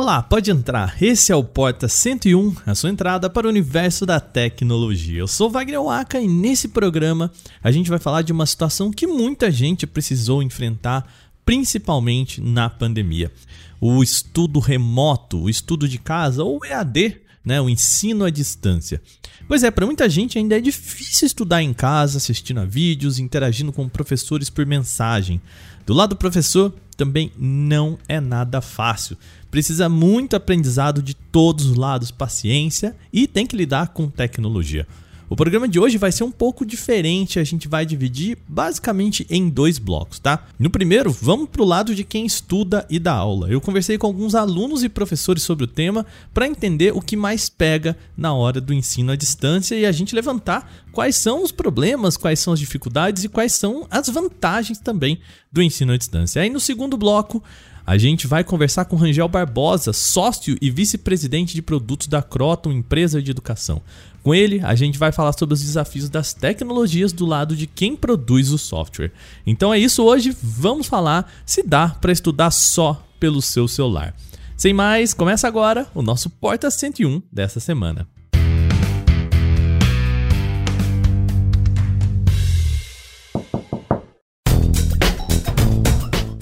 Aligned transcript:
Olá, 0.00 0.22
pode 0.22 0.48
entrar. 0.48 1.02
Esse 1.02 1.32
é 1.32 1.34
o 1.34 1.42
Porta 1.42 1.88
101, 1.88 2.54
a 2.64 2.72
sua 2.72 2.88
entrada 2.88 3.28
para 3.28 3.48
o 3.48 3.50
universo 3.50 4.06
da 4.06 4.20
tecnologia. 4.20 5.18
Eu 5.18 5.26
sou 5.26 5.50
Wagner 5.50 5.82
Waka 5.82 6.20
e 6.20 6.28
nesse 6.28 6.68
programa 6.68 7.32
a 7.60 7.72
gente 7.72 7.90
vai 7.90 7.98
falar 7.98 8.22
de 8.22 8.30
uma 8.30 8.46
situação 8.46 8.92
que 8.92 9.08
muita 9.08 9.50
gente 9.50 9.88
precisou 9.88 10.40
enfrentar, 10.40 11.04
principalmente 11.44 12.40
na 12.40 12.70
pandemia. 12.70 13.32
O 13.80 14.00
estudo 14.00 14.60
remoto, 14.60 15.36
o 15.42 15.50
estudo 15.50 15.88
de 15.88 15.98
casa 15.98 16.44
ou 16.44 16.64
EAD, 16.64 17.16
né, 17.44 17.60
o 17.60 17.68
ensino 17.68 18.24
à 18.24 18.30
distância. 18.30 19.02
Pois 19.48 19.64
é, 19.64 19.70
para 19.72 19.84
muita 19.84 20.08
gente 20.08 20.38
ainda 20.38 20.56
é 20.56 20.60
difícil 20.60 21.26
estudar 21.26 21.60
em 21.60 21.74
casa, 21.74 22.18
assistindo 22.18 22.60
a 22.60 22.64
vídeos, 22.64 23.18
interagindo 23.18 23.72
com 23.72 23.88
professores 23.88 24.48
por 24.48 24.64
mensagem. 24.64 25.40
Do 25.84 25.92
lado 25.92 26.10
do 26.10 26.16
professor, 26.16 26.72
também 26.98 27.32
não 27.38 27.96
é 28.08 28.20
nada 28.20 28.60
fácil. 28.60 29.16
Precisa 29.50 29.88
muito 29.88 30.36
aprendizado 30.36 31.02
de 31.02 31.14
todos 31.14 31.66
os 31.66 31.76
lados, 31.76 32.10
paciência 32.10 32.94
e 33.12 33.26
tem 33.26 33.46
que 33.46 33.56
lidar 33.56 33.88
com 33.88 34.08
tecnologia. 34.08 34.86
O 35.30 35.36
programa 35.36 35.68
de 35.68 35.78
hoje 35.78 35.98
vai 35.98 36.10
ser 36.10 36.24
um 36.24 36.30
pouco 36.30 36.64
diferente, 36.64 37.38
a 37.38 37.44
gente 37.44 37.68
vai 37.68 37.84
dividir 37.84 38.38
basicamente 38.48 39.26
em 39.28 39.50
dois 39.50 39.76
blocos, 39.76 40.18
tá? 40.18 40.46
No 40.58 40.70
primeiro, 40.70 41.12
vamos 41.12 41.50
pro 41.50 41.66
lado 41.66 41.94
de 41.94 42.02
quem 42.02 42.24
estuda 42.24 42.86
e 42.88 42.98
dá 42.98 43.12
aula. 43.12 43.50
Eu 43.50 43.60
conversei 43.60 43.98
com 43.98 44.06
alguns 44.06 44.34
alunos 44.34 44.82
e 44.82 44.88
professores 44.88 45.42
sobre 45.42 45.64
o 45.64 45.68
tema 45.68 46.06
para 46.32 46.46
entender 46.46 46.96
o 46.96 47.02
que 47.02 47.14
mais 47.14 47.50
pega 47.50 47.94
na 48.16 48.32
hora 48.32 48.58
do 48.58 48.72
ensino 48.72 49.12
à 49.12 49.16
distância 49.16 49.74
e 49.74 49.84
a 49.84 49.92
gente 49.92 50.14
levantar 50.14 50.86
quais 50.92 51.16
são 51.16 51.42
os 51.42 51.52
problemas, 51.52 52.16
quais 52.16 52.40
são 52.40 52.54
as 52.54 52.58
dificuldades 52.58 53.24
e 53.24 53.28
quais 53.28 53.52
são 53.52 53.86
as 53.90 54.08
vantagens 54.08 54.78
também 54.78 55.20
do 55.52 55.60
ensino 55.60 55.92
à 55.92 55.98
distância. 55.98 56.40
Aí 56.40 56.48
no 56.48 56.58
segundo 56.58 56.96
bloco, 56.96 57.42
a 57.88 57.96
gente 57.96 58.26
vai 58.26 58.44
conversar 58.44 58.84
com 58.84 58.96
Rangel 58.96 59.26
Barbosa, 59.28 59.94
sócio 59.94 60.58
e 60.60 60.70
vice-presidente 60.70 61.54
de 61.54 61.62
produtos 61.62 62.06
da 62.06 62.20
Croton, 62.20 62.70
empresa 62.70 63.22
de 63.22 63.30
educação. 63.30 63.80
Com 64.22 64.34
ele, 64.34 64.60
a 64.62 64.74
gente 64.74 64.98
vai 64.98 65.10
falar 65.10 65.32
sobre 65.32 65.54
os 65.54 65.62
desafios 65.62 66.10
das 66.10 66.34
tecnologias 66.34 67.14
do 67.14 67.24
lado 67.24 67.56
de 67.56 67.66
quem 67.66 67.96
produz 67.96 68.50
o 68.50 68.58
software. 68.58 69.10
Então 69.46 69.72
é 69.72 69.78
isso 69.78 70.04
hoje, 70.04 70.36
vamos 70.42 70.86
falar 70.86 71.32
se 71.46 71.62
dá 71.62 71.88
para 71.88 72.12
estudar 72.12 72.50
só 72.50 73.02
pelo 73.18 73.40
seu 73.40 73.66
celular. 73.66 74.14
Sem 74.54 74.74
mais, 74.74 75.14
começa 75.14 75.48
agora 75.48 75.86
o 75.94 76.02
nosso 76.02 76.28
Porta 76.28 76.70
101 76.70 77.22
dessa 77.32 77.58
semana. 77.58 78.06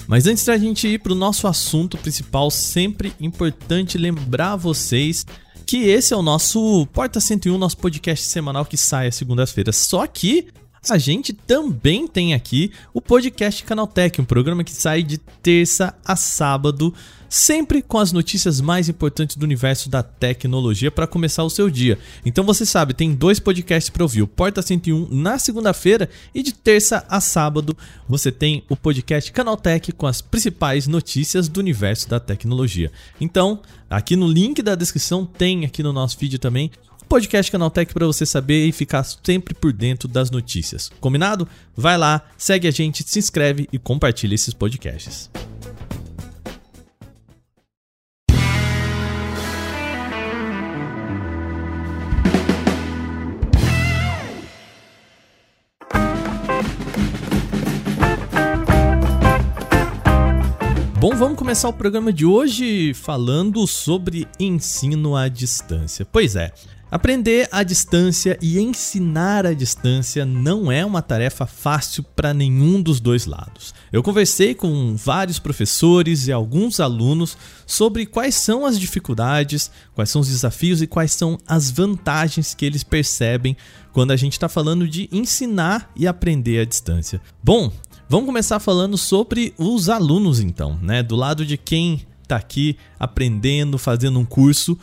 Mas 0.07 0.25
antes 0.25 0.45
da 0.45 0.57
gente 0.57 0.87
ir 0.87 0.99
para 0.99 1.11
o 1.11 1.15
nosso 1.15 1.47
assunto 1.47 1.97
principal, 1.97 2.49
sempre 2.49 3.13
importante 3.19 3.97
lembrar 3.97 4.55
vocês 4.55 5.25
que 5.65 5.83
esse 5.89 6.13
é 6.13 6.17
o 6.17 6.21
nosso 6.21 6.87
Porta 6.93 7.19
101, 7.19 7.57
nosso 7.57 7.77
podcast 7.77 8.25
semanal 8.25 8.65
que 8.65 8.77
sai 8.77 9.07
às 9.07 9.15
segundas-feiras. 9.15 9.75
Só 9.75 10.07
que 10.07 10.47
a 10.89 10.97
gente 10.97 11.33
também 11.33 12.07
tem 12.07 12.33
aqui 12.33 12.71
o 12.93 13.01
podcast 13.01 13.63
Canaltech, 13.63 14.21
um 14.21 14.25
programa 14.25 14.63
que 14.63 14.71
sai 14.71 15.03
de 15.03 15.17
terça 15.17 15.93
a 16.05 16.15
sábado 16.15 16.93
sempre 17.29 17.81
com 17.81 17.97
as 17.97 18.11
notícias 18.11 18.61
mais 18.61 18.87
importantes 18.87 19.35
do 19.35 19.43
universo 19.43 19.89
da 19.89 20.01
tecnologia 20.01 20.89
para 20.89 21.07
começar 21.07 21.43
o 21.43 21.49
seu 21.49 21.69
dia. 21.69 21.99
Então 22.25 22.43
você 22.43 22.65
sabe, 22.65 22.93
tem 22.93 23.13
dois 23.13 23.39
podcasts 23.39 23.89
para 23.89 24.03
ouvir, 24.03 24.21
o 24.21 24.27
Porta 24.27 24.61
101 24.61 25.09
na 25.11 25.37
segunda-feira 25.37 26.09
e 26.33 26.41
de 26.41 26.53
terça 26.53 27.05
a 27.09 27.19
sábado 27.19 27.75
você 28.07 28.31
tem 28.31 28.63
o 28.69 28.75
podcast 28.75 29.31
Canaltech 29.31 29.91
com 29.91 30.07
as 30.07 30.21
principais 30.21 30.87
notícias 30.87 31.47
do 31.47 31.59
universo 31.59 32.07
da 32.09 32.19
tecnologia. 32.19 32.91
Então, 33.19 33.61
aqui 33.89 34.15
no 34.15 34.27
link 34.27 34.61
da 34.61 34.75
descrição 34.75 35.25
tem 35.25 35.65
aqui 35.65 35.83
no 35.83 35.91
nosso 35.91 36.17
vídeo 36.17 36.39
também 36.39 36.71
podcast 37.07 37.51
Canaltech 37.51 37.93
para 37.93 38.05
você 38.05 38.25
saber 38.25 38.67
e 38.67 38.71
ficar 38.71 39.03
sempre 39.03 39.53
por 39.53 39.71
dentro 39.71 40.07
das 40.07 40.29
notícias. 40.29 40.91
Combinado? 40.99 41.47
Vai 41.75 41.97
lá, 41.97 42.21
segue 42.37 42.67
a 42.67 42.71
gente, 42.71 43.03
se 43.07 43.17
inscreve 43.17 43.67
e 43.71 43.79
compartilha 43.79 44.35
esses 44.35 44.53
podcasts. 44.53 45.29
Bom, 60.99 61.15
vamos 61.15 61.37
começar 61.37 61.69
o 61.69 61.73
programa 61.73 62.11
de 62.11 62.25
hoje 62.25 62.93
falando 62.93 63.65
sobre 63.65 64.27
ensino 64.37 65.15
à 65.15 65.29
distância. 65.29 66.05
Pois 66.05 66.35
é, 66.35 66.51
aprender 66.89 67.47
à 67.51 67.63
distância 67.63 68.37
e 68.41 68.59
ensinar 68.59 69.45
à 69.45 69.53
distância 69.53 70.25
não 70.25 70.71
é 70.71 70.85
uma 70.85 71.01
tarefa 71.01 71.45
fácil 71.45 72.03
para 72.15 72.33
nenhum 72.33 72.81
dos 72.81 72.99
dois 72.99 73.25
lados. 73.25 73.73
Eu 73.91 74.01
conversei 74.03 74.55
com 74.55 74.95
vários 74.95 75.39
professores 75.39 76.27
e 76.27 76.31
alguns 76.31 76.79
alunos 76.79 77.37
sobre 77.65 78.05
quais 78.05 78.35
são 78.35 78.65
as 78.65 78.79
dificuldades, 78.79 79.71
quais 79.93 80.09
são 80.09 80.21
os 80.21 80.27
desafios 80.27 80.81
e 80.81 80.87
quais 80.87 81.11
são 81.11 81.37
as 81.47 81.69
vantagens 81.71 82.53
que 82.53 82.65
eles 82.65 82.83
percebem 82.83 83.55
quando 83.91 84.11
a 84.11 84.15
gente 84.15 84.33
está 84.33 84.47
falando 84.47 84.87
de 84.87 85.09
ensinar 85.11 85.91
e 85.95 86.07
aprender 86.07 86.59
à 86.59 86.65
distância. 86.65 87.21
Bom, 87.43 87.71
Vamos 88.09 88.25
começar 88.25 88.57
falando 88.59 88.97
sobre 88.97 89.53
os 89.57 89.89
alunos, 89.89 90.39
então, 90.39 90.79
né? 90.81 91.03
Do 91.03 91.13
lado 91.13 91.45
de 91.45 91.57
quem 91.57 92.07
está 92.23 92.37
aqui 92.37 92.77
aprendendo, 92.97 93.77
fazendo 93.77 94.17
um 94.17 94.23
curso. 94.23 94.79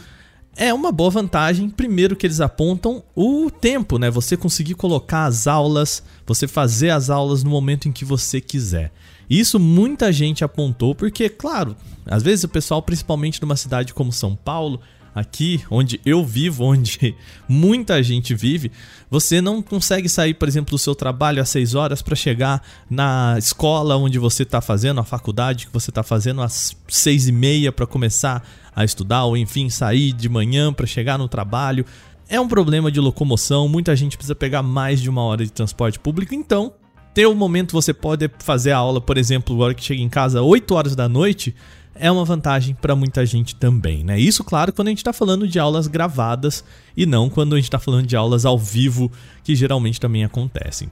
É 0.57 0.73
uma 0.73 0.93
boa 0.93 1.11
vantagem, 1.11 1.69
primeiro 1.69 2.15
que 2.15 2.27
eles 2.27 2.41
apontam 2.41 3.03
o 3.15 3.51
tempo, 3.51 3.99
né? 3.99 4.09
Você 4.09 4.37
conseguir 4.37 4.75
colocar 4.75 5.25
as 5.25 5.49
aulas, 5.49 6.03
você 6.25 6.47
fazer 6.47 6.91
as 6.91 7.11
aulas 7.11 7.43
no 7.43 7.51
momento 7.51 7.89
em 7.89 7.93
que 7.93 8.05
você 8.05 8.41
quiser. 8.41 8.93
Isso 9.29 9.59
muita 9.59 10.13
gente 10.13 10.45
apontou 10.45 10.95
porque, 10.95 11.29
claro, 11.29 11.77
às 12.07 12.23
vezes 12.23 12.45
o 12.45 12.49
pessoal, 12.49 12.81
principalmente 12.81 13.43
numa 13.43 13.57
cidade 13.57 13.93
como 13.93 14.13
São 14.13 14.37
Paulo, 14.37 14.81
aqui 15.15 15.63
onde 15.71 16.01
eu 16.05 16.25
vivo, 16.25 16.65
onde 16.65 17.15
muita 17.49 18.03
gente 18.03 18.35
vive, 18.35 18.73
você 19.11 19.41
não 19.41 19.63
consegue 19.63 20.09
sair, 20.09 20.35
por 20.35 20.49
exemplo, 20.49 20.73
do 20.73 20.79
seu 20.79 20.95
trabalho 20.95 21.41
às 21.41 21.49
6 21.51 21.75
horas 21.75 22.03
para 22.03 22.17
chegar 22.17 22.63
na 22.91 23.37
escola 23.39 23.97
onde 23.97 24.19
você 24.19 24.43
está 24.43 24.61
fazendo, 24.61 25.01
a 25.01 25.05
faculdade 25.05 25.67
que 25.67 25.73
você 25.73 25.91
está 25.91 26.03
fazendo 26.03 26.43
às 26.43 26.77
6 26.89 27.29
e 27.29 27.33
meia 27.33 27.71
para 27.71 27.87
começar 27.87 28.43
a 28.75 28.85
estudar, 28.85 29.25
ou 29.25 29.37
enfim, 29.37 29.71
sair 29.71 30.13
de 30.13 30.29
manhã 30.29 30.73
para 30.73 30.87
chegar 30.87 31.17
no 31.17 31.29
trabalho. 31.29 31.87
É 32.29 32.41
um 32.41 32.49
problema 32.49 32.91
de 32.91 32.99
locomoção, 32.99 33.69
muita 33.69 33.95
gente 33.95 34.17
precisa 34.17 34.35
pegar 34.35 34.63
mais 34.63 35.01
de 35.01 35.09
uma 35.09 35.23
hora 35.23 35.45
de 35.45 35.53
transporte 35.53 36.01
público, 36.01 36.35
então 36.35 36.73
ter 37.13 37.29
um 37.29 37.35
momento 37.35 37.73
você 37.73 37.95
pode 37.95 38.29
fazer 38.41 38.73
a 38.73 38.79
aula, 38.79 39.01
por 39.01 39.17
exemplo, 39.17 39.55
agora 39.55 39.73
que 39.73 39.85
chega 39.85 40.03
em 40.03 40.09
casa 40.09 40.43
8 40.43 40.75
horas 40.75 40.97
da 40.97 41.09
noite, 41.09 41.55
é 41.95 42.11
uma 42.11 42.25
vantagem 42.25 42.75
para 42.75 42.97
muita 42.97 43.25
gente 43.25 43.55
também, 43.55 44.03
né? 44.05 44.19
Isso, 44.19 44.43
claro, 44.43 44.73
quando 44.73 44.89
a 44.89 44.91
gente 44.91 44.99
está 44.99 45.13
falando 45.13 45.47
de 45.47 45.59
aulas 45.59 45.87
gravadas 45.87 46.65
e 46.97 47.07
não 47.07 47.31
quando 47.31 47.55
a 47.55 47.57
gente 47.57 47.67
está 47.67 47.79
falando 47.79 48.07
de 48.07 48.17
aulas 48.17 48.45
ao 48.45 48.59
vivo, 48.59 49.11
que 49.43 49.55
geralmente 49.55 50.01
também 50.01 50.25
acontecem. 50.25 50.91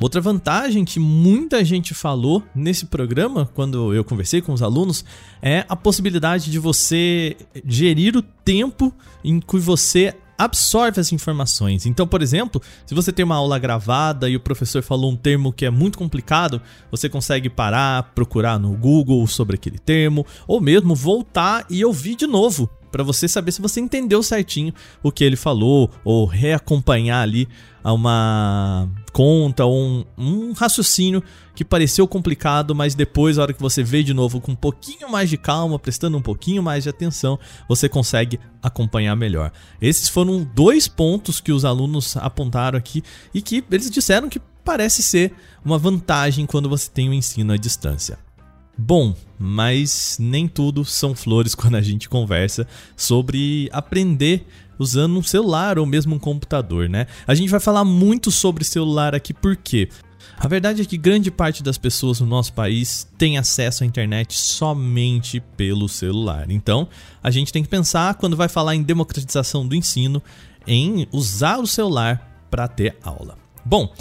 Outra 0.00 0.20
vantagem 0.20 0.84
que 0.84 1.00
muita 1.00 1.64
gente 1.64 1.92
falou 1.92 2.42
nesse 2.54 2.86
programa, 2.86 3.50
quando 3.52 3.92
eu 3.92 4.04
conversei 4.04 4.40
com 4.40 4.52
os 4.52 4.62
alunos, 4.62 5.04
é 5.42 5.64
a 5.68 5.74
possibilidade 5.74 6.52
de 6.52 6.58
você 6.58 7.36
gerir 7.66 8.16
o 8.16 8.22
tempo 8.22 8.94
em 9.24 9.40
que 9.40 9.58
você 9.58 10.14
absorve 10.38 11.00
as 11.00 11.12
informações. 11.12 11.84
Então, 11.84 12.06
por 12.06 12.22
exemplo, 12.22 12.62
se 12.86 12.94
você 12.94 13.12
tem 13.12 13.24
uma 13.24 13.36
aula 13.36 13.58
gravada 13.58 14.30
e 14.30 14.36
o 14.36 14.40
professor 14.40 14.82
falou 14.82 15.10
um 15.10 15.16
termo 15.16 15.52
que 15.52 15.66
é 15.66 15.70
muito 15.70 15.98
complicado, 15.98 16.62
você 16.90 17.08
consegue 17.08 17.50
parar, 17.50 18.12
procurar 18.14 18.58
no 18.58 18.72
Google 18.76 19.26
sobre 19.26 19.56
aquele 19.56 19.78
termo, 19.78 20.24
ou 20.46 20.60
mesmo 20.60 20.94
voltar 20.94 21.66
e 21.68 21.84
ouvir 21.84 22.14
de 22.14 22.26
novo 22.26 22.70
para 22.90 23.02
você 23.02 23.28
saber 23.28 23.52
se 23.52 23.60
você 23.60 23.80
entendeu 23.80 24.22
certinho 24.22 24.72
o 25.02 25.12
que 25.12 25.24
ele 25.24 25.36
falou 25.36 25.90
ou 26.04 26.24
reacompanhar 26.24 27.22
ali 27.22 27.48
uma 27.84 28.88
conta 29.18 29.66
um, 29.66 30.04
um, 30.16 30.52
raciocínio 30.52 31.20
que 31.52 31.64
pareceu 31.64 32.06
complicado, 32.06 32.72
mas 32.72 32.94
depois, 32.94 33.36
a 33.36 33.42
hora 33.42 33.52
que 33.52 33.60
você 33.60 33.82
vê 33.82 34.04
de 34.04 34.14
novo 34.14 34.40
com 34.40 34.52
um 34.52 34.54
pouquinho 34.54 35.10
mais 35.10 35.28
de 35.28 35.36
calma, 35.36 35.76
prestando 35.76 36.16
um 36.16 36.22
pouquinho 36.22 36.62
mais 36.62 36.84
de 36.84 36.88
atenção, 36.88 37.36
você 37.68 37.88
consegue 37.88 38.38
acompanhar 38.62 39.16
melhor. 39.16 39.50
Esses 39.82 40.08
foram 40.08 40.48
dois 40.54 40.86
pontos 40.86 41.40
que 41.40 41.50
os 41.50 41.64
alunos 41.64 42.16
apontaram 42.16 42.78
aqui 42.78 43.02
e 43.34 43.42
que 43.42 43.64
eles 43.72 43.90
disseram 43.90 44.28
que 44.28 44.40
parece 44.64 45.02
ser 45.02 45.34
uma 45.64 45.78
vantagem 45.78 46.46
quando 46.46 46.68
você 46.68 46.88
tem 46.88 47.08
o 47.08 47.12
ensino 47.12 47.52
à 47.52 47.56
distância. 47.56 48.20
Bom, 48.78 49.16
mas 49.36 50.16
nem 50.20 50.46
tudo 50.46 50.84
são 50.84 51.12
flores 51.12 51.52
quando 51.58 51.74
a 51.74 51.82
gente 51.82 52.08
conversa 52.08 52.68
sobre 52.96 53.68
aprender 53.72 54.46
usando 54.78 55.18
um 55.18 55.22
celular 55.22 55.78
ou 55.78 55.86
mesmo 55.86 56.14
um 56.14 56.18
computador, 56.18 56.88
né? 56.88 57.06
A 57.26 57.34
gente 57.34 57.50
vai 57.50 57.60
falar 57.60 57.84
muito 57.84 58.30
sobre 58.30 58.64
celular 58.64 59.14
aqui 59.14 59.34
porque 59.34 59.88
A 60.40 60.46
verdade 60.46 60.82
é 60.82 60.84
que 60.84 60.96
grande 60.96 61.32
parte 61.32 61.64
das 61.64 61.76
pessoas 61.76 62.20
no 62.20 62.26
nosso 62.26 62.52
país 62.52 63.08
tem 63.18 63.38
acesso 63.38 63.82
à 63.82 63.86
internet 63.86 64.38
somente 64.38 65.40
pelo 65.56 65.88
celular. 65.88 66.48
Então, 66.48 66.88
a 67.20 67.30
gente 67.30 67.52
tem 67.52 67.62
que 67.62 67.68
pensar, 67.68 68.14
quando 68.14 68.36
vai 68.36 68.48
falar 68.48 68.76
em 68.76 68.82
democratização 68.82 69.66
do 69.66 69.74
ensino, 69.74 70.22
em 70.64 71.08
usar 71.10 71.58
o 71.58 71.66
celular 71.66 72.46
para 72.48 72.68
ter 72.68 72.96
aula. 73.02 73.36
Bom, 73.64 73.92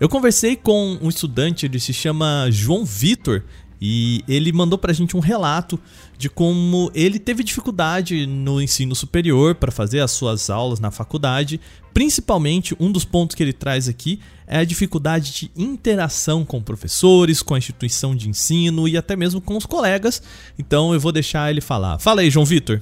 eu 0.00 0.08
conversei 0.08 0.56
com 0.56 0.98
um 1.02 1.10
estudante, 1.10 1.66
ele 1.66 1.78
se 1.78 1.92
chama 1.92 2.48
João 2.50 2.86
Vitor, 2.86 3.44
e 3.84 4.22
ele 4.28 4.52
mandou 4.52 4.78
pra 4.78 4.92
gente 4.92 5.16
um 5.16 5.20
relato 5.20 5.76
de 6.16 6.30
como 6.30 6.88
ele 6.94 7.18
teve 7.18 7.42
dificuldade 7.42 8.28
no 8.28 8.62
ensino 8.62 8.94
superior 8.94 9.56
para 9.56 9.72
fazer 9.72 9.98
as 9.98 10.12
suas 10.12 10.48
aulas 10.48 10.78
na 10.78 10.92
faculdade. 10.92 11.60
Principalmente, 11.92 12.76
um 12.78 12.92
dos 12.92 13.04
pontos 13.04 13.34
que 13.34 13.42
ele 13.42 13.52
traz 13.52 13.88
aqui 13.88 14.20
é 14.46 14.58
a 14.58 14.64
dificuldade 14.64 15.32
de 15.32 15.50
interação 15.56 16.44
com 16.44 16.62
professores, 16.62 17.42
com 17.42 17.54
a 17.54 17.58
instituição 17.58 18.14
de 18.14 18.28
ensino 18.28 18.86
e 18.86 18.96
até 18.96 19.16
mesmo 19.16 19.40
com 19.40 19.56
os 19.56 19.66
colegas. 19.66 20.22
Então 20.56 20.94
eu 20.94 21.00
vou 21.00 21.10
deixar 21.10 21.50
ele 21.50 21.60
falar. 21.60 21.98
Fala 21.98 22.20
aí, 22.20 22.30
João 22.30 22.46
Vitor. 22.46 22.80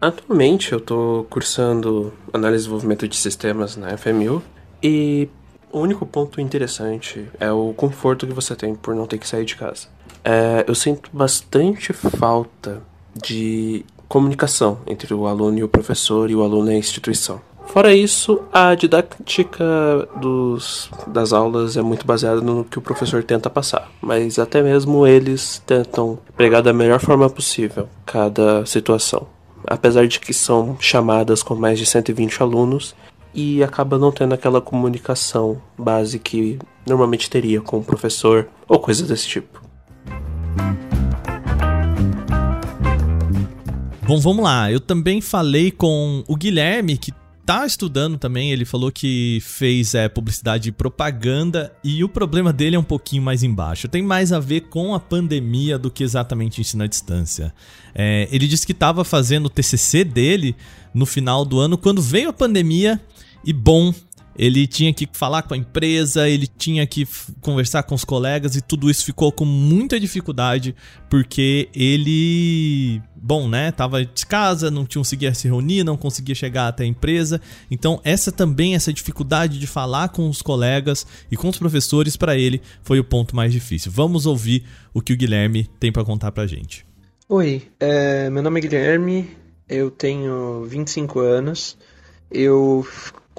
Atualmente 0.00 0.70
eu 0.70 0.78
estou 0.78 1.24
cursando 1.24 2.12
análise 2.32 2.60
e 2.60 2.66
desenvolvimento 2.66 3.08
de 3.08 3.16
sistemas 3.16 3.76
na 3.76 3.96
FMU 3.98 4.40
e 4.80 5.28
o 5.72 5.80
único 5.80 6.06
ponto 6.06 6.40
interessante 6.40 7.26
é 7.40 7.50
o 7.50 7.74
conforto 7.74 8.28
que 8.28 8.32
você 8.32 8.54
tem 8.54 8.76
por 8.76 8.94
não 8.94 9.08
ter 9.08 9.18
que 9.18 9.26
sair 9.26 9.44
de 9.44 9.56
casa 9.56 9.88
é, 10.24 10.64
eu 10.66 10.74
sinto 10.74 11.10
bastante 11.12 11.92
falta 11.92 12.82
de 13.14 13.84
comunicação 14.08 14.78
entre 14.86 15.14
o 15.14 15.26
aluno 15.26 15.58
e 15.58 15.64
o 15.64 15.68
professor 15.68 16.30
e 16.30 16.34
o 16.34 16.42
aluno 16.42 16.70
e 16.70 16.74
a 16.74 16.78
instituição. 16.78 17.40
Fora 17.66 17.94
isso, 17.94 18.42
a 18.52 18.74
didática 18.74 19.64
dos, 20.20 20.90
das 21.06 21.32
aulas 21.32 21.76
é 21.76 21.82
muito 21.82 22.04
baseada 22.04 22.40
no 22.40 22.64
que 22.64 22.78
o 22.78 22.82
professor 22.82 23.22
tenta 23.22 23.48
passar, 23.48 23.88
mas 24.00 24.40
até 24.40 24.60
mesmo 24.60 25.06
eles 25.06 25.62
tentam 25.64 26.18
pregar 26.36 26.62
da 26.62 26.72
melhor 26.72 26.98
forma 26.98 27.30
possível 27.30 27.88
cada 28.04 28.66
situação. 28.66 29.28
Apesar 29.64 30.08
de 30.08 30.18
que 30.18 30.34
são 30.34 30.76
chamadas 30.80 31.44
com 31.44 31.54
mais 31.54 31.78
de 31.78 31.86
120 31.86 32.42
alunos 32.42 32.96
e 33.32 33.62
acaba 33.62 33.96
não 33.96 34.10
tendo 34.10 34.34
aquela 34.34 34.60
comunicação 34.60 35.62
base 35.78 36.18
que 36.18 36.58
normalmente 36.84 37.30
teria 37.30 37.60
com 37.60 37.78
o 37.78 37.84
professor 37.84 38.48
ou 38.66 38.80
coisas 38.80 39.06
desse 39.06 39.28
tipo. 39.28 39.69
Bom, 44.10 44.18
vamos 44.18 44.42
lá. 44.42 44.72
Eu 44.72 44.80
também 44.80 45.20
falei 45.20 45.70
com 45.70 46.24
o 46.26 46.34
Guilherme, 46.34 46.98
que 46.98 47.12
tá 47.46 47.64
estudando 47.64 48.18
também. 48.18 48.50
Ele 48.50 48.64
falou 48.64 48.90
que 48.90 49.38
fez 49.40 49.94
é, 49.94 50.08
publicidade 50.08 50.68
e 50.68 50.72
propaganda 50.72 51.72
e 51.82 52.02
o 52.02 52.08
problema 52.08 52.52
dele 52.52 52.74
é 52.74 52.78
um 52.78 52.82
pouquinho 52.82 53.22
mais 53.22 53.42
embaixo. 53.42 53.86
Tem 53.88 54.02
mais 54.02 54.32
a 54.32 54.40
ver 54.40 54.62
com 54.62 54.94
a 54.94 55.00
pandemia 55.00 55.78
do 55.78 55.90
que 55.90 56.02
exatamente 56.02 56.60
ensino 56.60 56.84
à 56.84 56.86
distância. 56.86 57.54
É, 57.94 58.28
ele 58.32 58.48
disse 58.48 58.66
que 58.66 58.72
estava 58.72 59.04
fazendo 59.04 59.46
o 59.46 59.48
TCC 59.50 60.02
dele 60.02 60.56
no 60.92 61.06
final 61.06 61.44
do 61.44 61.60
ano 61.60 61.78
quando 61.78 62.02
veio 62.02 62.30
a 62.30 62.32
pandemia 62.32 63.00
e 63.44 63.52
bom, 63.52 63.94
ele 64.40 64.66
tinha 64.66 64.90
que 64.90 65.06
falar 65.12 65.42
com 65.42 65.52
a 65.52 65.56
empresa, 65.56 66.26
ele 66.26 66.46
tinha 66.46 66.86
que 66.86 67.06
conversar 67.42 67.82
com 67.82 67.94
os 67.94 68.06
colegas 68.06 68.56
e 68.56 68.62
tudo 68.62 68.90
isso 68.90 69.04
ficou 69.04 69.30
com 69.30 69.44
muita 69.44 70.00
dificuldade 70.00 70.74
porque 71.10 71.68
ele, 71.74 73.02
bom, 73.14 73.46
né, 73.46 73.70
tava 73.70 74.02
de 74.02 74.24
casa, 74.24 74.70
não 74.70 74.86
conseguia 74.86 75.34
se 75.34 75.46
reunir, 75.46 75.84
não 75.84 75.94
conseguia 75.94 76.34
chegar 76.34 76.68
até 76.68 76.84
a 76.84 76.86
empresa. 76.86 77.38
Então, 77.70 78.00
essa 78.02 78.32
também 78.32 78.74
essa 78.74 78.90
dificuldade 78.90 79.58
de 79.58 79.66
falar 79.66 80.08
com 80.08 80.26
os 80.26 80.40
colegas 80.40 81.06
e 81.30 81.36
com 81.36 81.50
os 81.50 81.58
professores 81.58 82.16
para 82.16 82.34
ele 82.34 82.62
foi 82.82 82.98
o 82.98 83.04
ponto 83.04 83.36
mais 83.36 83.52
difícil. 83.52 83.92
Vamos 83.92 84.24
ouvir 84.24 84.64
o 84.94 85.02
que 85.02 85.12
o 85.12 85.16
Guilherme 85.18 85.68
tem 85.78 85.92
para 85.92 86.02
contar 86.02 86.32
pra 86.32 86.46
gente. 86.46 86.86
Oi, 87.28 87.64
é, 87.78 88.30
meu 88.30 88.42
nome 88.42 88.58
é 88.58 88.62
Guilherme, 88.62 89.36
eu 89.68 89.90
tenho 89.90 90.64
25 90.64 91.20
anos. 91.20 91.76
Eu 92.30 92.86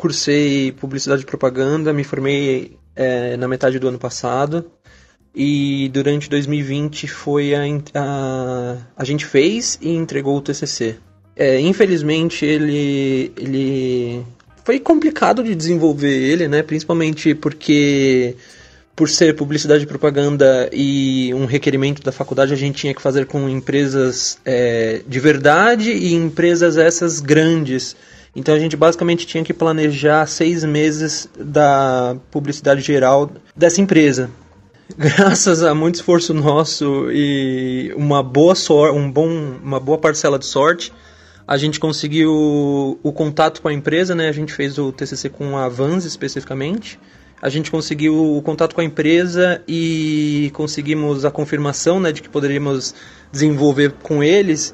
cursei 0.02 0.72
publicidade 0.72 1.22
e 1.22 1.26
propaganda, 1.26 1.94
me 1.94 2.04
formei 2.04 2.76
é, 2.96 3.38
na 3.38 3.48
metade 3.48 3.78
do 3.78 3.88
ano 3.88 4.00
passado 4.00 4.66
e 5.34 5.90
durante 5.94 6.28
2020 6.28 7.08
foi 7.08 7.54
a, 7.54 7.62
a, 7.94 8.78
a 8.98 9.04
gente 9.04 9.28
fez 9.28 9.78
e 9.80 9.92
entregou 9.92 10.36
o 10.36 10.42
TCC. 10.42 10.96
É, 11.36 11.60
infelizmente 11.60 12.44
ele, 12.44 13.32
ele 13.38 14.26
foi 14.66 14.80
complicado 14.80 15.44
de 15.44 15.54
desenvolver 15.54 16.12
ele, 16.12 16.48
né? 16.48 16.64
Principalmente 16.64 17.36
porque 17.36 18.36
por 18.96 19.08
ser 19.08 19.36
publicidade 19.36 19.84
e 19.84 19.88
propaganda 19.88 20.68
e 20.74 21.32
um 21.36 21.46
requerimento 21.46 22.02
da 22.02 22.12
faculdade, 22.12 22.54
a 22.54 22.58
gente 22.58 22.76
tinha 22.76 22.94
que 22.94 23.02
fazer 23.02 23.28
com 23.28 23.48
empresas 23.48 24.40
é, 24.44 25.02
de 25.08 25.20
verdade 25.20 25.92
e 25.92 26.16
empresas 26.16 26.76
essas 26.76 27.20
grandes 27.20 27.96
então 28.36 28.56
a 28.56 28.60
gente 28.60 28.78
basicamente 28.78 29.26
tinha 29.26 29.44
que 29.44 29.54
planejar 29.54 30.26
seis 30.26 30.64
meses 30.64 31.30
da 31.38 32.16
publicidade 32.30 32.82
geral 32.82 33.30
dessa 33.56 33.82
empresa. 33.82 34.30
Graças 34.98 35.64
a 35.64 35.74
muito 35.74 35.96
esforço 35.96 36.34
nosso 36.34 37.10
e 37.12 37.94
uma 37.96 38.22
boa 38.22 38.56
sorte, 38.56 38.98
um 38.98 39.10
bom, 39.10 39.30
uma 39.64 39.80
boa 39.80 39.98
parcela 39.98 40.38
de 40.38 40.46
sorte, 40.46 40.92
a 41.48 41.58
gente 41.58 41.80
conseguiu 41.80 42.32
o, 43.04 43.12
contato 43.12 43.62
com 43.62 43.68
a 43.68 43.74
empresa, 43.74 44.16
né? 44.16 44.30
A 44.30 44.32
gente 44.32 44.54
fez 44.54 44.78
o 44.78 44.92
TCC 44.92 45.30
com 45.30 45.58
a 45.58 45.68
Vans 45.68 46.06
especificamente. 46.06 47.00
A 47.42 47.50
gente 47.50 47.72
conseguiu 47.72 48.38
o 48.38 48.42
contato 48.42 48.76
com 48.76 48.82
a 48.82 48.84
empresa 48.84 49.62
e 49.68 50.52
conseguimos 50.54 51.26
a 51.26 51.32
confirmação, 51.32 52.00
né, 52.00 52.12
de 52.12 52.22
que 52.22 52.30
poderíamos 52.30 52.94
desenvolver 53.32 53.94
com 54.04 54.24
eles. 54.24 54.74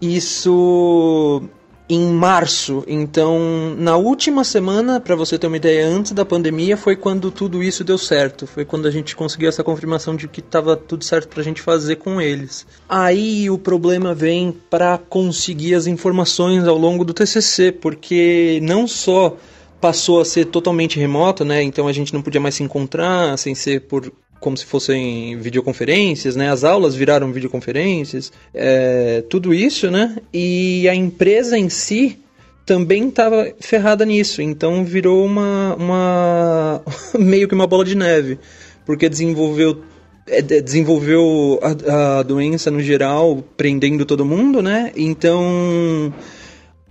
Isso 0.00 1.48
em 1.88 2.12
março. 2.12 2.84
Então, 2.86 3.74
na 3.76 3.96
última 3.96 4.44
semana, 4.44 5.00
para 5.00 5.14
você 5.14 5.38
ter 5.38 5.46
uma 5.46 5.56
ideia, 5.56 5.86
antes 5.86 6.12
da 6.12 6.24
pandemia, 6.24 6.76
foi 6.76 6.96
quando 6.96 7.30
tudo 7.30 7.62
isso 7.62 7.84
deu 7.84 7.98
certo. 7.98 8.46
Foi 8.46 8.64
quando 8.64 8.86
a 8.86 8.90
gente 8.90 9.14
conseguiu 9.14 9.48
essa 9.48 9.64
confirmação 9.64 10.16
de 10.16 10.28
que 10.28 10.40
estava 10.40 10.76
tudo 10.76 11.04
certo 11.04 11.28
para 11.28 11.40
a 11.40 11.44
gente 11.44 11.60
fazer 11.60 11.96
com 11.96 12.20
eles. 12.20 12.66
Aí 12.88 13.50
o 13.50 13.58
problema 13.58 14.14
vem 14.14 14.52
para 14.70 14.96
conseguir 14.96 15.74
as 15.74 15.86
informações 15.86 16.66
ao 16.66 16.78
longo 16.78 17.04
do 17.04 17.12
TCC, 17.12 17.72
porque 17.72 18.58
não 18.62 18.86
só 18.86 19.36
passou 19.80 20.20
a 20.20 20.24
ser 20.24 20.46
totalmente 20.46 20.98
remoto, 20.98 21.44
né? 21.44 21.60
Então 21.62 21.88
a 21.88 21.92
gente 21.92 22.14
não 22.14 22.22
podia 22.22 22.40
mais 22.40 22.54
se 22.54 22.62
encontrar 22.62 23.36
sem 23.36 23.52
ser 23.52 23.80
por 23.80 24.12
como 24.42 24.56
se 24.56 24.66
fossem 24.66 25.38
videoconferências, 25.38 26.36
né? 26.36 26.50
As 26.50 26.64
aulas 26.64 26.94
viraram 26.94 27.32
videoconferências, 27.32 28.32
é, 28.52 29.22
tudo 29.30 29.54
isso, 29.54 29.90
né? 29.90 30.18
E 30.34 30.86
a 30.88 30.94
empresa 30.94 31.56
em 31.56 31.68
si 31.68 32.18
também 32.66 33.08
estava 33.08 33.54
ferrada 33.60 34.04
nisso, 34.04 34.42
então 34.42 34.84
virou 34.84 35.24
uma, 35.24 35.74
uma 35.76 36.82
meio 37.18 37.48
que 37.48 37.54
uma 37.54 37.66
bola 37.66 37.84
de 37.84 37.94
neve, 37.94 38.38
porque 38.84 39.08
desenvolveu 39.08 39.82
é, 40.26 40.42
desenvolveu 40.42 41.58
a, 41.62 42.18
a 42.18 42.22
doença 42.22 42.70
no 42.70 42.80
geral, 42.80 43.42
prendendo 43.56 44.04
todo 44.04 44.24
mundo, 44.24 44.60
né? 44.62 44.92
Então 44.96 46.12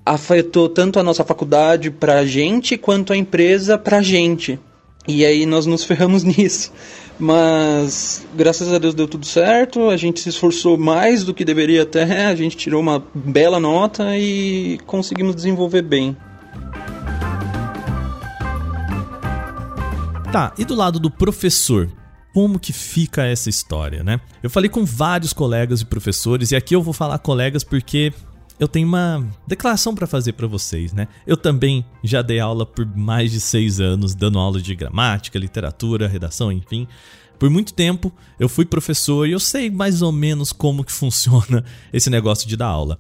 afetou 0.06 0.68
tanto 0.68 1.00
a 1.00 1.04
nossa 1.04 1.24
faculdade 1.24 1.92
pra 1.92 2.26
gente 2.26 2.78
quanto 2.78 3.14
a 3.14 3.18
empresa 3.18 3.78
pra 3.78 4.02
gente. 4.02 4.60
E 5.08 5.26
aí 5.26 5.46
nós 5.46 5.66
nos 5.66 5.84
ferramos 5.84 6.24
nisso. 6.26 6.72
Mas 7.22 8.26
graças 8.34 8.74
a 8.74 8.80
Deus 8.80 8.96
deu 8.96 9.08
tudo 9.08 9.28
certo, 9.28 9.92
a 9.92 9.96
gente 9.96 10.20
se 10.20 10.30
esforçou 10.30 10.76
mais 10.76 11.24
do 11.24 11.36
que 11.36 11.46
deveria 11.46 11.84
até, 11.84 12.26
a 12.26 12.36
gente 12.36 12.58
tirou 12.58 12.82
uma 12.82 13.04
bela 13.14 13.60
nota 13.60 14.18
e 14.18 14.80
conseguimos 14.88 15.36
desenvolver 15.36 15.84
bem. 15.84 16.18
Tá, 20.32 20.52
e 20.58 20.66
do 20.66 20.74
lado 20.74 21.00
do 21.00 21.12
professor? 21.12 21.88
Como 22.34 22.58
que 22.58 22.74
fica 22.74 23.24
essa 23.24 23.52
história, 23.52 24.04
né? 24.04 24.20
Eu 24.42 24.50
falei 24.50 24.70
com 24.70 24.84
vários 24.84 25.32
colegas 25.32 25.82
e 25.82 25.86
professores, 25.86 26.52
e 26.52 26.56
aqui 26.56 26.76
eu 26.76 26.82
vou 26.82 26.94
falar 26.94 27.20
colegas 27.20 27.64
porque 27.64 28.12
eu 28.62 28.68
tenho 28.68 28.88
uma 28.88 29.28
declaração 29.48 29.96
para 29.96 30.06
fazer 30.06 30.34
para 30.34 30.46
vocês, 30.46 30.94
né? 30.94 31.08
Eu 31.26 31.36
também 31.36 31.84
já 32.04 32.22
dei 32.22 32.40
aula 32.40 32.64
por 32.64 32.86
mais 32.86 33.32
de 33.32 33.42
seis 33.42 33.80
anos, 33.80 34.14
dando 34.14 34.38
aula 34.38 34.62
de 34.62 34.76
gramática, 34.76 35.40
literatura, 35.40 36.08
redação, 36.08 36.52
enfim. 36.52 36.88
Por 37.40 37.50
muito 37.50 37.74
tempo 37.74 38.14
eu 38.40 38.48
fui 38.48 38.64
professor 38.64 39.28
e 39.28 39.32
eu 39.32 39.40
sei 39.40 39.72
mais 39.72 40.04
ou 40.04 40.12
menos 40.12 40.54
como 40.54 40.84
que 40.84 40.92
funciona 40.94 41.66
esse 41.92 42.08
negócio 42.08 42.48
de 42.48 42.56
dar 42.56 42.68
aula. 42.68 43.00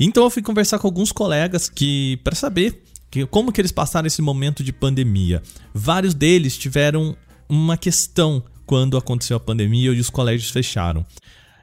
Então 0.00 0.24
eu 0.24 0.30
fui 0.30 0.40
conversar 0.40 0.78
com 0.78 0.86
alguns 0.86 1.12
colegas 1.12 1.68
que 1.68 2.18
para 2.24 2.34
saber 2.34 2.82
que, 3.10 3.26
como 3.26 3.52
que 3.52 3.60
eles 3.60 3.70
passaram 3.70 4.06
esse 4.06 4.22
momento 4.22 4.64
de 4.64 4.72
pandemia. 4.72 5.42
Vários 5.74 6.14
deles 6.14 6.56
tiveram 6.56 7.14
uma 7.46 7.76
questão 7.76 8.42
quando 8.64 8.96
aconteceu 8.96 9.36
a 9.36 9.40
pandemia 9.40 9.92
e 9.92 10.00
os 10.00 10.08
colégios 10.08 10.50
fecharam. 10.50 11.04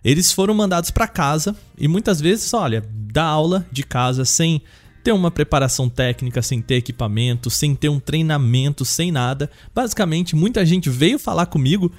Eles 0.04 0.32
foram 0.32 0.54
mandados 0.54 0.92
para 0.92 1.08
casa 1.08 1.56
e 1.78 1.88
muitas 1.88 2.22
vezes, 2.22 2.54
olha, 2.54 2.84
dar 2.92 3.26
aula 3.26 3.66
de 3.72 3.84
casa 3.84 4.26
sem 4.26 4.62
ter 5.04 5.12
uma 5.12 5.32
preparação 5.32 5.90
técnica, 5.90 6.42
sem 6.42 6.62
ter 6.62 6.76
equipamento, 6.76 7.50
sem 7.50 7.76
ter 7.76 7.90
um 7.90 8.00
treinamento, 8.00 8.86
sem 8.86 9.12
nada. 9.12 9.50
Basicamente, 9.74 10.36
muita 10.36 10.66
gente 10.66 10.90
veio 10.90 11.18
falar 11.18 11.46
comigo 11.46 11.92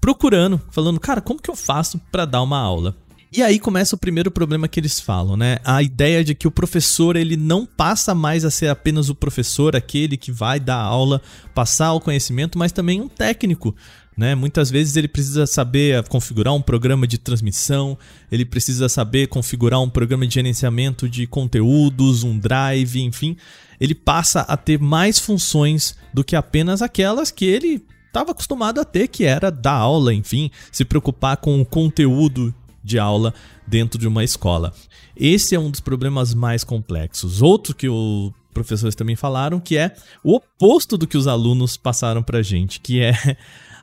procurando, 0.00 0.60
falando, 0.70 0.98
cara, 0.98 1.20
como 1.20 1.40
que 1.40 1.50
eu 1.50 1.56
faço 1.56 2.00
para 2.10 2.24
dar 2.24 2.42
uma 2.42 2.58
aula? 2.58 2.96
E 3.34 3.42
aí 3.42 3.58
começa 3.58 3.96
o 3.96 3.98
primeiro 3.98 4.30
problema 4.30 4.68
que 4.68 4.78
eles 4.78 5.00
falam, 5.00 5.38
né? 5.38 5.56
A 5.64 5.82
ideia 5.82 6.22
de 6.22 6.34
que 6.34 6.46
o 6.46 6.50
professor 6.50 7.16
ele 7.16 7.34
não 7.34 7.64
passa 7.64 8.14
mais 8.14 8.44
a 8.44 8.50
ser 8.50 8.68
apenas 8.68 9.08
o 9.08 9.14
professor, 9.14 9.74
aquele 9.74 10.18
que 10.18 10.30
vai 10.30 10.60
dar 10.60 10.76
aula, 10.76 11.22
passar 11.54 11.94
o 11.94 12.00
conhecimento, 12.00 12.58
mas 12.58 12.72
também 12.72 13.00
um 13.00 13.08
técnico. 13.08 13.74
Né? 14.16 14.34
Muitas 14.34 14.70
vezes 14.70 14.96
ele 14.96 15.08
precisa 15.08 15.46
saber 15.46 16.06
configurar 16.08 16.54
um 16.54 16.60
programa 16.60 17.06
de 17.06 17.16
transmissão, 17.16 17.96
ele 18.30 18.44
precisa 18.44 18.88
saber 18.88 19.28
configurar 19.28 19.80
um 19.80 19.88
programa 19.88 20.26
de 20.26 20.34
gerenciamento 20.34 21.08
de 21.08 21.26
conteúdos, 21.26 22.22
um 22.22 22.38
drive, 22.38 23.00
enfim. 23.00 23.36
Ele 23.80 23.94
passa 23.94 24.42
a 24.42 24.56
ter 24.56 24.78
mais 24.78 25.18
funções 25.18 25.96
do 26.12 26.22
que 26.22 26.36
apenas 26.36 26.82
aquelas 26.82 27.30
que 27.30 27.46
ele 27.46 27.82
estava 28.06 28.32
acostumado 28.32 28.78
a 28.78 28.84
ter, 28.84 29.08
que 29.08 29.24
era 29.24 29.50
dar 29.50 29.72
aula, 29.72 30.12
enfim, 30.12 30.50
se 30.70 30.84
preocupar 30.84 31.38
com 31.38 31.60
o 31.60 31.64
conteúdo 31.64 32.54
de 32.84 32.98
aula 32.98 33.32
dentro 33.66 33.98
de 33.98 34.06
uma 34.06 34.22
escola. 34.22 34.74
Esse 35.16 35.54
é 35.54 35.58
um 35.58 35.70
dos 35.70 35.80
problemas 35.80 36.34
mais 36.34 36.62
complexos. 36.62 37.40
Outro 37.40 37.74
que 37.74 37.88
os 37.88 38.30
professores 38.52 38.94
também 38.94 39.16
falaram, 39.16 39.58
que 39.58 39.78
é 39.78 39.94
o 40.22 40.34
oposto 40.36 40.98
do 40.98 41.06
que 41.06 41.16
os 41.16 41.26
alunos 41.26 41.76
passaram 41.76 42.22
para 42.22 42.42
gente, 42.42 42.80
que 42.80 43.00
é 43.00 43.12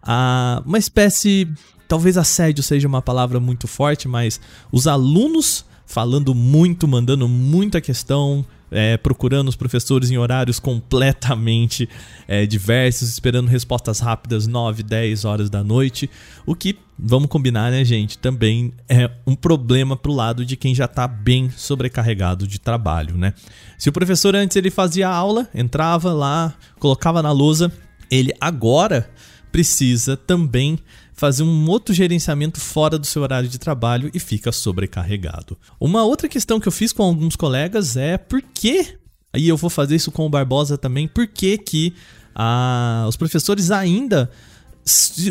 a, 0.01 0.62
uma 0.65 0.77
espécie. 0.77 1.48
Talvez 1.88 2.18
assédio 2.18 2.63
seja 2.63 2.88
uma 2.88 3.01
palavra 3.01 3.39
muito 3.39 3.68
forte, 3.68 4.08
mas 4.08 4.39
os 4.72 4.86
alunos 4.86 5.65
falando 5.89 6.36
muito, 6.36 6.88
mandando 6.88 7.27
muita 7.27 7.82
questão, 7.82 8.46
é, 8.72 8.96
procurando 8.96 9.48
os 9.48 9.56
professores 9.56 10.12
em 10.12 10.18
horários 10.20 10.60
completamente 10.60 11.89
é, 12.27 12.46
diversos, 12.46 13.10
esperando 13.10 13.48
respostas 13.48 14.00
rápidas 14.00 14.46
9, 14.46 14.84
10 14.84 15.25
horas 15.25 15.50
da 15.50 15.63
noite. 15.63 16.08
O 16.46 16.53
que, 16.53 16.77
vamos 16.98 17.27
combinar, 17.27 17.72
né, 17.72 17.84
gente? 17.84 18.20
Também 18.20 18.72
é 18.88 19.10
um 19.25 19.36
problema 19.36 19.98
pro 19.98 20.13
lado 20.13 20.46
de 20.46 20.56
quem 20.56 20.75
já 20.75 20.86
está 20.86 21.08
bem 21.08 21.50
sobrecarregado 21.50 22.48
de 22.48 22.60
trabalho, 22.60 23.18
né? 23.18 23.34
Se 23.75 23.89
o 23.89 23.91
professor 23.91 24.36
antes 24.36 24.56
ele 24.56 24.70
fazia 24.70 25.10
aula, 25.10 25.50
entrava 25.56 26.13
lá, 26.13 26.53
colocava 26.77 27.24
na 27.24 27.32
lousa, 27.32 27.72
ele 28.12 28.32
agora 28.39 29.10
precisa 29.51 30.15
também 30.15 30.79
fazer 31.13 31.44
um 31.44 31.70
outro 31.70 31.94
gerenciamento 31.94 32.60
fora 32.60 32.98
do 32.98 33.06
seu 33.06 33.22
horário 33.22 33.50
de 33.50 33.58
trabalho 33.58 34.10
e 34.13 34.20
fica 34.20 34.51
sobrecarregado. 34.51 35.58
Uma 35.79 36.03
outra 36.03 36.29
questão 36.29 36.60
que 36.60 36.68
eu 36.68 36.72
fiz 36.72 36.94
com 36.94 37.03
alguns 37.03 37.36
colegas 37.36 37.98
é 37.98 38.18
por 38.18 38.41
que, 38.41 38.96
aí 39.34 39.48
eu 39.48 39.58
vou 39.58 39.70
fazer 39.70 39.96
isso 39.96 40.12
com 40.12 40.25
o 40.25 40.29
Barbosa 40.29 40.77
também, 40.77 41.08
por 41.08 41.27
que 41.27 41.58
que 41.58 41.94
ah, 42.34 43.06
os 43.08 43.18
professores 43.18 43.70
ainda 43.70 44.32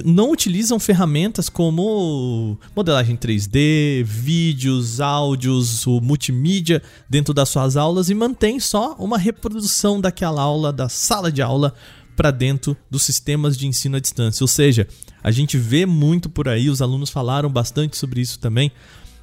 não 0.05 0.31
utilizam 0.31 0.79
ferramentas 0.79 1.49
como 1.49 2.59
modelagem 2.77 3.17
3D, 3.17 4.05
vídeos, 4.05 5.01
áudios, 5.01 5.87
o 5.87 6.01
multimídia 6.01 6.83
dentro 7.09 7.35
das 7.35 7.49
suas 7.49 7.77
aulas 7.77 8.11
e 8.11 8.15
mantém 8.15 8.61
só 8.61 8.95
uma 8.99 9.19
reprodução 9.19 10.01
daquela 10.01 10.43
aula, 10.43 10.73
da 10.73 10.89
sala 10.89 11.33
de 11.33 11.43
aula, 11.43 11.75
para 12.19 12.33
dentro 12.33 12.77
dos 12.91 13.05
sistemas 13.05 13.57
de 13.57 13.69
ensino 13.69 13.97
à 13.97 14.01
distância. 14.01 14.43
Ou 14.43 14.49
seja, 14.49 14.89
a 15.23 15.31
gente 15.31 15.57
vê 15.57 15.87
muito 15.87 16.29
por 16.29 16.49
aí, 16.49 16.69
os 16.69 16.83
alunos 16.83 17.11
falaram 17.11 17.49
bastante 17.49 17.97
sobre 17.97 18.21
isso 18.21 18.41
também, 18.41 18.73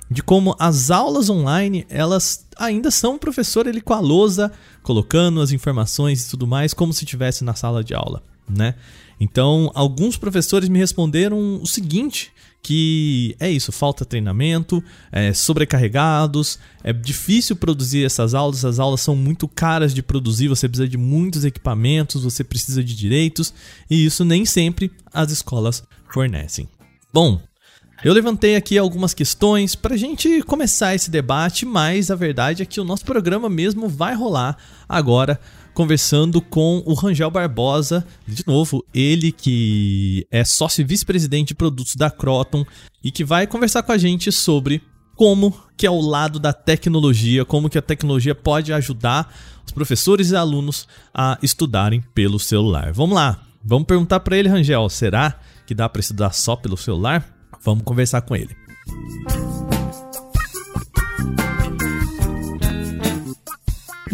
de 0.10 0.24
como 0.24 0.56
as 0.58 0.90
aulas 0.90 1.30
online, 1.30 1.86
elas 1.90 2.48
ainda 2.58 2.90
são 2.90 3.16
o 3.16 3.20
professor 3.20 3.68
ele 3.68 3.82
com 3.82 3.94
a 3.94 4.00
lousa, 4.00 4.50
colocando 4.82 5.42
as 5.42 5.52
informações 5.52 6.26
e 6.26 6.30
tudo 6.30 6.48
mais, 6.48 6.74
como 6.74 6.94
se 6.94 7.04
estivesse 7.04 7.44
na 7.44 7.54
sala 7.54 7.84
de 7.84 7.94
aula, 7.94 8.24
né? 8.48 8.76
Então, 9.20 9.70
alguns 9.76 10.16
professores 10.16 10.70
me 10.70 10.80
responderam 10.80 11.62
o 11.62 11.68
seguinte, 11.68 12.32
que 12.66 13.36
é 13.40 13.48
isso, 13.48 13.72
falta 13.72 14.04
treinamento, 14.04 14.84
é, 15.12 15.32
sobrecarregados, 15.32 16.58
é 16.84 16.92
difícil 16.92 17.56
produzir 17.56 18.04
essas 18.04 18.34
aulas, 18.34 18.66
as 18.66 18.80
aulas 18.80 19.02
são 19.02 19.16
muito 19.16 19.48
caras 19.48 19.94
de 19.94 20.02
produzir, 20.02 20.48
você 20.48 20.68
precisa 20.68 20.90
de 20.90 20.98
muitos 20.98 21.46
equipamentos, 21.46 22.24
você 22.24 22.44
precisa 22.44 22.84
de 22.84 22.96
direitos, 22.96 23.54
e 23.88 24.04
isso 24.04 24.26
nem 24.26 24.46
sempre 24.46 24.92
as 25.14 25.32
escolas 25.32 25.84
fornecem. 26.12 26.68
Bom, 27.14 27.40
eu 28.04 28.12
levantei 28.12 28.56
aqui 28.56 28.80
algumas 28.80 29.14
questões 29.14 29.76
para 29.76 29.94
a 29.94 29.98
gente 29.98 30.42
começar 30.42 30.96
esse 30.96 31.12
debate, 31.12 31.68
mas 31.68 32.10
a 32.10 32.16
verdade 32.16 32.64
é 32.64 32.66
que 32.66 32.82
o 32.82 32.84
nosso 32.84 33.06
programa 33.06 33.48
mesmo 33.48 33.88
vai 33.88 34.16
rolar 34.16 34.58
agora 34.90 35.40
conversando 35.76 36.42
com 36.42 36.82
o 36.86 36.94
Rangel 36.94 37.30
Barbosa, 37.30 38.08
de 38.26 38.44
novo, 38.48 38.84
ele 38.94 39.32
que 39.32 40.26
é 40.32 40.44
sócio 40.44 40.82
e 40.82 40.86
vice-presidente 40.86 41.50
de 41.50 41.56
produtos 41.56 41.96
da 41.96 42.10
Croton 42.10 42.66
e 43.04 43.12
que 43.12 43.26
vai 43.26 43.46
conversar 43.46 43.84
com 43.84 43.92
a 43.92 43.98
gente 43.98 44.32
sobre 44.32 44.82
como 45.16 45.54
que 45.78 45.86
é 45.86 45.92
o 45.92 46.00
lado 46.00 46.40
da 46.40 46.54
tecnologia, 46.54 47.44
como 47.46 47.70
que 47.70 47.78
a 47.78 47.82
tecnologia 47.82 48.34
pode 48.34 48.72
ajudar 48.72 49.32
os 49.66 49.72
professores 49.72 50.32
e 50.32 50.36
alunos 50.36 50.88
a 51.14 51.38
estudarem 51.44 52.02
pelo 52.14 52.40
celular. 52.40 52.94
Vamos 52.94 53.16
lá, 53.16 53.42
vamos 53.64 53.86
perguntar 53.86 54.22
para 54.22 54.38
ele, 54.38 54.50
Rangel, 54.50 54.90
será 54.90 55.40
que 55.68 55.76
dá 55.76 55.90
para 55.90 56.00
estudar 56.00 56.32
só 56.32 56.56
pelo 56.56 56.78
celular? 56.78 57.28
Vamos 57.62 57.84
conversar 57.84 58.22
com 58.22 58.36
ele. 58.36 58.56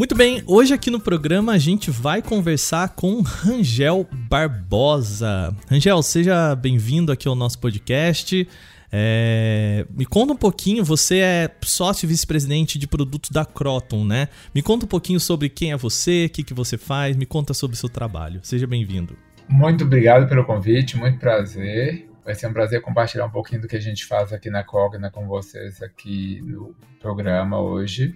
Muito 0.01 0.15
bem, 0.15 0.41
hoje 0.47 0.73
aqui 0.73 0.89
no 0.89 0.99
programa 0.99 1.51
a 1.51 1.59
gente 1.59 1.91
vai 1.91 2.23
conversar 2.23 2.89
com 2.95 3.21
Rangel 3.21 4.07
Barbosa. 4.11 5.55
Rangel, 5.69 6.01
seja 6.01 6.55
bem-vindo 6.55 7.11
aqui 7.11 7.27
ao 7.27 7.35
nosso 7.35 7.59
podcast. 7.59 8.49
É, 8.91 9.85
me 9.95 10.03
conta 10.03 10.33
um 10.33 10.35
pouquinho, 10.35 10.83
você 10.83 11.19
é 11.19 11.51
sócio 11.61 12.07
vice-presidente 12.07 12.79
de 12.79 12.87
produtos 12.87 13.29
da 13.29 13.45
Croton, 13.45 14.03
né? 14.03 14.27
Me 14.55 14.63
conta 14.63 14.85
um 14.85 14.87
pouquinho 14.87 15.19
sobre 15.19 15.49
quem 15.49 15.71
é 15.71 15.77
você, 15.77 16.25
o 16.25 16.29
que, 16.31 16.43
que 16.43 16.53
você 16.55 16.79
faz, 16.79 17.15
me 17.15 17.27
conta 17.27 17.53
sobre 17.53 17.75
o 17.75 17.79
seu 17.79 17.87
trabalho. 17.87 18.39
Seja 18.41 18.65
bem-vindo. 18.65 19.15
Muito 19.47 19.83
obrigado 19.83 20.27
pelo 20.27 20.43
convite, 20.43 20.97
muito 20.97 21.19
prazer. 21.19 22.09
Vai 22.25 22.33
ser 22.33 22.47
um 22.47 22.53
prazer 22.53 22.81
compartilhar 22.81 23.27
um 23.27 23.31
pouquinho 23.31 23.61
do 23.61 23.67
que 23.67 23.75
a 23.75 23.79
gente 23.79 24.03
faz 24.07 24.33
aqui 24.33 24.49
na 24.49 24.63
Cogna 24.63 25.11
com 25.11 25.27
vocês 25.27 25.79
aqui 25.79 26.41
no 26.41 26.73
programa 26.99 27.61
hoje. 27.61 28.15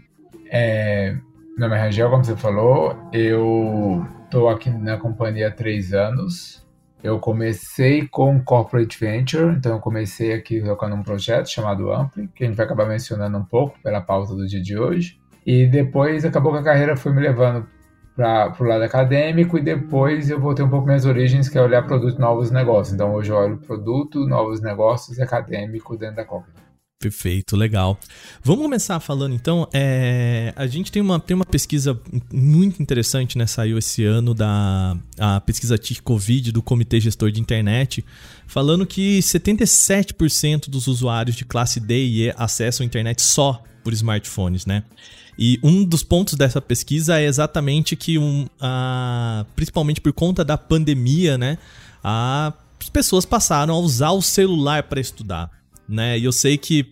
É, 0.49 1.15
meu 1.57 1.69
nome 1.69 1.79
é 1.79 1.83
Rangel, 1.85 2.09
como 2.09 2.23
você 2.23 2.35
falou. 2.35 2.97
Eu 3.13 4.05
estou 4.25 4.49
aqui 4.49 4.69
na 4.69 4.97
companhia 4.97 5.47
há 5.47 5.51
três 5.51 5.93
anos. 5.93 6.65
Eu 7.01 7.17
comecei 7.17 8.05
com 8.07 8.43
Corporate 8.43 8.99
Venture, 8.99 9.55
então 9.55 9.73
eu 9.73 9.79
comecei 9.79 10.33
aqui 10.33 10.61
tocando 10.61 10.95
um 10.95 11.03
projeto 11.03 11.47
chamado 11.47 11.93
Ampli, 11.93 12.27
que 12.35 12.43
a 12.43 12.47
gente 12.47 12.57
vai 12.57 12.65
acabar 12.65 12.85
mencionando 12.85 13.37
um 13.37 13.45
pouco 13.45 13.79
pela 13.81 14.01
pauta 14.01 14.35
do 14.35 14.45
dia 14.45 14.61
de 14.61 14.77
hoje. 14.77 15.17
E 15.45 15.65
depois 15.65 16.25
acabou 16.25 16.51
que 16.51 16.57
a 16.57 16.63
carreira 16.63 16.97
foi 16.97 17.13
me 17.13 17.21
levando 17.21 17.65
para 18.17 18.53
o 18.59 18.63
lado 18.63 18.83
acadêmico 18.83 19.57
e 19.57 19.61
depois 19.61 20.29
eu 20.29 20.39
voltei 20.41 20.65
um 20.65 20.69
pouco 20.69 20.85
minhas 20.85 21.05
origens, 21.05 21.47
que 21.47 21.57
é 21.57 21.61
olhar 21.61 21.83
produto 21.83 22.19
novos 22.19 22.51
negócios. 22.51 22.93
Então 22.93 23.13
hoje 23.13 23.31
eu 23.31 23.37
olho 23.37 23.57
produto, 23.57 24.27
novos 24.27 24.61
negócios 24.61 25.17
e 25.17 25.21
acadêmico 25.21 25.95
dentro 25.95 26.17
da 26.17 26.25
Cogna. 26.25 26.64
Perfeito, 27.05 27.55
legal. 27.55 27.99
Vamos 28.43 28.63
começar 28.63 28.99
falando 28.99 29.35
então. 29.35 29.69
É, 29.71 30.51
a 30.55 30.65
gente 30.65 30.91
tem 30.91 31.03
uma, 31.03 31.19
tem 31.19 31.35
uma 31.35 31.45
pesquisa 31.45 32.01
muito 32.33 32.81
interessante, 32.81 33.37
né? 33.37 33.45
Saiu 33.45 33.77
esse 33.77 34.03
ano 34.03 34.33
da 34.33 34.97
a 35.19 35.39
pesquisa 35.39 35.77
TIC 35.77 36.01
Covid 36.01 36.51
do 36.51 36.63
Comitê 36.63 36.99
Gestor 36.99 37.29
de 37.29 37.39
Internet, 37.39 38.03
falando 38.47 38.87
que 38.87 39.19
77% 39.19 40.67
dos 40.67 40.87
usuários 40.87 41.35
de 41.35 41.45
classe 41.45 41.79
D 41.79 41.95
e 41.95 42.23
E 42.23 42.33
acessam 42.35 42.83
a 42.83 42.87
internet 42.87 43.21
só 43.21 43.61
por 43.83 43.93
smartphones, 43.93 44.65
né? 44.65 44.83
E 45.37 45.59
um 45.61 45.85
dos 45.85 46.01
pontos 46.01 46.33
dessa 46.33 46.59
pesquisa 46.59 47.19
é 47.19 47.25
exatamente 47.25 47.95
que, 47.95 48.17
um, 48.17 48.47
a, 48.59 49.45
principalmente 49.55 50.01
por 50.01 50.11
conta 50.11 50.43
da 50.43 50.57
pandemia, 50.57 51.37
né? 51.37 51.59
A, 52.03 52.51
as 52.81 52.89
pessoas 52.89 53.25
passaram 53.25 53.75
a 53.75 53.77
usar 53.77 54.09
o 54.09 54.23
celular 54.23 54.81
para 54.81 54.99
estudar 54.99 55.51
né? 55.87 56.17
E 56.17 56.23
eu 56.25 56.31
sei 56.31 56.57
que 56.57 56.91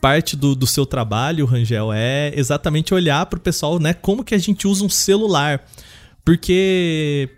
parte 0.00 0.36
do, 0.36 0.56
do 0.56 0.66
seu 0.66 0.84
trabalho, 0.84 1.46
Rangel, 1.46 1.92
é 1.92 2.32
exatamente 2.34 2.92
olhar 2.92 3.24
para 3.26 3.36
o 3.36 3.40
pessoal, 3.40 3.78
né? 3.78 3.94
Como 3.94 4.24
que 4.24 4.34
a 4.34 4.38
gente 4.38 4.66
usa 4.66 4.84
um 4.84 4.88
celular. 4.88 5.64
Porque 6.24 7.28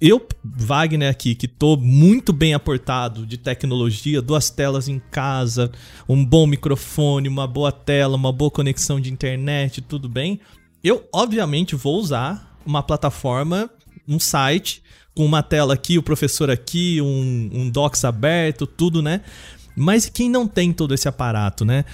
eu, 0.00 0.26
Wagner, 0.42 1.10
aqui, 1.10 1.34
que 1.34 1.46
tô 1.46 1.76
muito 1.76 2.32
bem 2.32 2.54
aportado 2.54 3.26
de 3.26 3.38
tecnologia, 3.38 4.20
duas 4.20 4.50
telas 4.50 4.88
em 4.88 4.98
casa, 5.10 5.70
um 6.08 6.24
bom 6.24 6.46
microfone, 6.46 7.28
uma 7.28 7.46
boa 7.46 7.70
tela, 7.70 8.16
uma 8.16 8.32
boa 8.32 8.50
conexão 8.50 9.00
de 9.00 9.12
internet, 9.12 9.80
tudo 9.80 10.08
bem. 10.08 10.40
Eu, 10.82 11.06
obviamente, 11.12 11.76
vou 11.76 11.98
usar 11.98 12.58
uma 12.66 12.82
plataforma, 12.82 13.70
um 14.08 14.18
site, 14.18 14.82
com 15.14 15.24
uma 15.24 15.42
tela 15.42 15.74
aqui, 15.74 15.96
o 15.96 16.02
professor 16.02 16.50
aqui, 16.50 17.00
um, 17.00 17.50
um 17.52 17.70
docs 17.70 18.04
aberto, 18.04 18.66
tudo, 18.66 19.00
né? 19.00 19.20
Mas 19.76 20.08
quem 20.08 20.30
não 20.30 20.46
tem 20.46 20.72
todo 20.72 20.94
esse 20.94 21.08
aparato, 21.08 21.64
né? 21.64 21.84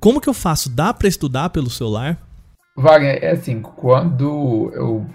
Como 0.00 0.20
que 0.20 0.28
eu 0.28 0.34
faço? 0.34 0.68
Dá 0.68 0.92
para 0.92 1.08
estudar 1.08 1.50
pelo 1.50 1.70
celular? 1.70 2.18
Wagner, 2.76 3.18
é 3.22 3.30
assim, 3.30 3.60
quando 3.60 4.70
eu 4.74 5.06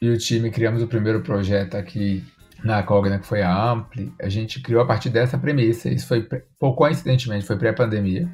e 0.00 0.08
o 0.08 0.18
time 0.18 0.50
criamos 0.50 0.82
o 0.82 0.88
primeiro 0.88 1.20
projeto 1.20 1.76
aqui 1.76 2.24
na 2.64 2.82
Cogna, 2.82 3.18
que 3.18 3.26
foi 3.26 3.42
a 3.42 3.70
Ampli, 3.70 4.12
a 4.20 4.28
gente 4.28 4.60
criou 4.60 4.82
a 4.82 4.86
partir 4.86 5.10
dessa 5.10 5.38
premissa. 5.38 5.88
Isso 5.88 6.08
foi, 6.08 6.26
pouco 6.58 6.78
coincidentemente, 6.78 7.46
foi 7.46 7.56
pré-pandemia 7.56 8.28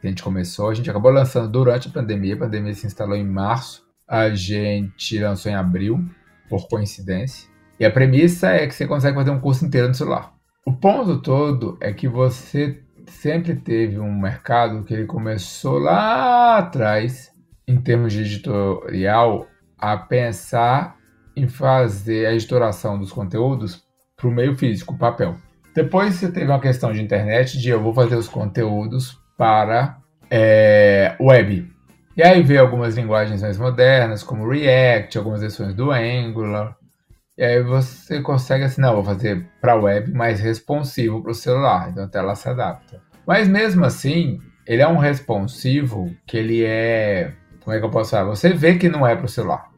que 0.00 0.06
a 0.06 0.10
gente 0.10 0.22
começou. 0.22 0.68
A 0.68 0.74
gente 0.74 0.88
acabou 0.88 1.10
lançando 1.10 1.50
durante 1.50 1.88
a 1.88 1.90
pandemia. 1.90 2.34
A 2.34 2.38
pandemia 2.38 2.74
se 2.74 2.86
instalou 2.86 3.16
em 3.16 3.26
março. 3.26 3.82
A 4.06 4.30
gente 4.30 5.18
lançou 5.18 5.50
em 5.50 5.54
abril, 5.54 6.08
por 6.48 6.68
coincidência. 6.68 7.48
E 7.78 7.84
a 7.84 7.90
premissa 7.90 8.48
é 8.50 8.66
que 8.66 8.74
você 8.74 8.86
consegue 8.86 9.16
fazer 9.16 9.30
um 9.30 9.40
curso 9.40 9.64
inteiro 9.64 9.88
no 9.88 9.94
celular. 9.94 10.32
O 10.66 10.72
ponto 10.72 11.20
todo 11.20 11.78
é 11.80 11.92
que 11.92 12.08
você 12.08 12.82
sempre 13.06 13.54
teve 13.54 13.98
um 13.98 14.12
mercado 14.18 14.84
que 14.84 14.92
ele 14.92 15.06
começou 15.06 15.78
lá 15.78 16.58
atrás, 16.58 17.30
em 17.66 17.80
termos 17.80 18.12
de 18.12 18.20
editorial, 18.20 19.46
a 19.78 19.96
pensar 19.96 20.96
em 21.34 21.46
fazer 21.46 22.26
a 22.26 22.32
editoração 22.32 22.98
dos 22.98 23.12
conteúdos 23.12 23.84
para 24.16 24.28
o 24.28 24.32
meio 24.32 24.56
físico, 24.56 24.98
papel. 24.98 25.36
Depois 25.74 26.14
você 26.14 26.30
teve 26.30 26.46
uma 26.46 26.60
questão 26.60 26.92
de 26.92 27.00
internet, 27.00 27.58
de 27.58 27.70
eu 27.70 27.80
vou 27.80 27.94
fazer 27.94 28.16
os 28.16 28.28
conteúdos 28.28 29.18
para 29.36 29.98
é, 30.30 31.16
web. 31.20 31.70
E 32.16 32.22
aí 32.22 32.42
veio 32.42 32.60
algumas 32.60 32.96
linguagens 32.96 33.40
mais 33.42 33.56
modernas, 33.56 34.24
como 34.24 34.48
React, 34.48 35.16
algumas 35.16 35.40
versões 35.40 35.72
do 35.74 35.92
Angular. 35.92 36.76
E 37.38 37.44
aí 37.44 37.62
você 37.62 38.20
consegue 38.20 38.64
assim, 38.64 38.80
não, 38.80 38.96
vou 38.96 39.04
fazer 39.04 39.46
para 39.60 39.76
web 39.76 40.12
mais 40.12 40.40
responsivo 40.40 41.22
para 41.22 41.30
o 41.30 41.34
celular, 41.34 41.88
então 41.88 42.02
a 42.02 42.08
tela 42.08 42.34
se 42.34 42.48
adapta. 42.48 43.00
Mas 43.24 43.46
mesmo 43.46 43.84
assim, 43.84 44.40
ele 44.66 44.82
é 44.82 44.88
um 44.88 44.96
responsivo 44.96 46.12
que 46.26 46.36
ele 46.36 46.64
é, 46.64 47.32
como 47.60 47.76
é 47.76 47.78
que 47.78 47.86
eu 47.86 47.90
posso 47.90 48.10
falar? 48.10 48.24
Você 48.24 48.52
vê 48.52 48.74
que 48.74 48.88
não 48.88 49.06
é 49.06 49.14
para 49.14 49.26
o 49.26 49.28
celular. 49.28 49.68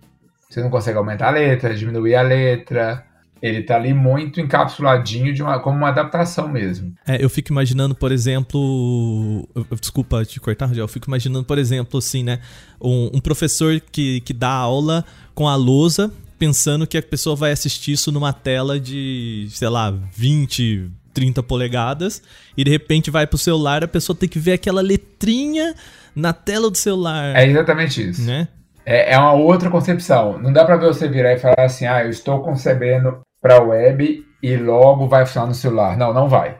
Você 0.48 0.62
não 0.62 0.70
consegue 0.70 0.96
aumentar 0.96 1.28
a 1.28 1.32
letra, 1.32 1.74
diminuir 1.74 2.14
a 2.14 2.22
letra. 2.22 3.04
Ele 3.42 3.62
tá 3.62 3.76
ali 3.76 3.92
muito 3.92 4.40
encapsuladinho 4.40 5.32
de 5.34 5.42
uma, 5.42 5.60
como 5.60 5.76
uma 5.76 5.88
adaptação 5.88 6.48
mesmo. 6.48 6.94
É, 7.06 7.22
eu 7.22 7.28
fico 7.28 7.52
imaginando, 7.52 7.94
por 7.94 8.10
exemplo. 8.10 9.48
Desculpa 9.78 10.24
te 10.24 10.40
cortar, 10.40 10.66
Rogério. 10.66 10.84
Eu 10.84 10.88
fico 10.88 11.08
imaginando, 11.08 11.44
por 11.44 11.58
exemplo, 11.58 11.98
assim, 11.98 12.24
né? 12.24 12.40
Um, 12.80 13.10
um 13.14 13.20
professor 13.20 13.80
que, 13.80 14.22
que 14.22 14.32
dá 14.32 14.50
aula 14.50 15.04
com 15.34 15.46
a 15.48 15.54
lousa, 15.54 16.12
pensando 16.40 16.86
que 16.86 16.98
a 16.98 17.02
pessoa 17.02 17.36
vai 17.36 17.52
assistir 17.52 17.92
isso 17.92 18.10
numa 18.10 18.32
tela 18.32 18.80
de, 18.80 19.46
sei 19.50 19.68
lá, 19.68 19.90
20, 19.90 20.90
30 21.14 21.42
polegadas, 21.42 22.22
e 22.56 22.64
de 22.64 22.70
repente 22.70 23.10
vai 23.10 23.26
pro 23.26 23.38
celular, 23.38 23.84
a 23.84 23.88
pessoa 23.88 24.16
tem 24.16 24.28
que 24.28 24.38
ver 24.38 24.54
aquela 24.54 24.80
letrinha 24.80 25.74
na 26.16 26.32
tela 26.32 26.70
do 26.70 26.76
celular. 26.76 27.36
É 27.36 27.46
exatamente 27.46 28.08
isso. 28.08 28.22
Né? 28.22 28.48
é, 28.84 29.12
é 29.12 29.18
uma 29.18 29.32
outra 29.32 29.70
concepção. 29.70 30.38
Não 30.38 30.52
dá 30.52 30.64
para 30.64 30.76
você 30.76 31.08
virar 31.08 31.32
e 31.32 31.38
falar 31.38 31.54
assim, 31.60 31.86
ah, 31.86 32.02
eu 32.02 32.10
estou 32.10 32.42
concebendo 32.42 33.20
para 33.40 33.62
web 33.62 34.26
e 34.42 34.56
logo 34.56 35.06
vai 35.06 35.24
funcionar 35.24 35.48
no 35.48 35.54
celular. 35.54 35.96
Não, 35.96 36.12
não 36.12 36.28
vai. 36.28 36.58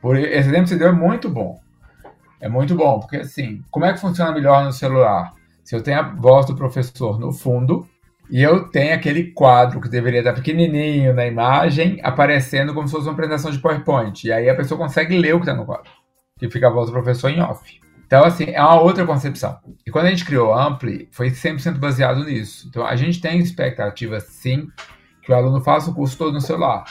Por 0.00 0.16
esse 0.16 0.48
exemplo 0.48 0.62
que 0.62 0.68
você 0.70 0.76
deu 0.76 0.88
é 0.88 0.92
muito 0.92 1.28
bom. 1.28 1.60
É 2.40 2.48
muito 2.48 2.74
bom, 2.74 2.98
porque 2.98 3.18
assim, 3.18 3.62
como 3.70 3.84
é 3.84 3.92
que 3.92 4.00
funciona 4.00 4.32
melhor 4.32 4.64
no 4.64 4.72
celular? 4.72 5.32
Se 5.62 5.76
eu 5.76 5.82
tenho 5.82 6.00
a 6.00 6.02
voz 6.02 6.46
do 6.46 6.56
professor 6.56 7.20
no 7.20 7.32
fundo 7.32 7.86
e 8.30 8.42
eu 8.42 8.68
tenho 8.68 8.94
aquele 8.94 9.32
quadro 9.32 9.80
que 9.80 9.88
deveria 9.88 10.20
estar 10.20 10.32
pequenininho 10.32 11.12
na 11.12 11.26
imagem, 11.26 11.98
aparecendo 12.02 12.72
como 12.72 12.86
se 12.86 12.92
fosse 12.92 13.06
uma 13.06 13.12
apresentação 13.12 13.50
de 13.50 13.58
PowerPoint. 13.58 14.24
E 14.24 14.32
aí 14.32 14.48
a 14.48 14.54
pessoa 14.54 14.78
consegue 14.78 15.18
ler 15.18 15.34
o 15.34 15.38
que 15.40 15.46
está 15.46 15.54
no 15.54 15.66
quadro. 15.66 15.90
Que 16.38 16.48
fica 16.48 16.68
a 16.68 16.70
voz 16.70 16.86
do 16.86 16.92
professor 16.92 17.28
em 17.28 17.40
off. 17.40 17.80
Então, 18.06 18.24
assim, 18.24 18.44
é 18.50 18.60
uma 18.60 18.80
outra 18.80 19.04
concepção. 19.04 19.58
E 19.86 19.90
quando 19.90 20.06
a 20.06 20.10
gente 20.10 20.24
criou 20.24 20.52
Ampli, 20.52 21.08
foi 21.12 21.30
100% 21.30 21.78
baseado 21.78 22.24
nisso. 22.24 22.66
Então, 22.68 22.86
a 22.86 22.96
gente 22.96 23.20
tem 23.20 23.38
expectativa, 23.38 24.18
sim, 24.20 24.68
que 25.22 25.32
o 25.32 25.34
aluno 25.34 25.60
faça 25.60 25.90
o 25.90 25.94
curso 25.94 26.16
todo 26.16 26.32
no 26.32 26.40
celular. 26.40 26.84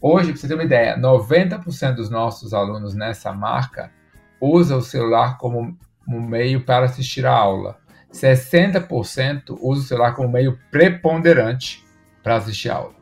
Hoje, 0.00 0.32
para 0.32 0.40
você 0.40 0.48
ter 0.48 0.54
uma 0.54 0.64
ideia, 0.64 0.98
90% 0.98 1.94
dos 1.94 2.08
nossos 2.08 2.54
alunos 2.54 2.94
nessa 2.94 3.32
marca 3.32 3.90
usa 4.40 4.76
o 4.76 4.82
celular 4.82 5.38
como 5.38 5.76
um 6.08 6.20
meio 6.20 6.64
para 6.64 6.86
assistir 6.86 7.26
a 7.26 7.32
aula. 7.32 7.76
60% 8.12 9.58
usa 9.60 9.82
o 9.82 9.84
celular 9.84 10.14
como 10.14 10.28
meio 10.28 10.58
preponderante 10.70 11.84
para 12.22 12.36
assistir 12.36 12.70
a 12.70 12.76
aula. 12.76 12.94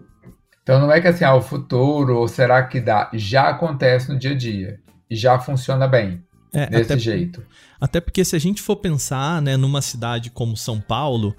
Então 0.62 0.81
não 0.81 0.90
é 0.90 1.00
que 1.00 1.07
assim, 1.07 1.24
ah, 1.24 1.35
o 1.35 1.40
futuro, 1.40 2.16
ou 2.16 2.26
será 2.26 2.62
que 2.64 2.81
dá? 2.81 3.09
Já 3.14 3.50
acontece 3.50 4.12
no 4.12 4.18
dia 4.18 4.33
a 4.33 4.37
dia 4.37 4.81
e 5.09 5.14
já 5.14 5.38
funciona 5.38 5.87
bem. 5.87 6.24
É, 6.52 6.66
desse 6.66 6.92
até, 6.94 7.00
jeito. 7.00 7.44
Até 7.78 8.00
porque 8.00 8.24
se 8.24 8.35
a 8.35 8.38
gente 8.38 8.62
for 8.62 8.76
pensar, 8.76 9.42
né, 9.42 9.57
numa 9.57 9.83
cidade 9.83 10.31
como 10.31 10.57
São 10.57 10.81
Paulo, 10.81 11.37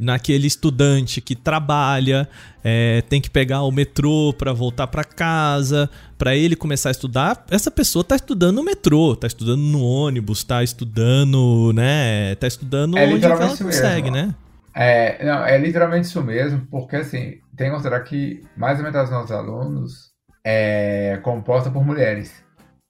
naquele 0.00 0.46
estudante 0.46 1.20
que 1.20 1.36
trabalha, 1.36 2.26
é, 2.64 3.02
tem 3.02 3.20
que 3.20 3.28
pegar 3.28 3.62
o 3.62 3.70
metrô 3.70 4.32
para 4.36 4.52
voltar 4.52 4.86
para 4.86 5.04
casa, 5.04 5.90
para 6.16 6.34
ele 6.34 6.56
começar 6.56 6.88
a 6.88 6.92
estudar, 6.92 7.44
essa 7.50 7.70
pessoa 7.70 8.02
tá 8.02 8.16
estudando 8.16 8.56
no 8.56 8.64
metrô, 8.64 9.14
tá 9.14 9.26
estudando 9.26 9.60
no 9.60 9.84
ônibus, 9.84 10.42
tá 10.42 10.64
estudando, 10.64 11.72
né, 11.74 12.34
tá 12.36 12.46
estudando 12.46 12.96
é 12.96 13.06
onde 13.06 13.24
ela 13.24 13.36
consegue, 13.36 14.10
mesmo. 14.10 14.28
né? 14.28 14.34
É, 14.74 15.24
não, 15.24 15.44
é 15.44 15.58
literalmente 15.58 16.06
isso 16.06 16.22
mesmo, 16.22 16.66
porque 16.70 16.96
assim, 16.96 17.38
tem 17.56 17.66
que 17.66 17.70
considerar 17.70 18.00
que 18.00 18.42
mais 18.56 18.78
ou 18.78 18.84
menos 18.84 19.00
dos 19.00 19.10
nossos 19.10 19.32
alunos 19.32 20.10
é 20.44 21.18
composta 21.22 21.70
por 21.70 21.84
mulheres. 21.84 22.32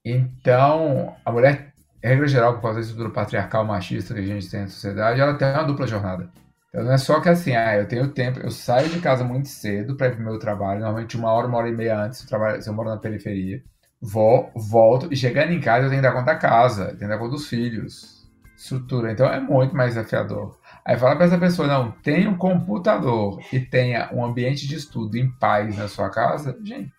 Então, 0.05 1.15
a 1.25 1.33
mulher 1.33 1.73
regra 2.03 2.27
geral, 2.27 2.55
por 2.55 2.63
causa 2.63 2.77
da 2.77 2.81
estrutura 2.83 3.11
patriarcal 3.11 3.65
machista 3.65 4.15
que 4.15 4.21
a 4.21 4.27
gente 4.27 4.49
tem 4.49 4.61
na 4.61 4.69
sociedade, 4.69 5.21
ela 5.21 5.35
tem 5.35 5.49
uma 5.49 5.65
dupla 5.65 5.87
jornada. 5.87 6.31
Então 6.71 6.85
não 6.85 6.93
é 6.93 6.99
só 6.99 7.21
que 7.21 7.29
assim, 7.29 7.55
ah, 7.55 7.77
eu 7.77 7.87
tenho 7.87 8.09
tempo, 8.09 8.39
eu 8.39 8.51
saio 8.51 8.89
de 8.89 9.01
casa 9.01 9.25
muito 9.25 9.49
cedo 9.49 9.97
para 9.97 10.07
ir 10.07 10.15
pro 10.15 10.25
meu 10.25 10.39
trabalho, 10.39 10.81
normalmente 10.81 11.17
uma 11.17 11.33
hora, 11.33 11.49
uma 11.49 11.59
hora 11.59 11.69
e 11.69 11.73
meia 11.73 12.01
antes, 12.01 12.23
eu, 12.23 12.29
trabalho, 12.29 12.63
eu 12.65 12.73
moro 12.73 12.89
na 12.89 12.97
periferia, 12.97 13.61
vou, 14.01 14.53
volto, 14.55 15.13
e 15.13 15.17
chegando 15.17 15.53
em 15.53 15.61
casa 15.61 15.87
eu 15.87 15.91
tenho 15.91 16.01
que 16.01 16.09
dar 16.09 16.15
conta 16.15 16.33
da 16.33 16.37
casa, 16.37 16.87
tenho 16.87 16.99
que 16.99 17.09
dar 17.09 17.19
conta 17.19 17.33
dos 17.33 17.49
filhos, 17.49 18.25
estrutura, 18.57 19.11
então 19.11 19.27
é 19.27 19.41
muito 19.41 19.75
mais 19.75 19.95
desafiador. 19.95 20.61
Aí 20.85 20.97
fala 20.97 21.17
para 21.17 21.27
essa 21.27 21.39
pessoa, 21.39 21.67
não, 21.67 21.91
tenha 21.91 22.31
um 22.31 22.37
computador 22.37 23.41
e 23.53 23.59
tenha 23.59 24.09
um 24.13 24.25
ambiente 24.25 24.69
de 24.69 24.77
estudo 24.77 25.17
em 25.17 25.29
paz 25.29 25.77
na 25.77 25.89
sua 25.89 26.09
casa, 26.09 26.57
gente, 26.63 26.93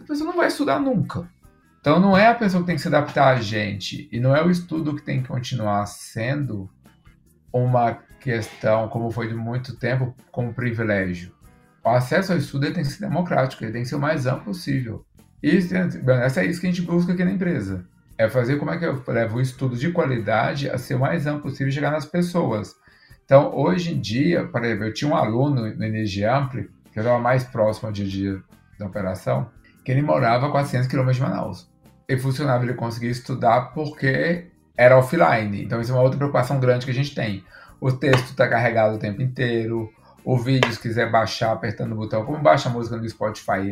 a 0.00 0.04
pessoa 0.04 0.30
não 0.30 0.38
vai 0.38 0.48
estudar 0.48 0.80
nunca. 0.80 1.28
Então 1.80 2.00
não 2.00 2.16
é 2.16 2.28
a 2.28 2.34
pessoa 2.34 2.62
que 2.62 2.66
tem 2.66 2.76
que 2.76 2.82
se 2.82 2.88
adaptar 2.88 3.36
a 3.36 3.40
gente 3.40 4.08
e 4.10 4.18
não 4.18 4.34
é 4.34 4.42
o 4.42 4.50
estudo 4.50 4.96
que 4.96 5.02
tem 5.02 5.20
que 5.20 5.28
continuar 5.28 5.84
sendo 5.86 6.68
uma 7.52 7.98
questão, 8.20 8.88
como 8.88 9.10
foi 9.10 9.28
de 9.28 9.34
muito 9.34 9.76
tempo, 9.76 10.14
como 10.30 10.54
privilégio. 10.54 11.32
O 11.84 11.88
acesso 11.88 12.32
ao 12.32 12.38
estudo 12.38 12.72
tem 12.72 12.82
que 12.82 12.90
ser 12.90 13.06
democrático, 13.06 13.64
ele 13.64 13.72
tem 13.72 13.82
que 13.82 13.88
ser 13.88 13.96
o 13.96 14.00
mais 14.00 14.26
amplo 14.26 14.46
possível. 14.46 15.04
E 15.42 15.56
essa 16.22 16.42
é 16.42 16.46
isso 16.46 16.60
que 16.60 16.66
a 16.66 16.70
gente 16.70 16.82
busca 16.82 17.12
aqui 17.12 17.24
na 17.24 17.30
empresa. 17.30 17.86
É 18.16 18.28
fazer 18.28 18.56
como 18.56 18.72
é 18.72 18.78
que 18.78 18.84
eu 18.84 19.02
levo 19.06 19.38
o 19.38 19.40
estudo 19.40 19.76
de 19.76 19.92
qualidade 19.92 20.68
a 20.68 20.76
ser 20.76 20.96
o 20.96 21.00
mais 21.00 21.26
amplo 21.26 21.42
possível 21.42 21.68
e 21.68 21.72
chegar 21.72 21.92
nas 21.92 22.04
pessoas. 22.04 22.74
Então, 23.24 23.54
hoje 23.54 23.94
em 23.94 24.00
dia, 24.00 24.46
por 24.46 24.64
exemplo, 24.64 24.84
eu 24.84 24.92
tinha 24.92 25.10
um 25.10 25.16
aluno 25.16 25.74
no 25.74 25.84
Energia 25.84 26.36
Ampli, 26.36 26.68
que 26.92 26.98
eu 26.98 27.02
estava 27.02 27.20
mais 27.20 27.44
próximo 27.44 27.88
ao 27.88 27.92
dia 27.92 28.06
dia 28.06 28.42
da 28.78 28.86
operação, 28.86 29.48
que 29.84 29.92
ele 29.92 30.02
morava 30.02 30.48
a 30.48 30.50
400 30.50 30.88
quilômetros 30.88 31.16
de 31.16 31.22
Manaus 31.22 31.68
ele 32.08 32.20
funcionava, 32.20 32.64
ele 32.64 32.74
conseguia 32.74 33.10
estudar 33.10 33.72
porque 33.72 34.46
era 34.76 34.96
offline. 34.96 35.62
Então 35.62 35.80
isso 35.80 35.92
é 35.92 35.94
uma 35.94 36.02
outra 36.02 36.16
preocupação 36.16 36.58
grande 36.58 36.86
que 36.86 36.90
a 36.90 36.94
gente 36.94 37.14
tem. 37.14 37.44
O 37.80 37.92
texto 37.92 38.30
está 38.30 38.48
carregado 38.48 38.96
o 38.96 38.98
tempo 38.98 39.22
inteiro, 39.22 39.92
o 40.24 40.36
vídeo, 40.36 40.70
se 40.72 40.80
quiser 40.80 41.10
baixar 41.10 41.52
apertando 41.52 41.92
o 41.92 41.96
botão, 41.96 42.24
como 42.24 42.38
baixa 42.38 42.68
a 42.68 42.72
música 42.72 42.96
no 42.96 43.08
Spotify, 43.08 43.70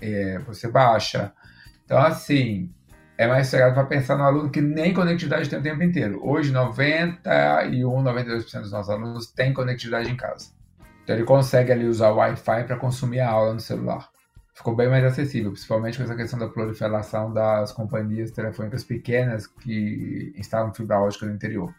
é, 0.00 0.38
você 0.40 0.68
baixa. 0.70 1.32
Então, 1.84 1.98
assim, 1.98 2.72
é 3.18 3.26
mais 3.26 3.50
chegado 3.50 3.74
para 3.74 3.84
pensar 3.84 4.16
no 4.16 4.24
aluno 4.24 4.50
que 4.50 4.60
nem 4.60 4.94
conectividade 4.94 5.50
tem 5.50 5.58
o 5.58 5.62
tempo 5.62 5.82
inteiro. 5.82 6.20
Hoje, 6.22 6.52
91, 6.52 8.02
92% 8.02 8.60
dos 8.60 8.72
nossos 8.72 8.90
alunos 8.90 9.26
têm 9.26 9.52
conectividade 9.52 10.10
em 10.10 10.16
casa. 10.16 10.50
Então, 11.02 11.16
ele 11.16 11.24
consegue 11.24 11.72
ali 11.72 11.86
usar 11.86 12.10
o 12.10 12.16
Wi-Fi 12.16 12.64
para 12.64 12.76
consumir 12.76 13.20
a 13.20 13.30
aula 13.30 13.54
no 13.54 13.60
celular 13.60 14.12
ficou 14.54 14.76
bem 14.76 14.88
mais 14.88 15.04
acessível, 15.04 15.50
principalmente 15.50 15.96
com 15.96 16.04
essa 16.04 16.14
questão 16.14 16.38
da 16.38 16.48
proliferação 16.48 17.32
das 17.32 17.72
companhias 17.72 18.30
telefônicas 18.30 18.84
pequenas 18.84 19.46
que 19.46 20.32
instalam 20.36 20.72
fibra 20.74 21.00
ótica 21.00 21.26
no 21.26 21.34
interior. 21.34 21.74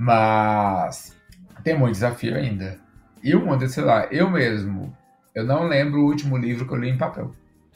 Mas 0.00 1.12
tem 1.64 1.76
muito 1.76 1.94
desafio 1.94 2.36
ainda. 2.36 2.78
E 3.20 3.34
o 3.34 3.44
mundo, 3.44 3.68
sei 3.68 3.82
lá, 3.82 4.06
eu 4.12 4.30
mesmo, 4.30 4.96
eu 5.34 5.44
não 5.44 5.66
lembro 5.66 6.02
o 6.02 6.06
último 6.06 6.36
livro 6.36 6.68
que 6.68 6.72
eu 6.72 6.78
li 6.78 6.88
em 6.88 6.96
papel. 6.96 7.34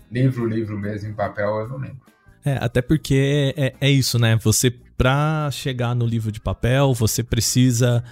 Livro, 0.09 0.47
livro 0.47 0.79
mesmo 0.79 1.11
em 1.11 1.15
papel, 1.15 1.49
eu 1.49 1.69
não 1.69 1.79
lembro. 1.79 2.01
É, 2.45 2.59
até 2.61 2.81
porque 2.81 3.53
é, 3.57 3.75
é 3.81 3.91
isso, 3.91 4.21
né? 4.21 4.37
Você, 4.37 4.71
pra 4.71 5.51
chegar 5.51 5.97
no 5.97 6.07
livro 6.07 6.31
de 6.31 6.41
papel, 6.41 6.95
você 6.95 7.25
precisa 7.25 8.05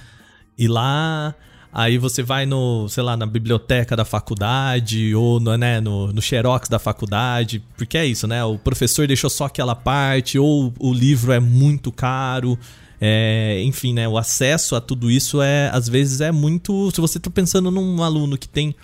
ir 0.59 0.67
lá, 0.67 1.33
Aí 1.73 1.99
você 1.99 2.23
vai 2.23 2.47
no, 2.47 2.89
sei 2.89 3.03
lá, 3.03 3.17
na 3.17 3.27
biblioteca 3.27 3.95
da 3.95 4.05
faculdade 4.05 5.15
ou 5.15 5.39
no, 5.39 5.57
né, 5.57 5.81
no, 5.81 6.13
no 6.13 6.21
xerox 6.21 6.69
da 6.69 6.81
faculdade, 6.81 7.63
porque 7.77 7.97
é 7.97 8.05
isso, 8.05 8.27
né? 8.27 8.45
O 8.45 8.59
professor 8.59 9.07
deixou 9.07 9.31
só 9.31 9.45
aquela 9.45 9.77
parte, 9.77 10.37
ou 10.37 10.75
o 10.81 10.93
livro 10.93 11.31
é 11.33 11.39
muito 11.39 11.93
caro. 11.93 12.59
É, 13.01 13.63
enfim, 13.65 13.95
né? 13.95 14.09
O 14.09 14.19
acesso 14.19 14.75
a 14.75 14.81
tudo 14.81 15.11
isso 15.11 15.41
é, 15.41 15.71
às 15.73 15.89
vezes, 15.89 16.21
é 16.21 16.33
muito. 16.33 16.91
Se 16.91 17.01
você 17.01 17.19
está 17.19 17.31
pensando 17.31 17.71
num 17.71 18.03
aluno 18.03 18.37
que 18.37 18.49
tem 18.49 18.75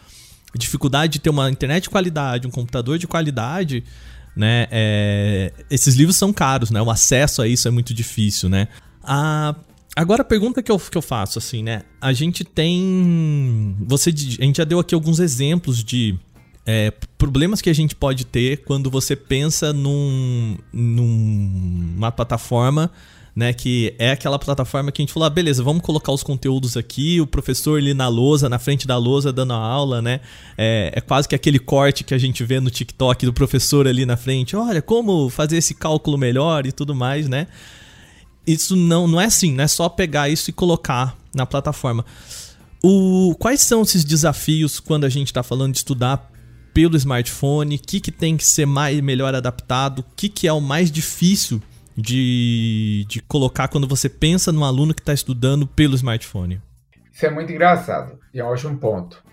dificuldade 0.54 1.14
de 1.14 1.18
ter 1.18 1.30
uma 1.30 1.50
internet 1.50 1.84
de 1.84 1.90
qualidade, 1.90 2.46
um 2.46 2.50
computador 2.50 2.98
de 2.98 3.06
qualidade, 3.06 3.82
né? 4.34 4.68
É, 4.70 5.52
esses 5.70 5.96
livros 5.96 6.16
são 6.16 6.32
caros, 6.32 6.70
né? 6.70 6.80
O 6.80 6.90
acesso 6.90 7.42
a 7.42 7.48
isso 7.48 7.66
é 7.66 7.70
muito 7.70 7.92
difícil, 7.92 8.48
né? 8.48 8.68
A, 9.02 9.54
agora 9.96 10.22
a 10.22 10.24
pergunta 10.24 10.62
que 10.62 10.70
eu, 10.70 10.78
que 10.78 10.96
eu 10.96 11.02
faço, 11.02 11.38
assim, 11.38 11.62
né? 11.62 11.82
A 12.00 12.12
gente 12.12 12.44
tem. 12.44 13.74
Você, 13.80 14.10
a 14.10 14.44
gente 14.44 14.58
já 14.58 14.64
deu 14.64 14.78
aqui 14.78 14.94
alguns 14.94 15.18
exemplos 15.18 15.82
de 15.82 16.14
é, 16.64 16.92
problemas 17.18 17.60
que 17.60 17.70
a 17.70 17.74
gente 17.74 17.96
pode 17.96 18.24
ter 18.24 18.62
quando 18.64 18.90
você 18.90 19.16
pensa 19.16 19.72
num, 19.72 20.56
numa 20.72 22.12
plataforma 22.12 22.92
né? 23.36 23.52
Que 23.52 23.94
é 23.98 24.12
aquela 24.12 24.38
plataforma 24.38 24.90
que 24.90 25.02
a 25.02 25.04
gente 25.04 25.12
falou, 25.12 25.26
ah, 25.26 25.30
beleza, 25.30 25.62
vamos 25.62 25.82
colocar 25.82 26.10
os 26.10 26.22
conteúdos 26.22 26.74
aqui, 26.74 27.20
o 27.20 27.26
professor 27.26 27.78
ali 27.78 27.92
na 27.92 28.08
lousa, 28.08 28.48
na 28.48 28.58
frente 28.58 28.86
da 28.86 28.96
lousa, 28.96 29.30
dando 29.30 29.52
a 29.52 29.58
aula, 29.58 30.00
né? 30.00 30.20
É, 30.56 30.90
é 30.94 31.00
quase 31.02 31.28
que 31.28 31.34
aquele 31.34 31.58
corte 31.58 32.02
que 32.02 32.14
a 32.14 32.18
gente 32.18 32.42
vê 32.42 32.58
no 32.58 32.70
TikTok 32.70 33.26
do 33.26 33.34
professor 33.34 33.86
ali 33.86 34.06
na 34.06 34.16
frente, 34.16 34.56
olha, 34.56 34.80
como 34.80 35.28
fazer 35.28 35.58
esse 35.58 35.74
cálculo 35.74 36.16
melhor 36.16 36.64
e 36.64 36.72
tudo 36.72 36.94
mais, 36.94 37.28
né? 37.28 37.46
Isso 38.46 38.76
não, 38.76 39.08
não 39.08 39.20
é 39.20 39.24
assim, 39.24 39.52
não 39.52 39.64
é 39.64 39.68
só 39.68 39.88
pegar 39.88 40.28
isso 40.28 40.50
e 40.50 40.52
colocar 40.52 41.16
na 41.34 41.44
plataforma. 41.44 42.04
O, 42.82 43.34
quais 43.38 43.62
são 43.62 43.82
esses 43.82 44.04
desafios 44.04 44.78
quando 44.78 45.04
a 45.04 45.08
gente 45.08 45.28
está 45.28 45.42
falando 45.42 45.72
de 45.72 45.78
estudar 45.78 46.30
pelo 46.72 46.96
smartphone? 46.96 47.76
O 47.76 47.78
que, 47.78 48.00
que 48.00 48.12
tem 48.12 48.36
que 48.36 48.44
ser 48.44 48.66
mais 48.66 49.00
melhor 49.00 49.34
adaptado? 49.34 50.00
O 50.00 50.04
que, 50.14 50.28
que 50.28 50.46
é 50.46 50.52
o 50.52 50.60
mais 50.60 50.90
difícil 50.90 51.60
de, 51.96 53.04
de 53.08 53.20
colocar 53.22 53.68
quando 53.68 53.88
você 53.88 54.08
pensa 54.08 54.52
no 54.52 54.64
aluno 54.64 54.94
que 54.94 55.00
está 55.00 55.14
estudando 55.14 55.66
pelo 55.66 55.94
smartphone? 55.94 56.60
Isso 57.12 57.24
é 57.24 57.30
muito 57.30 57.50
engraçado 57.50 58.18
e 58.32 58.38
é 58.38 58.44
um 58.44 58.48
ótimo 58.48 58.76
ponto. 58.78 59.24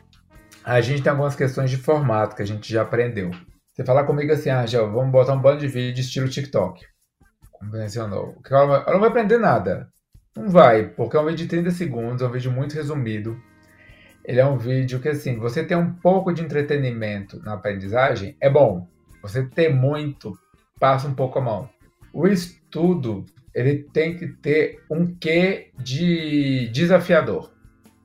A 0.63 0.79
gente 0.79 1.01
tem 1.01 1.11
algumas 1.11 1.35
questões 1.35 1.69
de 1.69 1.75
formato 1.75 2.35
que 2.35 2.41
a 2.41 2.45
gente 2.45 2.71
já 2.71 2.81
aprendeu. 2.81 3.29
Você 3.73 3.83
fala 3.83 4.05
comigo 4.05 4.31
assim, 4.31 4.49
ah, 4.49 4.61
Angel, 4.61 4.89
vamos 4.91 5.11
botar 5.11 5.33
um 5.33 5.41
bando 5.41 5.59
de 5.59 5.67
vídeo 5.67 6.01
estilo 6.01 6.29
TikTok. 6.29 6.81
Convencional. 7.65 8.35
Ela 8.49 8.93
não 8.93 8.99
vai 8.99 9.09
aprender 9.09 9.37
nada. 9.37 9.89
Não 10.35 10.49
vai, 10.49 10.87
porque 10.89 11.15
é 11.15 11.19
um 11.19 11.25
vídeo 11.25 11.37
de 11.37 11.47
30 11.47 11.71
segundos, 11.71 12.21
é 12.21 12.27
um 12.27 12.31
vídeo 12.31 12.51
muito 12.51 12.73
resumido. 12.73 13.39
Ele 14.25 14.39
é 14.39 14.45
um 14.45 14.57
vídeo 14.57 14.99
que, 14.99 15.09
assim, 15.09 15.37
você 15.37 15.63
tem 15.63 15.77
um 15.77 15.93
pouco 15.93 16.33
de 16.33 16.41
entretenimento 16.41 17.41
na 17.43 17.53
aprendizagem, 17.53 18.35
é 18.39 18.49
bom. 18.49 18.87
Você 19.21 19.43
ter 19.45 19.73
muito, 19.73 20.37
passa 20.79 21.07
um 21.07 21.13
pouco 21.13 21.39
a 21.39 21.41
mão 21.41 21.69
o 22.13 22.27
estudo 22.27 23.25
ele 23.53 23.83
tem 23.91 24.15
que 24.15 24.27
ter 24.27 24.83
um 24.89 25.15
quê 25.15 25.71
de 25.77 26.69
desafiador. 26.69 27.51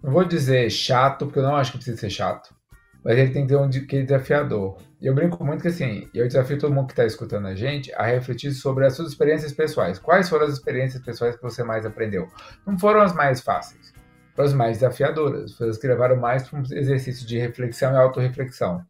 Não 0.03 0.12
vou 0.12 0.25
dizer 0.25 0.71
chato, 0.71 1.27
porque 1.27 1.38
eu 1.38 1.42
não 1.42 1.57
acho 1.57 1.73
que 1.73 1.79
precisa 1.79 1.97
ser 1.99 2.11
chato, 2.11 2.55
mas 3.05 3.18
ele 3.18 3.31
tem 3.31 3.47
que 3.47 3.49
ter 3.49 3.57
um 3.57 3.68
quê 3.68 4.03
desafiador. 4.03 4.79
Eu 5.01 5.15
brinco 5.15 5.45
muito 5.45 5.63
que 5.63 5.69
assim, 5.69 6.09
eu 6.13 6.27
desafio 6.27 6.59
todo 6.59 6.75
mundo 6.75 6.89
que 6.89 6.93
está 6.93 7.05
escutando 7.05 7.47
a 7.47 7.55
gente 7.55 7.93
a 7.95 8.03
refletir 8.05 8.51
sobre 8.53 8.85
as 8.85 8.95
suas 8.95 9.11
experiências 9.11 9.53
pessoais. 9.53 9.97
Quais 9.97 10.29
foram 10.29 10.47
as 10.47 10.53
experiências 10.55 11.01
pessoais 11.01 11.37
que 11.37 11.43
você 11.43 11.63
mais 11.63 11.87
aprendeu? 11.87 12.27
Não 12.67 12.77
foram 12.77 13.01
as 13.01 13.15
mais 13.15 13.41
fáceis, 13.41 13.93
foram 14.35 14.49
as 14.49 14.55
mais 14.55 14.79
desafiadoras, 14.79 15.53
foram 15.55 15.71
as 15.71 15.79
que 15.79 15.87
levaram 15.87 16.17
mais 16.17 16.49
para 16.49 16.59
um 16.59 16.63
exercício 16.63 17.25
de 17.25 17.39
reflexão 17.39 17.93
e 17.93 17.97
autorreflexão. 17.97 18.85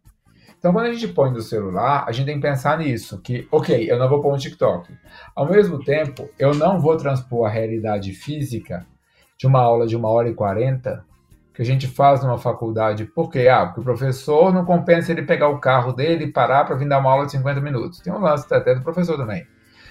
Então, 0.59 0.73
quando 0.73 0.87
a 0.87 0.93
gente 0.93 1.09
põe 1.09 1.31
no 1.31 1.43
celular, 1.43 2.05
a 2.09 2.11
gente 2.11 2.27
tem 2.27 2.37
que 2.37 2.43
pensar 2.43 2.79
nisso, 2.79 3.21
que, 3.21 3.47
ok, 3.53 3.89
eu 3.89 3.99
não 3.99 4.09
vou 4.09 4.21
pôr 4.21 4.35
um 4.35 4.39
TikTok. 4.39 4.93
Ao 5.37 5.49
mesmo 5.49 5.85
tempo, 5.85 6.29
eu 6.39 6.55
não 6.55 6.81
vou 6.81 6.97
transpor 6.97 7.47
a 7.47 7.51
realidade 7.51 8.13
física 8.13 8.85
de 9.37 9.47
uma 9.47 9.61
aula 9.61 9.87
de 9.87 9.95
uma 9.95 10.09
hora 10.09 10.29
e 10.29 10.35
quarenta 10.35 11.05
que 11.59 11.63
a 11.63 11.65
gente 11.65 11.89
faz 11.89 12.23
numa 12.23 12.39
faculdade. 12.39 13.05
Por 13.05 13.29
quê? 13.29 13.49
Ah, 13.49 13.67
porque 13.67 13.81
o 13.81 13.83
professor 13.83 14.55
não 14.55 14.65
compensa 14.65 15.11
ele 15.11 15.23
pegar 15.23 15.49
o 15.49 15.59
carro 15.59 15.93
dele 15.93 16.27
e 16.27 16.33
parar 16.33 16.65
para 16.65 16.77
vir 16.77 16.89
dar 16.89 17.01
uma 17.01 17.11
aula 17.11 17.27
de 17.27 17.33
50 17.33 17.61
minutos. 17.61 17.99
Tem 17.99 18.13
um 18.13 18.21
lance 18.21 18.47
até 18.55 18.77
do 18.77 18.81
professor 18.81 19.17
também. 19.17 19.45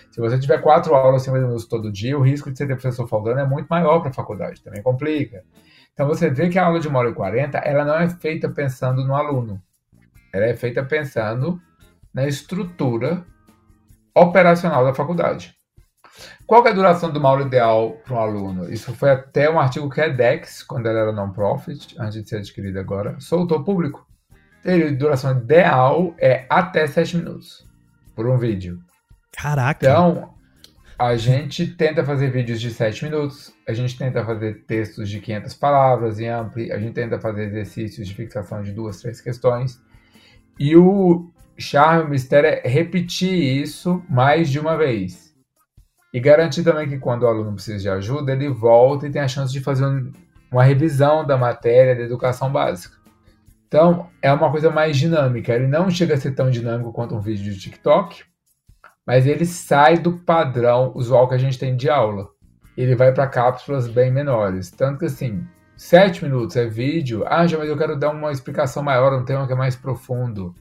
Se 0.10 0.22
você 0.22 0.40
tiver 0.40 0.62
quatro 0.62 0.96
aulas 0.96 1.24
de 1.24 1.26
50 1.26 1.46
minutos 1.46 1.68
todo 1.68 1.92
dia, 1.92 2.18
o 2.18 2.22
risco 2.22 2.50
de 2.50 2.58
você 2.58 2.66
ter 2.66 2.76
professor 2.76 3.06
faltando 3.06 3.42
é 3.42 3.46
muito 3.46 3.68
maior 3.68 4.00
para 4.00 4.12
a 4.12 4.14
faculdade, 4.14 4.64
também 4.64 4.82
complica. 4.82 5.44
Então 5.92 6.08
você 6.08 6.30
vê 6.30 6.48
que 6.48 6.58
a 6.58 6.68
aula 6.68 6.80
de 6.80 6.88
uma 6.88 7.00
hora 7.00 7.10
e 7.10 7.14
quarenta, 7.14 7.58
ela 7.58 7.84
não 7.84 7.96
é 7.96 8.08
feita 8.08 8.48
pensando 8.48 9.04
no 9.04 9.14
aluno. 9.14 9.62
Ela 10.32 10.46
é 10.46 10.56
feita 10.56 10.86
pensando 10.86 11.62
na 12.14 12.26
estrutura 12.26 13.26
operacional 14.16 14.86
da 14.86 14.94
faculdade. 14.94 15.57
Qual 16.46 16.66
é 16.66 16.70
a 16.70 16.74
duração 16.74 17.12
de 17.12 17.18
uma 17.18 17.30
aula 17.30 17.44
ideal 17.44 17.98
para 18.06 18.16
um 18.16 18.20
aluno? 18.20 18.74
Isso 18.74 18.94
foi 18.94 19.12
até 19.12 19.50
um 19.50 19.60
artigo 19.60 19.90
que 19.90 20.02
a 20.02 20.08
edX, 20.08 20.64
quando 20.64 20.88
ela 20.88 21.00
era 21.00 21.12
non-profit, 21.12 21.96
antes 22.00 22.24
de 22.24 22.30
ser 22.30 22.38
adquirida 22.38 22.80
agora, 22.80 23.20
soltou 23.20 23.64
público. 23.64 24.08
A 24.66 24.92
duração 24.92 25.32
ideal 25.38 26.14
é 26.18 26.46
até 26.50 26.88
7 26.88 27.18
minutos 27.18 27.68
por 28.16 28.28
um 28.28 28.38
vídeo. 28.38 28.80
Caraca! 29.32 29.86
Então, 29.86 30.34
a 30.98 31.16
gente 31.16 31.68
tenta 31.68 32.04
fazer 32.04 32.32
vídeos 32.32 32.60
de 32.60 32.72
7 32.72 33.06
minutos, 33.06 33.54
a 33.68 33.74
gente 33.74 33.96
tenta 33.98 34.26
fazer 34.26 34.66
textos 34.66 35.08
de 35.10 35.20
500 35.20 35.54
palavras 35.54 36.20
em 36.20 36.28
ampli, 36.28 36.72
a 36.72 36.80
gente 36.80 36.94
tenta 36.94 37.20
fazer 37.20 37.44
exercícios 37.44 38.08
de 38.08 38.16
fixação 38.16 38.64
de 38.64 38.72
duas, 38.72 39.00
três 39.00 39.22
questões. 39.22 39.80
E 40.60 40.76
o 40.76 41.30
charme, 41.58 42.06
o 42.06 42.10
mistério 42.10 42.50
é 42.50 42.68
repetir 42.68 43.62
isso 43.62 44.04
mais 44.10 44.50
de 44.50 44.60
uma 44.60 44.76
vez. 44.76 45.27
E 46.18 46.20
garantir 46.20 46.64
também 46.64 46.90
que 46.90 46.98
quando 46.98 47.22
o 47.22 47.28
aluno 47.28 47.54
precisa 47.54 47.78
de 47.78 47.88
ajuda, 47.88 48.32
ele 48.32 48.50
volta 48.50 49.06
e 49.06 49.12
tem 49.12 49.22
a 49.22 49.28
chance 49.28 49.54
de 49.54 49.60
fazer 49.60 49.86
um, 49.86 50.12
uma 50.52 50.64
revisão 50.64 51.24
da 51.24 51.38
matéria 51.38 51.96
da 51.96 52.02
educação 52.02 52.52
básica. 52.52 52.98
Então, 53.68 54.08
é 54.20 54.34
uma 54.34 54.50
coisa 54.50 54.72
mais 54.72 54.98
dinâmica. 54.98 55.54
Ele 55.54 55.68
não 55.68 55.92
chega 55.92 56.16
a 56.16 56.18
ser 56.18 56.32
tão 56.32 56.50
dinâmico 56.50 56.92
quanto 56.92 57.14
um 57.14 57.22
vídeo 57.22 57.54
de 57.54 57.60
TikTok, 57.60 58.24
mas 59.06 59.28
ele 59.28 59.46
sai 59.46 60.00
do 60.00 60.18
padrão 60.18 60.92
usual 60.96 61.28
que 61.28 61.36
a 61.36 61.38
gente 61.38 61.60
tem 61.60 61.76
de 61.76 61.88
aula. 61.88 62.28
Ele 62.76 62.96
vai 62.96 63.14
para 63.14 63.28
cápsulas 63.28 63.88
bem 63.88 64.12
menores. 64.12 64.72
Tanto 64.72 64.98
que, 64.98 65.06
assim, 65.06 65.46
Sete 65.76 66.24
minutos 66.26 66.56
é 66.56 66.66
vídeo. 66.66 67.24
Ah, 67.28 67.46
já, 67.46 67.60
mas 67.60 67.70
eu 67.70 67.78
quero 67.78 67.96
dar 67.96 68.10
uma 68.10 68.32
explicação 68.32 68.82
maior, 68.82 69.14
um 69.14 69.24
tema 69.24 69.46
que 69.46 69.54
é 69.54 69.56
mais 69.56 69.76
profundo. 69.76 70.56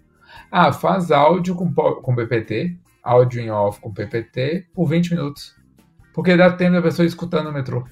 Ah, 0.52 0.70
faz 0.70 1.10
áudio 1.10 1.54
com, 1.54 1.72
com 1.72 2.14
PPT, 2.14 2.76
áudio 3.06 3.40
em 3.40 3.50
off 3.50 3.80
com 3.80 3.92
PPT, 3.92 4.66
por 4.74 4.88
20 4.88 5.10
minutos. 5.10 5.54
Porque 6.12 6.36
dá 6.36 6.50
tempo 6.50 6.72
da 6.72 6.82
pessoa 6.82 7.06
escutando 7.06 7.46
no 7.46 7.52
metrô. 7.52 7.86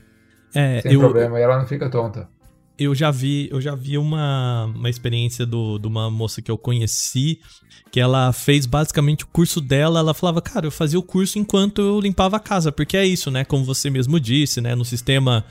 É, 0.55 0.81
sem 0.81 0.92
eu, 0.92 1.00
problema, 1.00 1.38
e 1.38 1.42
ela 1.42 1.59
não 1.59 1.66
fica 1.66 1.88
tonta. 1.88 2.29
Eu 2.77 2.94
já 2.94 3.11
vi, 3.11 3.48
eu 3.50 3.61
já 3.61 3.74
vi 3.74 3.96
uma, 3.96 4.64
uma 4.74 4.90
experiência 4.90 5.46
do, 5.46 5.79
de 5.79 5.87
uma 5.87 6.11
moça 6.11 6.42
que 6.42 6.50
eu 6.50 6.59
conheci, 6.59 7.40
que 7.90 8.00
ela 8.00 8.33
fez 8.33 8.66
basicamente 8.66 9.24
o 9.24 9.29
curso 9.29 9.61
dela, 9.61 10.00
ela 10.00 10.12
falava, 10.12 10.42
cara, 10.42 10.66
eu 10.66 10.70
fazia 10.70 10.98
o 10.98 11.03
curso 11.03 11.38
enquanto 11.38 11.81
eu 11.81 12.00
limpava 12.00 12.37
a 12.37 12.40
casa, 12.40 12.72
porque 12.72 12.96
é 12.96 13.07
isso, 13.07 13.31
né? 13.31 13.44
Como 13.44 13.64
você 13.64 13.90
mesmo 13.90 14.18
disse, 14.18 14.61
né? 14.61 14.74
No 14.74 14.85
sistema 14.85 15.44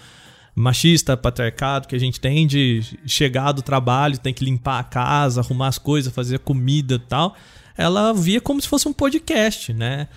machista, 0.55 1.17
patriarcado 1.17 1.87
que 1.87 1.95
a 1.95 1.99
gente 1.99 2.19
tem 2.19 2.45
de 2.45 2.81
chegar 3.05 3.51
do 3.53 3.61
trabalho, 3.61 4.17
tem 4.17 4.33
que 4.33 4.43
limpar 4.43 4.79
a 4.79 4.83
casa, 4.83 5.41
arrumar 5.41 5.67
as 5.67 5.77
coisas, 5.77 6.13
fazer 6.13 6.39
comida 6.39 6.95
e 6.95 6.99
tal, 6.99 7.35
ela 7.77 8.13
via 8.13 8.39
como 8.39 8.61
se 8.61 8.67
fosse 8.67 8.87
um 8.87 8.93
podcast, 8.93 9.73
né? 9.73 10.07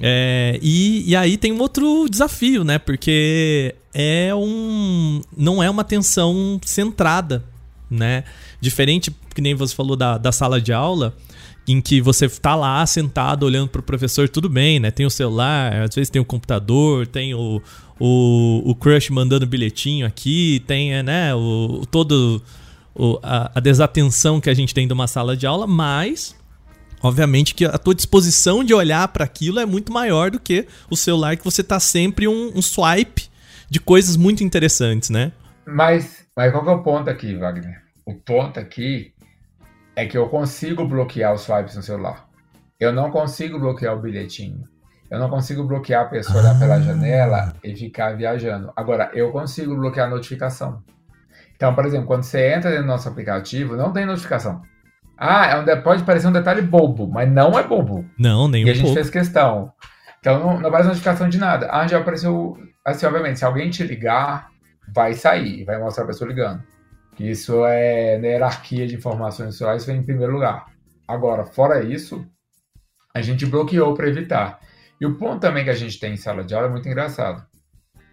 É, 0.00 0.58
e, 0.62 1.10
e 1.10 1.16
aí 1.16 1.36
tem 1.36 1.52
um 1.52 1.60
outro 1.60 2.08
desafio, 2.08 2.64
né? 2.64 2.78
Porque 2.78 3.74
é 3.92 4.34
um. 4.34 5.20
não 5.36 5.62
é 5.62 5.68
uma 5.68 5.82
atenção 5.82 6.58
centrada, 6.64 7.44
né? 7.90 8.24
Diferente, 8.60 9.14
que 9.34 9.40
nem 9.40 9.54
você 9.54 9.74
falou 9.74 9.96
da, 9.96 10.16
da 10.16 10.32
sala 10.32 10.60
de 10.60 10.72
aula, 10.72 11.14
em 11.68 11.80
que 11.80 12.00
você 12.00 12.26
está 12.26 12.54
lá 12.54 12.84
sentado 12.86 13.44
olhando 13.44 13.68
para 13.68 13.80
o 13.80 13.84
professor, 13.84 14.28
tudo 14.28 14.48
bem, 14.48 14.80
né? 14.80 14.90
Tem 14.90 15.04
o 15.04 15.10
celular, 15.10 15.82
às 15.82 15.94
vezes 15.94 16.08
tem 16.10 16.20
o 16.20 16.24
computador, 16.24 17.06
tem 17.06 17.34
o, 17.34 17.60
o, 17.98 18.62
o 18.64 18.74
crush 18.74 19.10
mandando 19.10 19.46
bilhetinho 19.46 20.06
aqui, 20.06 20.62
tem, 20.66 20.94
é, 20.94 21.02
né, 21.02 21.34
o, 21.34 21.84
todo 21.90 22.42
o, 22.94 23.18
a, 23.22 23.52
a, 23.54 23.60
desatenção 23.60 24.40
que 24.40 24.48
a 24.48 24.54
gente 24.54 24.72
tem 24.74 24.86
de 24.86 24.92
uma 24.92 25.06
sala 25.06 25.36
de 25.36 25.46
aula, 25.46 25.66
mas 25.66 26.34
obviamente 27.02 27.54
que 27.54 27.64
a 27.64 27.78
tua 27.78 27.94
disposição 27.94 28.62
de 28.62 28.74
olhar 28.74 29.06
para 29.08 29.24
aquilo 29.24 29.60
é 29.60 29.66
muito 29.66 29.92
maior 29.92 30.30
do 30.30 30.40
que 30.40 30.66
o 30.90 30.96
celular 30.96 31.36
que 31.36 31.44
você 31.44 31.62
tá 31.62 31.80
sempre 31.80 32.26
um, 32.28 32.52
um 32.54 32.62
swipe 32.62 33.28
de 33.68 33.80
coisas 33.80 34.16
muito 34.16 34.42
interessantes, 34.42 35.10
né? 35.10 35.32
Mas, 35.66 36.26
mas 36.36 36.50
qual 36.50 36.64
que 36.64 36.70
é 36.70 36.72
o 36.72 36.82
ponto 36.82 37.08
aqui, 37.08 37.36
Wagner? 37.36 37.82
O 38.04 38.14
ponto 38.14 38.58
aqui 38.58 39.12
é 39.94 40.06
que 40.06 40.18
eu 40.18 40.28
consigo 40.28 40.84
bloquear 40.86 41.34
os 41.34 41.42
swipes 41.42 41.76
no 41.76 41.82
celular. 41.82 42.28
Eu 42.78 42.92
não 42.92 43.10
consigo 43.10 43.58
bloquear 43.58 43.94
o 43.94 44.00
bilhetinho. 44.00 44.68
Eu 45.10 45.18
não 45.18 45.28
consigo 45.28 45.64
bloquear 45.64 46.06
a 46.06 46.08
pessoa 46.08 46.38
olhar 46.40 46.58
pela 46.58 46.76
ah. 46.76 46.80
janela 46.80 47.54
e 47.62 47.74
ficar 47.76 48.16
viajando. 48.16 48.72
Agora, 48.76 49.10
eu 49.12 49.30
consigo 49.30 49.76
bloquear 49.76 50.06
a 50.06 50.10
notificação. 50.10 50.82
Então, 51.54 51.74
por 51.74 51.84
exemplo, 51.84 52.06
quando 52.06 52.22
você 52.22 52.54
entra 52.54 52.80
no 52.80 52.86
nosso 52.86 53.08
aplicativo, 53.08 53.76
não 53.76 53.92
tem 53.92 54.06
notificação. 54.06 54.62
Ah, 55.22 55.62
é 55.66 55.76
pode 55.76 56.02
parecer 56.04 56.28
um 56.28 56.32
detalhe 56.32 56.62
bobo, 56.62 57.06
mas 57.06 57.30
não 57.30 57.58
é 57.58 57.62
bobo. 57.62 58.08
Não, 58.18 58.48
nem 58.48 58.64
E 58.64 58.70
a 58.70 58.74
gente 58.74 58.94
fez 58.94 59.10
questão. 59.10 59.70
Então 60.18 60.40
não, 60.40 60.58
não 60.58 60.70
faz 60.70 60.86
notificação 60.86 61.28
de 61.28 61.36
nada. 61.36 61.68
Ah, 61.70 61.86
já 61.86 61.98
apareceu. 61.98 62.56
Assim, 62.82 63.04
obviamente, 63.04 63.38
se 63.38 63.44
alguém 63.44 63.68
te 63.68 63.82
ligar, 63.82 64.48
vai 64.94 65.12
sair, 65.12 65.62
vai 65.64 65.78
mostrar 65.78 66.04
a 66.04 66.06
pessoa 66.06 66.26
ligando. 66.26 66.62
Isso 67.18 67.66
é 67.66 68.16
na 68.18 68.28
hierarquia 68.28 68.86
de 68.86 68.96
informações 68.96 69.56
sociais, 69.56 69.84
vem 69.84 69.98
em 69.98 70.02
primeiro 70.02 70.32
lugar. 70.32 70.64
Agora, 71.06 71.44
fora 71.44 71.84
isso, 71.84 72.26
a 73.14 73.20
gente 73.20 73.44
bloqueou 73.44 73.92
para 73.92 74.08
evitar. 74.08 74.58
E 74.98 75.04
o 75.04 75.16
ponto 75.16 75.40
também 75.40 75.64
que 75.64 75.70
a 75.70 75.74
gente 75.74 76.00
tem 76.00 76.14
em 76.14 76.16
sala 76.16 76.42
de 76.42 76.54
aula 76.54 76.68
é 76.68 76.70
muito 76.70 76.88
engraçado. 76.88 77.44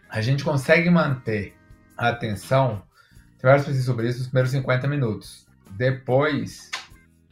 A 0.10 0.20
gente 0.20 0.44
consegue 0.44 0.90
manter 0.90 1.56
a 1.98 2.10
atenção, 2.10 2.82
tem 3.40 3.44
várias 3.44 3.66
pesquisas 3.66 3.86
sobre 3.86 4.10
isso, 4.10 4.20
nos 4.20 4.28
primeiros 4.28 4.52
50 4.52 4.88
minutos. 4.88 5.46
Depois, 5.72 6.67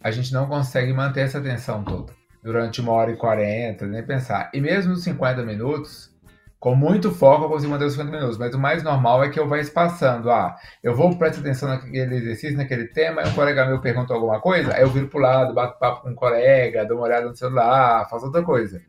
a 0.05 0.11
gente 0.11 0.31
não 0.31 0.45
consegue 0.45 0.93
manter 0.93 1.21
essa 1.21 1.39
atenção 1.39 1.83
toda. 1.83 2.13
Durante 2.43 2.79
uma 2.79 2.91
hora 2.91 3.09
e 3.09 3.17
quarenta, 3.17 3.87
nem 3.87 4.03
pensar. 4.03 4.51
E 4.53 4.61
mesmo 4.61 4.91
nos 4.91 5.03
50 5.03 5.41
minutos, 5.41 6.15
com 6.59 6.75
muito 6.75 7.11
foco 7.11 7.45
eu 7.45 7.49
consigo 7.49 7.71
manter 7.71 7.85
os 7.85 7.93
50 7.93 8.11
minutos, 8.15 8.37
mas 8.37 8.53
o 8.53 8.59
mais 8.59 8.83
normal 8.83 9.23
é 9.23 9.31
que 9.31 9.39
eu 9.39 9.47
vá 9.47 9.57
espaçando. 9.57 10.29
Ah, 10.29 10.55
eu 10.83 10.95
vou 10.95 11.17
prestar 11.17 11.41
atenção 11.41 11.69
naquele 11.69 12.17
exercício, 12.17 12.55
naquele 12.55 12.85
tema, 12.89 13.23
aí 13.23 13.29
um 13.29 13.33
colega 13.33 13.65
meu 13.65 13.81
perguntou 13.81 14.15
alguma 14.15 14.39
coisa, 14.39 14.75
aí 14.75 14.83
eu 14.83 14.91
viro 14.91 15.07
pro 15.07 15.17
lado, 15.17 15.55
bato 15.55 15.79
papo 15.79 16.03
com 16.03 16.11
um 16.11 16.15
colega, 16.15 16.85
dou 16.85 16.97
uma 16.97 17.07
olhada 17.07 17.27
no 17.27 17.35
celular, 17.35 18.07
faço 18.07 18.27
outra 18.27 18.43
coisa. 18.43 18.83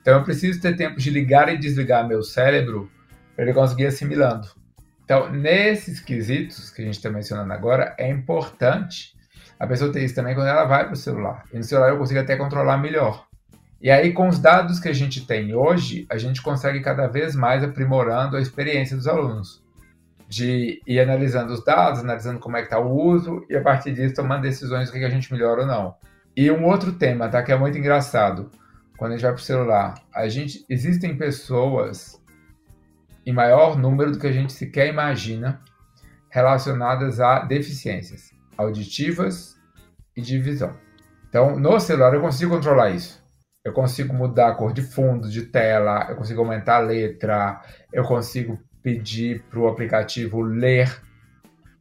Então 0.00 0.14
eu 0.14 0.24
preciso 0.24 0.60
ter 0.60 0.76
tempo 0.76 0.98
de 0.98 1.10
ligar 1.10 1.48
e 1.48 1.56
desligar 1.56 2.08
meu 2.08 2.24
cérebro 2.24 2.90
para 3.36 3.44
ele 3.44 3.54
conseguir 3.54 3.86
assimilando. 3.86 4.48
Então, 5.04 5.30
nesses 5.30 6.00
quesitos 6.00 6.72
que 6.72 6.82
a 6.82 6.84
gente 6.84 6.96
está 6.96 7.08
mencionando 7.08 7.52
agora, 7.52 7.94
é 7.96 8.10
importante 8.10 9.15
a 9.58 9.66
pessoa 9.66 9.92
ter 9.92 10.04
isso 10.04 10.14
também 10.14 10.34
quando 10.34 10.48
ela 10.48 10.64
vai 10.64 10.84
para 10.84 10.92
o 10.92 10.96
celular. 10.96 11.44
E 11.52 11.56
no 11.56 11.64
celular 11.64 11.90
eu 11.90 11.98
consigo 11.98 12.20
até 12.20 12.36
controlar 12.36 12.76
melhor. 12.76 13.26
E 13.80 13.90
aí, 13.90 14.12
com 14.12 14.28
os 14.28 14.38
dados 14.38 14.80
que 14.80 14.88
a 14.88 14.92
gente 14.92 15.26
tem 15.26 15.54
hoje, 15.54 16.06
a 16.10 16.16
gente 16.16 16.42
consegue 16.42 16.80
cada 16.80 17.06
vez 17.06 17.34
mais 17.34 17.62
aprimorando 17.62 18.36
a 18.36 18.40
experiência 18.40 18.96
dos 18.96 19.06
alunos. 19.06 19.62
De 20.28 20.80
ir 20.86 20.98
analisando 20.98 21.52
os 21.52 21.64
dados, 21.64 22.00
analisando 22.00 22.40
como 22.40 22.56
é 22.56 22.60
que 22.60 22.66
está 22.66 22.78
o 22.78 22.90
uso, 22.90 23.44
e 23.48 23.56
a 23.56 23.62
partir 23.62 23.92
disso 23.92 24.14
tomando 24.14 24.42
decisões 24.42 24.90
do 24.90 24.92
que 24.92 25.04
a 25.04 25.10
gente 25.10 25.32
melhora 25.32 25.60
ou 25.60 25.66
não. 25.66 25.94
E 26.34 26.50
um 26.50 26.64
outro 26.64 26.92
tema, 26.92 27.28
tá? 27.28 27.42
Que 27.42 27.52
é 27.52 27.56
muito 27.56 27.78
engraçado. 27.78 28.50
Quando 28.96 29.12
a 29.12 29.14
gente 29.14 29.24
vai 29.24 29.32
para 29.32 29.40
o 29.40 29.44
celular, 29.44 29.94
a 30.12 30.26
gente, 30.26 30.64
existem 30.68 31.16
pessoas 31.16 32.20
em 33.24 33.32
maior 33.32 33.78
número 33.78 34.12
do 34.12 34.18
que 34.18 34.26
a 34.26 34.32
gente 34.32 34.52
sequer 34.52 34.88
imagina 34.88 35.60
relacionadas 36.30 37.20
a 37.20 37.40
deficiências 37.40 38.35
auditivas 38.56 39.56
e 40.16 40.20
de 40.20 40.38
visão. 40.38 40.76
Então, 41.28 41.58
no 41.58 41.78
celular 41.78 42.14
eu 42.14 42.20
consigo 42.20 42.54
controlar 42.54 42.90
isso. 42.90 43.24
Eu 43.64 43.72
consigo 43.72 44.14
mudar 44.14 44.48
a 44.48 44.54
cor 44.54 44.72
de 44.72 44.80
fundo, 44.80 45.28
de 45.28 45.42
tela, 45.42 46.06
eu 46.08 46.16
consigo 46.16 46.40
aumentar 46.40 46.76
a 46.76 46.80
letra, 46.80 47.60
eu 47.92 48.04
consigo 48.04 48.58
pedir 48.80 49.42
para 49.50 49.58
o 49.58 49.66
aplicativo 49.66 50.40
ler 50.40 51.02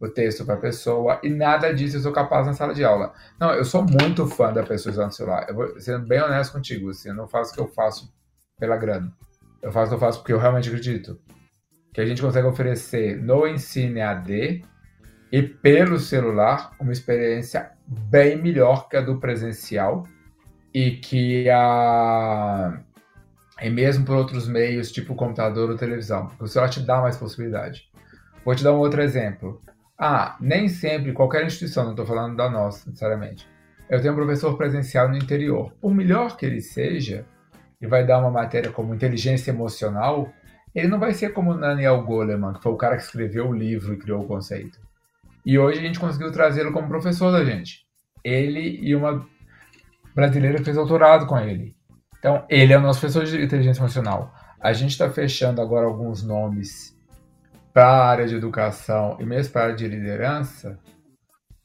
o 0.01 0.09
texto 0.09 0.43
para 0.43 0.55
a 0.55 0.59
pessoa 0.59 1.19
e 1.23 1.29
nada 1.29 1.73
disso 1.73 1.97
eu 1.97 2.01
sou 2.01 2.11
capaz 2.11 2.47
na 2.47 2.53
sala 2.53 2.73
de 2.73 2.83
aula. 2.83 3.13
Não, 3.39 3.51
eu 3.51 3.63
sou 3.63 3.83
muito 3.83 4.27
fã 4.27 4.51
da 4.51 4.63
pessoa 4.63 4.91
usando 4.91 5.11
o 5.11 5.13
celular. 5.13 5.45
Eu 5.47 5.55
vou 5.55 5.79
sendo 5.79 6.07
bem 6.07 6.21
honesto 6.21 6.53
contigo, 6.53 6.89
assim, 6.89 7.09
eu 7.09 7.15
não 7.15 7.27
faço 7.27 7.51
o 7.51 7.55
que 7.55 7.61
eu 7.61 7.67
faço 7.67 8.11
pela 8.59 8.77
grana. 8.77 9.13
Eu 9.61 9.71
faço 9.71 9.87
o 9.87 9.89
que 9.89 9.95
eu 9.95 9.99
faço 9.99 10.19
porque 10.19 10.33
eu 10.33 10.39
realmente 10.39 10.69
acredito 10.69 11.19
que 11.93 12.01
a 12.01 12.05
gente 12.05 12.21
consegue 12.21 12.47
oferecer 12.47 13.21
no 13.21 13.47
ensino 13.47 13.97
EAD 13.97 14.63
e 15.35 15.43
pelo 15.43 15.99
celular 15.99 16.71
uma 16.79 16.93
experiência 16.93 17.71
bem 17.85 18.41
melhor 18.41 18.87
que 18.87 18.95
a 18.95 19.01
do 19.01 19.19
presencial 19.19 20.07
e 20.73 20.91
que 20.91 21.49
a 21.49 22.79
e 23.61 23.69
mesmo 23.69 24.05
por 24.05 24.15
outros 24.15 24.47
meios, 24.47 24.93
tipo 24.93 25.13
computador 25.13 25.69
ou 25.69 25.75
televisão, 25.75 26.31
o 26.39 26.47
celular 26.47 26.69
te 26.69 26.79
dá 26.79 27.01
mais 27.01 27.17
possibilidade. 27.17 27.89
Vou 28.45 28.55
te 28.55 28.63
dar 28.63 28.71
um 28.71 28.77
outro 28.77 29.01
exemplo. 29.01 29.61
Ah, 29.99 30.37
nem 30.39 30.69
sempre, 30.69 31.11
qualquer 31.11 31.45
instituição, 31.45 31.83
não 31.83 31.91
estou 31.91 32.05
falando 32.05 32.37
da 32.37 32.49
nossa, 32.49 32.89
necessariamente. 32.89 33.45
Eu 33.89 33.99
tenho 33.99 34.13
um 34.13 34.17
professor 34.17 34.55
presencial 34.55 35.09
no 35.09 35.17
interior. 35.17 35.73
Por 35.81 35.93
melhor 35.93 36.37
que 36.37 36.45
ele 36.45 36.61
seja, 36.61 37.25
e 37.81 37.85
vai 37.85 38.05
dar 38.05 38.19
uma 38.19 38.31
matéria 38.31 38.71
como 38.71 38.95
inteligência 38.95 39.51
emocional, 39.51 40.31
ele 40.73 40.87
não 40.87 40.99
vai 40.99 41.13
ser 41.13 41.33
como 41.33 41.57
Daniel 41.57 42.03
Goleman, 42.03 42.53
que 42.53 42.63
foi 42.63 42.71
o 42.71 42.77
cara 42.77 42.95
que 42.95 43.03
escreveu 43.03 43.49
o 43.49 43.53
livro 43.53 43.93
e 43.93 43.97
criou 43.97 44.23
o 44.23 44.27
conceito. 44.27 44.85
E 45.45 45.59
hoje 45.59 45.79
a 45.79 45.81
gente 45.81 45.99
conseguiu 45.99 46.31
trazê-lo 46.31 46.73
como 46.73 46.87
professor 46.87 47.31
da 47.31 47.45
gente. 47.45 47.85
Ele 48.23 48.79
e 48.81 48.95
uma 48.95 49.25
brasileira 50.15 50.57
que 50.57 50.63
fez 50.63 50.75
doutorado 50.75 51.27
com 51.27 51.37
ele. 51.37 51.75
Então, 52.17 52.43
ele 52.49 52.73
é 52.73 52.77
o 52.77 52.81
nosso 52.81 52.99
professor 52.99 53.25
de 53.25 53.43
inteligência 53.43 53.81
emocional. 53.81 54.33
A 54.59 54.73
gente 54.73 54.91
está 54.91 55.09
fechando 55.09 55.61
agora 55.61 55.85
alguns 55.85 56.23
nomes 56.23 56.97
para 57.71 57.85
a 57.85 58.07
área 58.07 58.27
de 58.27 58.35
educação 58.35 59.17
e 59.19 59.25
mesmo 59.25 59.53
para 59.53 59.61
a 59.61 59.63
área 59.65 59.75
de 59.75 59.87
liderança 59.87 60.79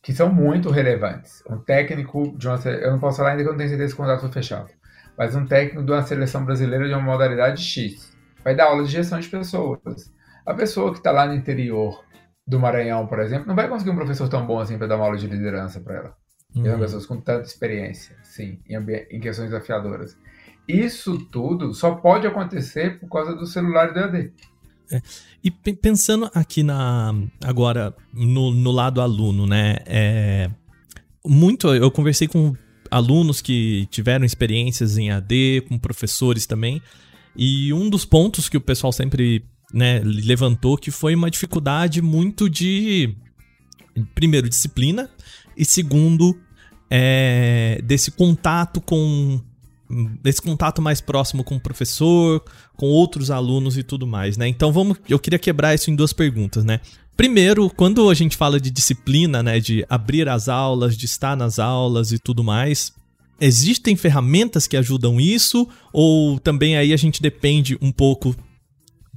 que 0.03 0.13
são 0.13 0.33
muito 0.33 0.71
relevantes. 0.71 1.43
Um 1.49 1.59
técnico 1.59 2.37
de 2.37 2.49
uma. 2.49 2.57
Eu 2.57 2.91
não 2.91 2.99
posso 2.99 3.19
falar 3.19 3.31
ainda 3.31 3.43
que 3.43 3.49
eu 3.49 3.53
não 3.53 3.59
tenho 3.59 3.71
certeza 3.71 3.89
se 3.89 3.95
o 3.95 3.97
contrato 3.97 4.21
foi 4.21 4.33
fechado. 4.33 4.69
Mas 5.17 5.35
um 5.35 5.47
técnico 5.47 5.85
de 5.85 5.93
uma 5.93 6.03
seleção 6.03 6.45
brasileira 6.45 6.87
de 6.87 6.93
uma 6.93 7.03
modalidade 7.03 7.63
X. 7.63 8.13
Vai 8.43 8.55
dar 8.55 8.67
aula 8.67 8.85
de 8.85 8.91
gestão 8.91 9.21
de 9.21 9.29
pessoas. 9.29 10.13
A 10.45 10.55
pessoa 10.55 10.93
que 10.93 10.99
está 10.99 11.11
lá 11.11 11.27
no 11.27 11.35
interior 11.35 12.05
do 12.51 12.59
Maranhão, 12.59 13.07
por 13.07 13.21
exemplo, 13.21 13.47
não 13.47 13.55
vai 13.55 13.69
conseguir 13.69 13.91
um 13.91 13.95
professor 13.95 14.29
tão 14.29 14.45
bom 14.45 14.59
assim 14.59 14.77
para 14.77 14.89
dar 14.89 14.97
uma 14.97 15.05
aula 15.05 15.17
de 15.17 15.29
liderança 15.29 15.81
para 15.81 15.95
ela. 15.95 16.17
Uhum. 16.55 16.65
são 16.65 16.79
pessoas 16.81 17.07
com 17.07 17.21
tanta 17.21 17.47
experiência, 17.47 18.17
sim, 18.25 18.59
em, 18.69 18.77
em 19.09 19.21
questões 19.21 19.51
desafiadoras. 19.51 20.19
Isso 20.67 21.17
tudo 21.27 21.73
só 21.73 21.95
pode 21.95 22.27
acontecer 22.27 22.99
por 22.99 23.09
causa 23.09 23.37
do 23.37 23.47
celular 23.47 23.93
do 23.93 24.01
AD. 24.01 24.33
É. 24.93 25.01
E 25.45 25.51
pensando 25.53 26.29
aqui 26.35 26.65
na 26.65 27.15
agora 27.45 27.95
no, 28.13 28.51
no 28.51 28.73
lado 28.73 29.01
aluno, 29.01 29.47
né? 29.47 29.77
É, 29.87 30.51
muito 31.25 31.73
eu 31.73 31.89
conversei 31.89 32.27
com 32.27 32.57
alunos 32.91 33.41
que 33.41 33.87
tiveram 33.87 34.25
experiências 34.25 34.99
em 34.99 35.13
AD, 35.13 35.67
com 35.69 35.79
professores 35.79 36.47
também, 36.47 36.83
e 37.37 37.73
um 37.73 37.89
dos 37.89 38.05
pontos 38.05 38.49
que 38.49 38.57
o 38.57 38.61
pessoal 38.61 38.93
sempre 38.93 39.45
né, 39.73 40.01
levantou 40.05 40.77
que 40.77 40.91
foi 40.91 41.15
uma 41.15 41.31
dificuldade 41.31 42.03
muito 42.03 42.49
de. 42.49 43.15
Primeiro, 44.15 44.49
disciplina, 44.49 45.11
e 45.57 45.65
segundo, 45.65 46.39
é, 46.89 47.81
desse 47.85 48.11
contato 48.11 48.81
com. 48.81 49.41
desse 50.23 50.41
contato 50.41 50.81
mais 50.81 51.01
próximo 51.01 51.45
com 51.45 51.57
o 51.57 51.61
professor, 51.61 52.43
com 52.77 52.87
outros 52.87 53.31
alunos 53.31 53.77
e 53.77 53.83
tudo 53.83 54.07
mais, 54.07 54.37
né? 54.37 54.49
Então 54.49 54.73
vamos. 54.73 54.99
Eu 55.09 55.19
queria 55.19 55.39
quebrar 55.39 55.75
isso 55.75 55.91
em 55.91 55.97
duas 55.97 56.13
perguntas, 56.13 56.65
né? 56.65 56.81
Primeiro, 57.17 57.69
quando 57.69 58.09
a 58.09 58.15
gente 58.15 58.37
fala 58.37 58.59
de 58.59 58.71
disciplina, 58.71 59.43
né, 59.43 59.61
de 59.61 59.85
abrir 59.91 60.27
as 60.27 60.49
aulas, 60.49 60.97
de 60.97 61.05
estar 61.05 61.37
nas 61.37 61.59
aulas 61.59 62.13
e 62.13 62.19
tudo 62.19 62.43
mais, 62.43 62.95
existem 63.39 63.95
ferramentas 63.95 64.67
que 64.67 64.75
ajudam 64.75 65.21
isso 65.21 65.69
ou 65.93 66.39
também 66.39 66.79
aí 66.79 66.95
a 66.95 66.97
gente 66.97 67.21
depende 67.21 67.77
um 67.83 67.93
pouco 67.93 68.35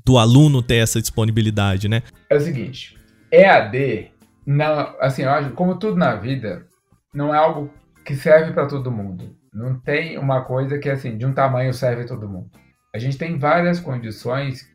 do 0.06 0.18
aluno 0.18 0.62
ter 0.62 0.76
essa 0.76 1.02
disponibilidade, 1.02 1.88
né? 1.88 2.04
É 2.30 2.36
o 2.36 2.40
seguinte, 2.40 2.98
EAD, 3.32 4.12
não, 4.46 4.96
assim, 5.00 5.24
como 5.56 5.80
tudo 5.80 5.98
na 5.98 6.16
vida, 6.16 6.68
não 7.14 7.34
é 7.34 7.38
algo 7.38 7.74
que 8.04 8.16
serve 8.16 8.52
para 8.52 8.68
todo 8.68 8.92
mundo. 8.92 9.36
Não 9.54 9.80
tem 9.80 10.18
uma 10.18 10.44
coisa 10.44 10.78
que, 10.78 10.90
assim, 10.90 11.18
de 11.18 11.26
um 11.26 11.34
tamanho 11.34 11.74
serve 11.74 12.06
todo 12.06 12.28
mundo. 12.28 12.50
A 12.94 13.00
gente 13.00 13.18
tem 13.18 13.38
várias 13.38 13.80
condições 13.80 14.68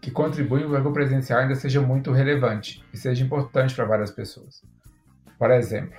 que 0.00 0.10
contribuem 0.10 0.68
para 0.68 0.82
que 0.82 0.88
o 0.88 0.92
presencial 0.92 1.40
ainda 1.40 1.54
seja 1.54 1.80
muito 1.80 2.12
relevante 2.12 2.84
e 2.92 2.96
seja 2.96 3.24
importante 3.24 3.74
para 3.74 3.86
várias 3.86 4.10
pessoas. 4.10 4.62
Por 5.38 5.50
exemplo, 5.50 5.98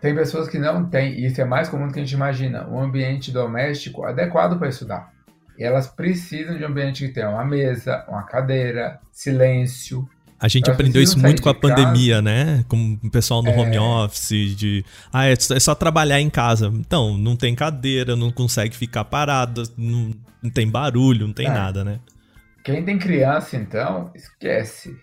tem 0.00 0.14
pessoas 0.14 0.48
que 0.48 0.58
não 0.58 0.88
têm, 0.88 1.12
e 1.14 1.26
isso 1.26 1.40
é 1.40 1.44
mais 1.44 1.68
comum 1.68 1.86
do 1.86 1.92
que 1.92 2.00
a 2.00 2.02
gente 2.02 2.14
imagina, 2.14 2.68
um 2.68 2.80
ambiente 2.80 3.30
doméstico 3.30 4.04
adequado 4.04 4.58
para 4.58 4.68
estudar. 4.68 5.12
E 5.58 5.64
elas 5.64 5.88
precisam 5.88 6.56
de 6.56 6.62
um 6.62 6.68
ambiente 6.68 7.04
que 7.04 7.12
tenha 7.12 7.28
uma 7.28 7.44
mesa, 7.44 8.04
uma 8.08 8.22
cadeira, 8.22 9.00
silêncio. 9.10 10.08
A 10.38 10.46
gente 10.46 10.68
elas 10.68 10.78
aprendeu 10.78 11.02
isso 11.02 11.18
muito 11.18 11.42
com 11.42 11.48
a 11.48 11.54
pandemia, 11.54 12.22
né? 12.22 12.64
Com 12.68 12.96
o 13.02 13.10
pessoal 13.10 13.42
no 13.42 13.50
é... 13.50 13.58
home 13.58 13.76
office, 13.76 14.56
de 14.56 14.84
ah, 15.12 15.26
é 15.26 15.34
só 15.36 15.74
trabalhar 15.74 16.20
em 16.20 16.30
casa. 16.30 16.68
Então, 16.72 17.18
não 17.18 17.34
tem 17.34 17.56
cadeira, 17.56 18.14
não 18.14 18.30
consegue 18.30 18.76
ficar 18.76 19.04
parado, 19.04 19.64
não, 19.76 20.12
não 20.40 20.48
tem 20.48 20.70
barulho, 20.70 21.26
não 21.26 21.34
tem 21.34 21.48
é. 21.48 21.50
nada, 21.50 21.84
né? 21.84 21.98
Quem 22.62 22.84
tem 22.84 22.96
criança, 22.96 23.56
então, 23.56 24.12
esquece. 24.14 24.96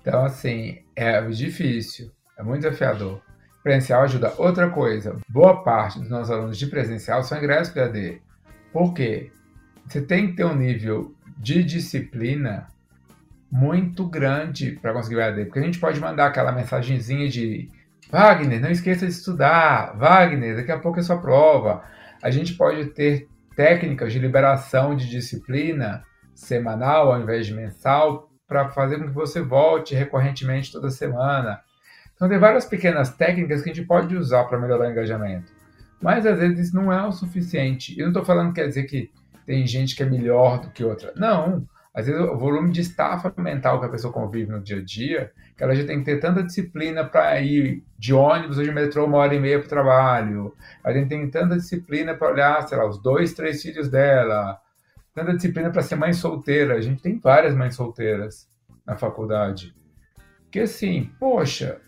Então, 0.00 0.24
assim, 0.24 0.78
é 0.94 1.20
difícil, 1.22 2.12
é 2.38 2.44
muito 2.44 2.62
desafiador. 2.62 3.20
Presencial 3.60 4.02
ajuda. 4.02 4.32
Outra 4.38 4.70
coisa, 4.70 5.16
boa 5.28 5.64
parte 5.64 5.98
dos 5.98 6.08
nossos 6.08 6.30
alunos 6.30 6.56
de 6.56 6.68
presencial 6.68 7.24
são 7.24 7.38
ingressos 7.38 7.74
PAD. 7.74 8.22
Por 8.72 8.94
quê? 8.94 9.32
Você 9.86 10.00
tem 10.00 10.28
que 10.28 10.36
ter 10.36 10.44
um 10.44 10.54
nível 10.54 11.14
de 11.38 11.62
disciplina 11.62 12.66
muito 13.50 14.06
grande 14.06 14.72
para 14.72 14.92
conseguir 14.92 15.16
o 15.16 15.20
EAD, 15.20 15.44
porque 15.44 15.58
a 15.60 15.62
gente 15.62 15.78
pode 15.78 16.00
mandar 16.00 16.26
aquela 16.26 16.52
mensagenzinha 16.52 17.28
de 17.28 17.68
Wagner, 18.10 18.60
não 18.60 18.70
esqueça 18.70 19.06
de 19.06 19.12
estudar, 19.12 19.96
Wagner, 19.96 20.56
daqui 20.56 20.72
a 20.72 20.78
pouco 20.78 20.98
é 20.98 21.02
sua 21.02 21.18
prova. 21.18 21.84
A 22.22 22.30
gente 22.30 22.54
pode 22.54 22.86
ter 22.86 23.28
técnicas 23.54 24.12
de 24.12 24.18
liberação 24.18 24.94
de 24.94 25.08
disciplina 25.08 26.02
semanal 26.34 27.12
ao 27.12 27.20
invés 27.20 27.46
de 27.46 27.54
mensal 27.54 28.30
para 28.46 28.68
fazer 28.68 28.98
com 28.98 29.06
que 29.06 29.14
você 29.14 29.40
volte 29.40 29.94
recorrentemente 29.94 30.70
toda 30.70 30.90
semana. 30.90 31.60
Então, 32.14 32.28
tem 32.28 32.38
várias 32.38 32.64
pequenas 32.64 33.10
técnicas 33.10 33.62
que 33.62 33.70
a 33.70 33.74
gente 33.74 33.86
pode 33.86 34.16
usar 34.16 34.44
para 34.44 34.58
melhorar 34.58 34.88
o 34.88 34.90
engajamento. 34.90 35.52
Mas 36.00 36.24
às 36.26 36.38
vezes 36.38 36.68
isso 36.68 36.76
não 36.76 36.92
é 36.92 37.06
o 37.06 37.12
suficiente. 37.12 37.98
Eu 37.98 38.04
não 38.04 38.12
estou 38.12 38.24
falando 38.24 38.52
que 38.52 38.60
quer 38.60 38.68
dizer 38.68 38.84
que 38.84 39.10
tem 39.46 39.66
gente 39.66 39.94
que 39.94 40.02
é 40.02 40.06
melhor 40.06 40.60
do 40.60 40.70
que 40.70 40.84
outra. 40.84 41.12
Não. 41.16 41.66
Às 41.94 42.06
vezes 42.06 42.20
o 42.20 42.36
volume 42.36 42.70
de 42.72 42.82
estafa 42.82 43.32
mental 43.38 43.80
que 43.80 43.86
a 43.86 43.88
pessoa 43.88 44.12
convive 44.12 44.50
no 44.50 44.60
dia 44.60 44.78
a 44.78 44.84
dia, 44.84 45.32
que 45.56 45.64
ela 45.64 45.74
já 45.74 45.86
tem 45.86 46.00
que 46.00 46.04
ter 46.04 46.20
tanta 46.20 46.42
disciplina 46.42 47.02
para 47.04 47.40
ir 47.40 47.82
de 47.98 48.12
ônibus 48.12 48.58
ou 48.58 48.64
de 48.64 48.70
metrô 48.70 49.06
uma 49.06 49.16
hora 49.16 49.34
e 49.34 49.40
meia 49.40 49.58
para 49.58 49.66
o 49.66 49.70
trabalho. 49.70 50.54
A 50.84 50.92
gente 50.92 51.08
tem 51.08 51.30
tanta 51.30 51.56
disciplina 51.56 52.14
para 52.14 52.30
olhar, 52.30 52.68
sei 52.68 52.76
lá, 52.76 52.86
os 52.86 53.00
dois, 53.00 53.32
três 53.32 53.62
filhos 53.62 53.88
dela. 53.88 54.60
Tanta 55.14 55.34
disciplina 55.34 55.70
para 55.70 55.80
ser 55.80 55.96
mãe 55.96 56.12
solteira. 56.12 56.74
A 56.74 56.82
gente 56.82 57.00
tem 57.00 57.18
várias 57.18 57.54
mães 57.54 57.74
solteiras 57.74 58.46
na 58.84 58.94
faculdade. 58.94 59.74
Que 60.50 60.60
assim, 60.60 61.10
poxa, 61.18 61.80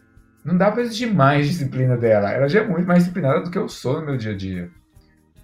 não 0.42 0.56
dá 0.56 0.70
para 0.70 0.80
exigir 0.80 1.12
mais 1.12 1.46
disciplina 1.46 1.98
dela. 1.98 2.32
Ela 2.32 2.48
já 2.48 2.60
é 2.60 2.66
muito 2.66 2.86
mais 2.86 3.00
disciplinada 3.00 3.42
do 3.42 3.50
que 3.50 3.58
eu 3.58 3.68
sou 3.68 4.00
no 4.00 4.06
meu 4.06 4.16
dia 4.16 4.32
a 4.32 4.36
dia. 4.36 4.70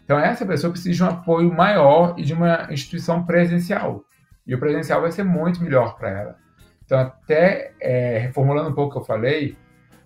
Então 0.04 0.18
essa 0.18 0.44
pessoa 0.44 0.70
precisa 0.70 0.94
de 0.94 1.02
um 1.02 1.06
apoio 1.06 1.52
maior 1.52 2.14
e 2.18 2.22
de 2.22 2.32
uma 2.32 2.68
instituição 2.70 3.24
presencial. 3.24 4.04
E 4.46 4.54
o 4.54 4.58
presencial 4.58 5.00
vai 5.00 5.10
ser 5.10 5.24
muito 5.24 5.62
melhor 5.62 5.96
para 5.96 6.10
ela. 6.10 6.36
Então, 6.84 6.98
até 6.98 7.72
é, 7.80 8.18
reformulando 8.18 8.70
um 8.70 8.74
pouco 8.74 8.90
o 8.90 8.92
que 8.92 8.98
eu 8.98 9.04
falei, 9.04 9.56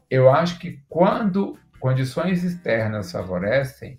eu 0.09 0.31
acho 0.31 0.59
que 0.59 0.81
quando 0.89 1.59
condições 1.81 2.45
externas 2.45 3.11
favorecem, 3.11 3.99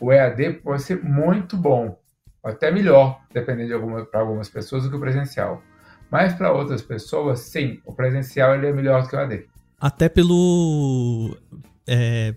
o 0.00 0.12
EAD 0.12 0.60
pode 0.62 0.82
ser 0.82 1.02
muito 1.02 1.56
bom, 1.56 1.98
até 2.44 2.70
melhor, 2.70 3.20
dependendo 3.32 3.68
de 3.68 3.74
alguma, 3.74 4.04
para 4.04 4.20
algumas 4.20 4.48
pessoas, 4.48 4.84
do 4.84 4.90
que 4.90 4.96
o 4.96 5.00
presencial. 5.00 5.62
Mas 6.10 6.34
para 6.34 6.52
outras 6.52 6.82
pessoas, 6.82 7.40
sim, 7.40 7.80
o 7.84 7.92
presencial 7.92 8.54
ele 8.54 8.68
é 8.68 8.72
melhor 8.72 9.02
do 9.02 9.08
que 9.08 9.16
o 9.16 9.20
EAD. 9.20 9.46
Até 9.80 10.08
pelo. 10.08 11.36
É, 11.86 12.34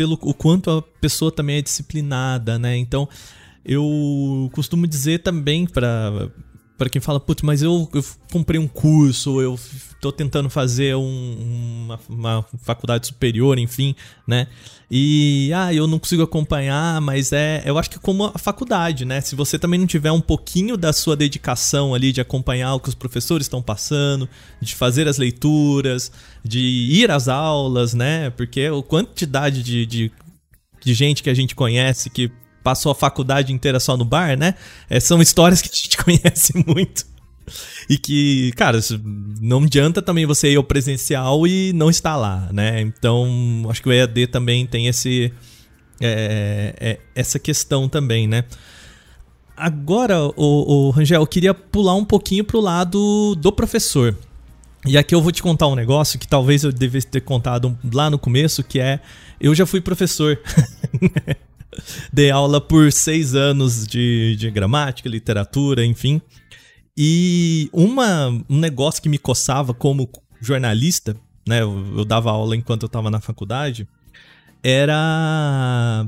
pelo 0.00 0.18
o 0.22 0.32
quanto 0.32 0.70
a 0.70 0.80
pessoa 0.80 1.30
também 1.30 1.58
é 1.58 1.60
disciplinada, 1.60 2.58
né? 2.58 2.74
Então, 2.74 3.06
eu 3.62 4.48
costumo 4.54 4.86
dizer 4.86 5.18
também 5.22 5.66
para 5.66 6.30
para 6.80 6.88
quem 6.88 6.98
fala, 6.98 7.20
putz, 7.20 7.42
mas 7.42 7.60
eu, 7.60 7.86
eu, 7.92 8.02
comprei 8.32 8.58
um 8.58 8.66
curso, 8.66 9.38
eu 9.42 9.60
tô 10.00 10.10
tentando 10.10 10.48
fazer 10.48 10.96
um, 10.96 11.84
uma, 11.84 12.00
uma, 12.08 12.46
faculdade 12.62 13.08
superior, 13.08 13.58
enfim, 13.58 13.94
né? 14.26 14.46
E, 14.90 15.52
ah, 15.54 15.74
eu 15.74 15.86
não 15.86 15.98
consigo 15.98 16.22
acompanhar, 16.22 16.98
mas 17.02 17.32
é, 17.32 17.62
eu 17.66 17.76
acho 17.76 17.90
que 17.90 17.98
como 17.98 18.24
a 18.24 18.38
faculdade, 18.38 19.04
né? 19.04 19.20
Se 19.20 19.36
você 19.36 19.58
também 19.58 19.78
não 19.78 19.86
tiver 19.86 20.10
um 20.10 20.22
pouquinho 20.22 20.74
da 20.74 20.90
sua 20.90 21.14
dedicação 21.14 21.94
ali 21.94 22.12
de 22.12 22.20
acompanhar 22.22 22.72
o 22.72 22.80
que 22.80 22.88
os 22.88 22.94
professores 22.94 23.44
estão 23.44 23.60
passando, 23.60 24.26
de 24.58 24.74
fazer 24.74 25.06
as 25.06 25.18
leituras, 25.18 26.10
de 26.42 26.60
ir 26.60 27.10
às 27.10 27.28
aulas, 27.28 27.92
né? 27.92 28.30
Porque 28.30 28.62
a 28.62 28.82
quantidade 28.82 29.62
de, 29.62 29.84
de, 29.84 30.12
de 30.82 30.94
gente 30.94 31.22
que 31.22 31.28
a 31.28 31.34
gente 31.34 31.54
conhece 31.54 32.08
que 32.08 32.32
passou 32.62 32.92
a 32.92 32.94
faculdade 32.94 33.52
inteira 33.52 33.80
só 33.80 33.96
no 33.96 34.04
bar, 34.04 34.36
né? 34.36 34.54
É, 34.88 35.00
são 35.00 35.20
histórias 35.20 35.60
que 35.62 35.68
a 35.72 35.74
gente 35.74 35.96
conhece 36.02 36.52
muito. 36.66 37.06
E 37.88 37.98
que, 37.98 38.52
cara, 38.52 38.78
não 39.40 39.64
adianta 39.64 40.00
também 40.00 40.24
você 40.24 40.52
ir 40.52 40.56
ao 40.56 40.62
presencial 40.62 41.46
e 41.46 41.72
não 41.72 41.90
estar 41.90 42.16
lá, 42.16 42.48
né? 42.52 42.80
Então, 42.80 43.66
acho 43.68 43.82
que 43.82 43.88
o 43.88 43.92
EAD 43.92 44.28
também 44.28 44.66
tem 44.66 44.86
esse, 44.86 45.32
é, 46.00 46.74
é, 46.78 46.98
essa 47.14 47.38
questão 47.38 47.88
também, 47.88 48.28
né? 48.28 48.44
Agora, 49.56 50.22
o, 50.36 50.86
o 50.86 50.90
Rangel, 50.90 51.20
eu 51.20 51.26
queria 51.26 51.52
pular 51.52 51.94
um 51.94 52.04
pouquinho 52.04 52.44
pro 52.44 52.60
lado 52.60 53.34
do 53.34 53.52
professor. 53.52 54.16
E 54.86 54.96
aqui 54.96 55.14
eu 55.14 55.20
vou 55.20 55.30
te 55.30 55.42
contar 55.42 55.66
um 55.66 55.74
negócio 55.74 56.18
que 56.18 56.26
talvez 56.26 56.64
eu 56.64 56.72
devesse 56.72 57.06
ter 57.06 57.20
contado 57.20 57.76
lá 57.92 58.08
no 58.08 58.18
começo, 58.18 58.64
que 58.64 58.80
é 58.80 59.00
eu 59.38 59.54
já 59.54 59.66
fui 59.66 59.80
professor. 59.80 60.40
Dei 62.12 62.30
aula 62.30 62.60
por 62.60 62.92
seis 62.92 63.34
anos 63.34 63.86
de, 63.86 64.36
de 64.36 64.50
gramática, 64.50 65.08
literatura, 65.08 65.84
enfim. 65.84 66.20
E 66.96 67.68
uma, 67.72 68.28
um 68.48 68.58
negócio 68.58 69.02
que 69.02 69.08
me 69.08 69.18
coçava 69.18 69.72
como 69.72 70.10
jornalista, 70.40 71.16
né? 71.46 71.62
Eu, 71.62 71.98
eu 71.98 72.04
dava 72.04 72.30
aula 72.30 72.56
enquanto 72.56 72.82
eu 72.82 72.88
estava 72.88 73.10
na 73.10 73.20
faculdade, 73.20 73.88
era 74.62 76.06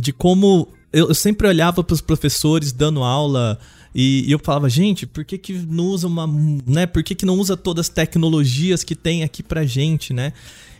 de 0.00 0.12
como 0.12 0.68
eu, 0.92 1.08
eu 1.08 1.14
sempre 1.14 1.46
olhava 1.46 1.82
para 1.82 1.94
os 1.94 2.00
professores 2.00 2.72
dando 2.72 3.02
aula 3.02 3.58
e, 3.94 4.24
e, 4.28 4.32
eu 4.32 4.38
falava, 4.38 4.68
gente, 4.68 5.06
por 5.06 5.24
que, 5.24 5.36
que 5.36 5.52
não 5.52 5.86
usa 5.86 6.06
uma, 6.06 6.26
né? 6.66 6.86
Por 6.86 7.02
que, 7.02 7.14
que 7.14 7.26
não 7.26 7.36
usa 7.38 7.56
todas 7.56 7.86
as 7.86 7.88
tecnologias 7.88 8.84
que 8.84 8.94
tem 8.94 9.24
aqui 9.24 9.42
pra 9.42 9.64
gente, 9.64 10.12
né? 10.12 10.32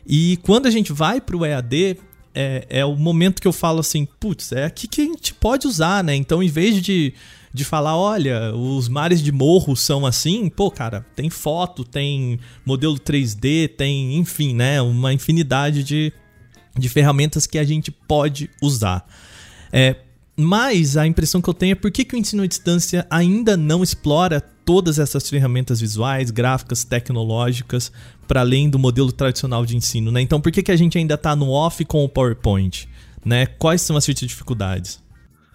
E 0.07 0.39
quando 0.43 0.67
a 0.67 0.71
gente 0.71 0.93
vai 0.93 1.21
pro 1.21 1.45
EAD, 1.45 1.99
é, 2.35 2.67
é 2.69 2.85
o 2.85 2.97
momento 2.97 3.41
que 3.41 3.49
eu 3.49 3.53
falo 3.53 3.81
assim, 3.81 4.07
putz, 4.19 4.53
é 4.53 4.65
aqui 4.65 4.87
que 4.87 5.01
a 5.01 5.05
gente 5.05 5.35
pode 5.35 5.67
usar, 5.67 6.03
né? 6.05 6.15
Então, 6.15 6.43
em 6.43 6.49
vez 6.49 6.81
de, 6.81 7.13
de 7.53 7.65
falar, 7.65 7.97
olha, 7.97 8.55
os 8.55 8.89
mares 8.89 9.23
de 9.23 9.33
morro 9.33 9.75
são 9.77 10.07
assim, 10.07 10.49
pô, 10.49 10.71
cara, 10.71 11.05
tem 11.15 11.29
foto, 11.29 11.85
tem 11.85 12.39
modelo 12.65 12.99
3D, 12.99 13.69
tem, 13.77 14.17
enfim, 14.17 14.55
né? 14.55 14.81
Uma 14.81 15.13
infinidade 15.13 15.83
de, 15.83 16.13
de 16.79 16.89
ferramentas 16.89 17.47
que 17.47 17.59
a 17.59 17.65
gente 17.65 17.91
pode 17.91 18.49
usar. 18.63 19.07
É, 19.73 19.97
mas 20.37 20.97
a 20.97 21.07
impressão 21.07 21.43
que 21.43 21.51
eu 21.51 21.55
tenho 21.55 21.73
é 21.73 21.75
por 21.75 21.91
que, 21.91 22.05
que 22.05 22.15
o 22.15 22.19
ensino 22.19 22.43
à 22.43 22.47
distância 22.47 23.07
ainda 23.11 23.57
não 23.57 23.83
explora 23.83 24.41
todas 24.41 24.99
essas 24.99 25.29
ferramentas 25.29 25.81
visuais, 25.81 26.31
gráficas, 26.31 26.85
tecnológicas, 26.85 27.93
para 28.31 28.43
além 28.43 28.71
do 28.71 28.79
modelo 28.79 29.11
tradicional 29.11 29.67
de 29.67 29.77
ensino, 29.77 30.13
né? 30.13 30.21
Então 30.21 30.41
por 30.41 30.53
que, 30.53 30.63
que 30.63 30.71
a 30.71 30.77
gente 30.77 30.97
ainda 30.97 31.15
está 31.15 31.35
no 31.35 31.51
off 31.51 31.85
com 31.85 32.05
o 32.05 32.09
PowerPoint? 32.09 32.89
Né? 33.25 33.45
Quais 33.45 33.83
são 33.83 33.97
as 33.97 34.05
dificuldades? 34.05 35.03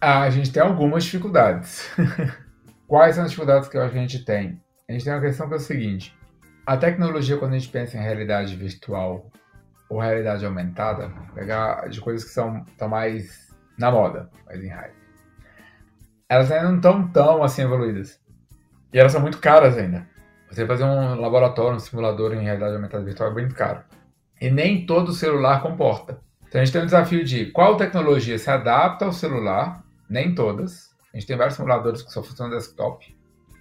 Ah, 0.01 0.23
a 0.23 0.29
gente 0.29 0.51
tem 0.51 0.61
algumas 0.61 1.05
dificuldades. 1.05 1.89
Quais 2.85 3.15
são 3.15 3.23
as 3.23 3.29
dificuldades 3.29 3.69
que 3.69 3.77
a 3.77 3.87
gente 3.87 4.25
tem? 4.25 4.59
A 4.89 4.91
gente 4.91 5.05
tem 5.05 5.13
uma 5.13 5.21
questão 5.21 5.47
que 5.47 5.53
é 5.53 5.57
o 5.57 5.59
seguinte: 5.61 6.13
a 6.65 6.75
tecnologia, 6.75 7.37
quando 7.37 7.53
a 7.53 7.57
gente 7.57 7.71
pensa 7.71 7.97
em 7.97 8.01
realidade 8.01 8.53
virtual 8.57 9.31
ou 9.89 10.01
realidade 10.01 10.45
aumentada, 10.45 11.09
pegar 11.33 11.87
de 11.87 12.01
coisas 12.01 12.25
que 12.27 12.33
são 12.33 12.61
estão 12.67 12.89
mais 12.89 13.55
na 13.79 13.89
moda, 13.89 14.29
mas 14.45 14.61
em 14.61 14.67
hype. 14.67 14.95
Elas 16.27 16.51
ainda 16.51 16.67
não 16.67 16.75
estão 16.75 17.07
tão 17.07 17.41
assim 17.41 17.61
evoluídas. 17.61 18.19
E 18.91 18.99
elas 18.99 19.13
são 19.13 19.21
muito 19.21 19.37
caras 19.37 19.77
ainda. 19.77 20.05
Você 20.49 20.65
fazer 20.65 20.83
um 20.83 21.19
laboratório, 21.19 21.75
um 21.75 21.79
simulador 21.79 22.33
em 22.33 22.43
realidade 22.43 22.75
aumentada 22.75 23.03
virtual 23.03 23.29
é 23.29 23.33
muito 23.33 23.55
caro. 23.55 23.83
E 24.39 24.49
nem 24.49 24.85
todo 24.85 25.11
celular 25.11 25.61
comporta. 25.61 26.19
Então 26.47 26.61
a 26.61 26.65
gente 26.65 26.73
tem 26.73 26.81
um 26.81 26.85
desafio 26.85 27.23
de 27.23 27.47
qual 27.47 27.77
tecnologia 27.77 28.37
se 28.37 28.49
adapta 28.49 29.05
ao 29.05 29.11
celular, 29.11 29.83
nem 30.09 30.33
todas. 30.33 30.89
A 31.13 31.17
gente 31.17 31.27
tem 31.27 31.37
vários 31.37 31.55
simuladores 31.55 32.01
que 32.01 32.11
só 32.11 32.21
funcionam 32.21 32.55
desktop. 32.55 33.15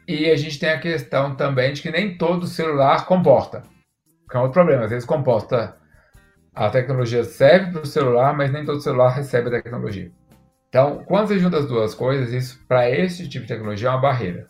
E 0.07 0.31
a 0.31 0.37
gente 0.37 0.59
tem 0.59 0.71
a 0.71 0.79
questão 0.79 1.35
também 1.35 1.73
de 1.73 1.81
que 1.81 1.91
nem 1.91 2.17
todo 2.17 2.47
celular 2.47 3.07
comporta. 3.07 3.63
Que 4.31 4.37
é 4.37 4.39
um 4.39 4.43
outro 4.43 4.55
problema. 4.55 4.85
Às 4.85 4.91
vezes 4.91 5.07
comporta 5.07 5.77
a 6.55 6.71
tecnologia 6.71 7.25
serve 7.25 7.73
para 7.73 7.83
o 7.83 7.87
celular, 7.87 8.37
mas 8.37 8.53
nem 8.53 8.65
todo 8.65 8.81
celular 8.81 9.09
recebe 9.09 9.49
a 9.49 9.63
tecnologia. 9.63 10.13
Então, 10.69 11.05
quando 11.05 11.29
você 11.29 11.39
junta 11.39 11.59
as 11.59 11.67
duas 11.67 11.95
coisas, 11.95 12.33
isso 12.33 12.65
para 12.69 12.89
esse 12.91 13.29
tipo 13.29 13.45
de 13.47 13.53
tecnologia 13.55 13.89
é 13.89 13.91
uma 13.91 14.01
barreira. 14.01 14.49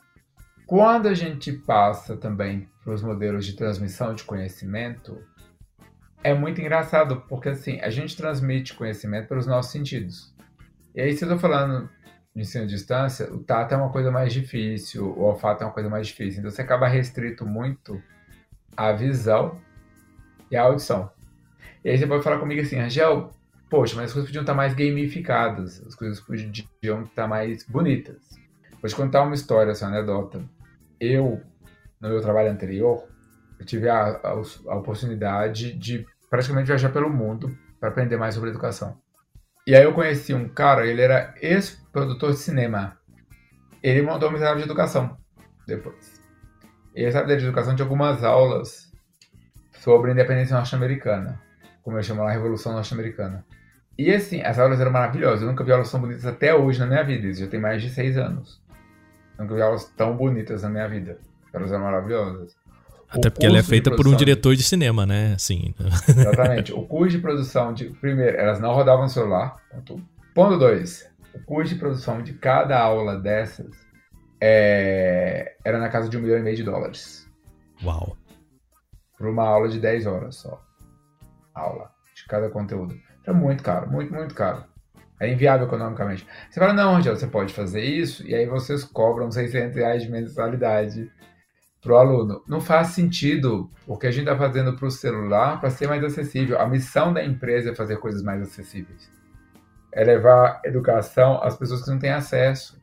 Quando 0.66 1.08
a 1.08 1.14
gente 1.14 1.52
passa 1.52 2.16
também 2.16 2.68
para 2.82 2.94
os 2.94 3.02
modelos 3.02 3.44
de 3.44 3.54
transmissão 3.54 4.14
de 4.14 4.24
conhecimento, 4.24 5.22
é 6.22 6.32
muito 6.32 6.60
engraçado, 6.60 7.22
porque 7.28 7.50
assim, 7.50 7.78
a 7.80 7.90
gente 7.90 8.16
transmite 8.16 8.72
conhecimento 8.72 9.28
pelos 9.28 9.46
nossos 9.46 9.70
sentidos. 9.70 10.34
E 10.94 11.02
aí, 11.02 11.12
se 11.12 11.22
eu 11.22 11.28
estou 11.28 11.38
falando 11.38 11.90
de 12.34 12.40
ensino 12.40 12.64
à 12.64 12.66
distância, 12.66 13.30
o 13.30 13.40
tato 13.40 13.74
é 13.74 13.76
uma 13.76 13.90
coisa 13.90 14.10
mais 14.10 14.32
difícil, 14.32 15.06
o 15.06 15.22
olfato 15.24 15.62
é 15.62 15.66
uma 15.66 15.72
coisa 15.72 15.90
mais 15.90 16.06
difícil. 16.06 16.40
Então, 16.40 16.50
você 16.50 16.62
acaba 16.62 16.88
restrito 16.88 17.44
muito 17.44 18.02
à 18.74 18.90
visão 18.92 19.60
e 20.50 20.56
à 20.56 20.62
audição. 20.62 21.10
E 21.84 21.90
aí 21.90 21.98
você 21.98 22.06
pode 22.06 22.24
falar 22.24 22.38
comigo 22.38 22.62
assim, 22.62 22.78
Angel, 22.78 23.30
poxa, 23.68 23.96
mas 23.96 24.06
as 24.06 24.12
coisas 24.12 24.30
podiam 24.30 24.42
estar 24.42 24.54
mais 24.54 24.72
gamificadas, 24.72 25.86
as 25.86 25.94
coisas 25.94 26.20
podiam 26.20 27.02
estar 27.02 27.28
mais 27.28 27.64
bonitas. 27.64 28.33
Vou 28.84 28.88
te 28.90 28.96
contar 28.96 29.22
uma 29.22 29.34
história, 29.34 29.70
essa 29.70 29.86
anedota. 29.86 30.44
Eu, 31.00 31.40
no 31.98 32.10
meu 32.10 32.20
trabalho 32.20 32.50
anterior, 32.50 33.08
eu 33.58 33.64
tive 33.64 33.88
a, 33.88 34.20
a, 34.22 34.42
a 34.68 34.76
oportunidade 34.76 35.72
de 35.72 36.06
praticamente 36.28 36.66
viajar 36.66 36.90
pelo 36.90 37.08
mundo 37.08 37.56
para 37.80 37.88
aprender 37.88 38.18
mais 38.18 38.34
sobre 38.34 38.50
educação. 38.50 39.00
E 39.66 39.74
aí 39.74 39.84
eu 39.84 39.94
conheci 39.94 40.34
um 40.34 40.46
cara, 40.46 40.86
ele 40.86 41.00
era 41.00 41.34
ex-produtor 41.40 42.32
de 42.32 42.38
cinema. 42.38 42.98
Ele 43.82 44.02
montou 44.02 44.28
uma 44.28 44.34
miserável 44.34 44.58
de 44.58 44.64
educação 44.64 45.16
depois. 45.66 46.20
E 46.94 47.06
essa 47.06 47.20
área 47.20 47.38
de 47.38 47.44
educação 47.46 47.74
tinha 47.74 47.86
algumas 47.86 48.22
aulas 48.22 48.92
sobre 49.72 50.10
a 50.10 50.12
independência 50.12 50.56
norte-americana 50.56 51.40
como 51.84 51.98
eu 51.98 52.02
chamo 52.02 52.22
lá, 52.22 52.30
a 52.30 52.32
Revolução 52.32 52.72
Norte-Americana. 52.72 53.44
E 53.96 54.12
assim, 54.12 54.42
as 54.42 54.58
aulas 54.58 54.80
eram 54.80 54.90
maravilhosas. 54.90 55.42
Eu 55.42 55.48
nunca 55.48 55.62
vi 55.62 55.70
aulas 55.70 55.90
tão 55.90 56.00
bonitas 56.00 56.26
até 56.26 56.52
hoje 56.54 56.80
na 56.80 56.86
minha 56.86 57.04
vida. 57.04 57.28
Isso 57.28 57.40
já 57.40 57.46
tem 57.46 57.60
mais 57.60 57.82
de 57.82 57.90
seis 57.90 58.16
anos. 58.16 58.63
Eu 59.38 59.44
nunca 59.44 59.54
vi 59.54 59.62
aulas 59.62 59.84
tão 59.96 60.16
bonitas 60.16 60.62
na 60.62 60.68
minha 60.68 60.88
vida. 60.88 61.18
Elas 61.52 61.70
eram 61.70 61.84
maravilhosas. 61.84 62.56
Até 63.08 63.30
porque 63.30 63.46
ela 63.46 63.58
é 63.58 63.62
feita 63.62 63.94
por 63.94 64.08
um 64.08 64.16
diretor 64.16 64.56
de 64.56 64.62
cinema, 64.62 65.06
né? 65.06 65.34
Assim. 65.34 65.74
Exatamente. 66.08 66.72
O 66.72 66.82
custo 66.82 67.10
de 67.10 67.18
produção 67.18 67.72
de. 67.72 67.90
Primeiro, 67.90 68.36
elas 68.36 68.60
não 68.60 68.74
rodavam 68.74 69.04
no 69.04 69.10
celular. 69.10 69.56
Ponto 70.34 70.58
2. 70.58 71.10
O 71.34 71.44
custo 71.44 71.74
de 71.74 71.80
produção 71.80 72.22
de 72.22 72.32
cada 72.34 72.78
aula 72.80 73.16
dessas 73.18 73.70
é... 74.40 75.56
era 75.64 75.78
na 75.78 75.88
casa 75.88 76.08
de 76.08 76.16
um 76.16 76.20
milhão 76.20 76.38
e 76.38 76.42
meio 76.42 76.56
de 76.56 76.64
dólares. 76.64 77.28
Uau. 77.84 78.16
Por 79.16 79.28
uma 79.28 79.44
aula 79.44 79.68
de 79.68 79.78
10 79.78 80.06
horas 80.06 80.36
só. 80.36 80.60
Aula. 81.54 81.90
De 82.14 82.24
cada 82.26 82.48
conteúdo. 82.50 82.98
É 83.26 83.32
muito 83.32 83.62
caro, 83.62 83.90
muito, 83.90 84.12
muito 84.12 84.34
caro. 84.34 84.64
É 85.24 85.32
inviável 85.32 85.66
economicamente. 85.66 86.26
Você 86.50 86.60
fala, 86.60 86.72
não, 86.72 86.96
Angela, 86.96 87.16
você 87.16 87.26
pode 87.26 87.52
fazer 87.52 87.82
isso, 87.82 88.26
e 88.26 88.34
aí 88.34 88.46
vocês 88.46 88.84
cobram 88.84 89.30
600 89.30 89.76
reais 89.76 90.02
de 90.02 90.10
mensalidade 90.10 91.10
para 91.84 91.92
o 91.92 91.96
aluno. 91.96 92.42
Não 92.48 92.60
faz 92.60 92.88
sentido, 92.88 93.70
porque 93.86 94.06
a 94.06 94.10
gente 94.10 94.22
está 94.28 94.36
fazendo 94.36 94.74
para 94.74 94.86
o 94.86 94.90
celular 94.90 95.60
para 95.60 95.70
ser 95.70 95.86
mais 95.86 96.02
acessível. 96.02 96.58
A 96.58 96.66
missão 96.66 97.12
da 97.12 97.22
empresa 97.22 97.70
é 97.70 97.74
fazer 97.74 97.98
coisas 97.98 98.22
mais 98.22 98.40
acessíveis. 98.40 99.10
É 99.92 100.02
levar 100.02 100.62
educação 100.64 101.42
às 101.42 101.56
pessoas 101.56 101.82
que 101.82 101.90
não 101.90 101.98
têm 101.98 102.10
acesso. 102.10 102.82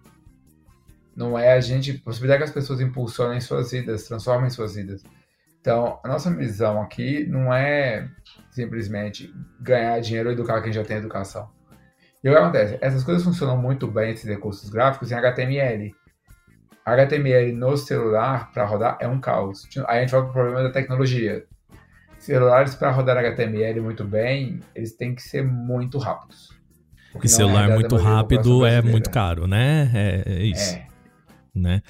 Não 1.15 1.37
é 1.37 1.53
a 1.53 1.59
gente 1.59 1.93
possibilitar 1.93 2.37
que 2.37 2.43
as 2.43 2.51
pessoas 2.51 2.79
impulsionem 2.79 3.41
suas 3.41 3.71
vidas, 3.71 4.07
transformem 4.07 4.49
suas 4.49 4.75
vidas. 4.75 5.03
Então, 5.59 5.99
a 6.03 6.07
nossa 6.07 6.29
missão 6.29 6.81
aqui 6.81 7.25
não 7.27 7.53
é 7.53 8.09
simplesmente 8.49 9.33
ganhar 9.59 9.99
dinheiro 9.99 10.29
ou 10.29 10.33
educar 10.33 10.61
quem 10.61 10.71
já 10.71 10.83
tem 10.83 10.97
educação. 10.97 11.49
E 12.24 12.30
o 12.30 12.32
que 12.32 12.38
acontece? 12.38 12.78
Essas 12.82 13.03
coisas 13.03 13.24
funcionam 13.24 13.57
muito 13.57 13.88
bem, 13.88 14.11
esses 14.11 14.26
recursos 14.26 14.69
gráficos, 14.69 15.11
em 15.11 15.15
HTML. 15.15 15.95
HTML 16.86 17.51
no 17.53 17.78
celular 17.78 18.51
para 18.51 18.65
rodar 18.65 18.97
é 18.99 19.07
um 19.07 19.19
caos. 19.19 19.67
Aí 19.88 19.99
a 19.99 20.01
gente 20.01 20.11
vai 20.11 20.22
para 20.22 20.30
o 20.30 20.34
problema 20.34 20.63
da 20.63 20.72
tecnologia. 20.72 21.43
Celulares 22.19 22.76
para 22.76 22.91
rodar 22.91 23.17
HTML 23.17 23.82
muito 23.82 24.03
bem, 24.03 24.59
eles 24.76 24.95
têm 24.95 25.15
que 25.15 25.24
ser 25.24 25.43
muito 25.43 25.97
rápidos. 25.97 26.49
E 27.24 27.28
celular 27.28 27.69
é 27.69 27.74
muito 27.74 27.95
rápido 27.95 28.65
é 28.65 28.82
muito 28.82 29.09
caro, 29.09 29.47
né? 29.47 29.91
É, 29.93 30.24
é 30.26 30.43
isso. 30.43 30.76
É. 30.76 30.88
Né? 31.53 31.82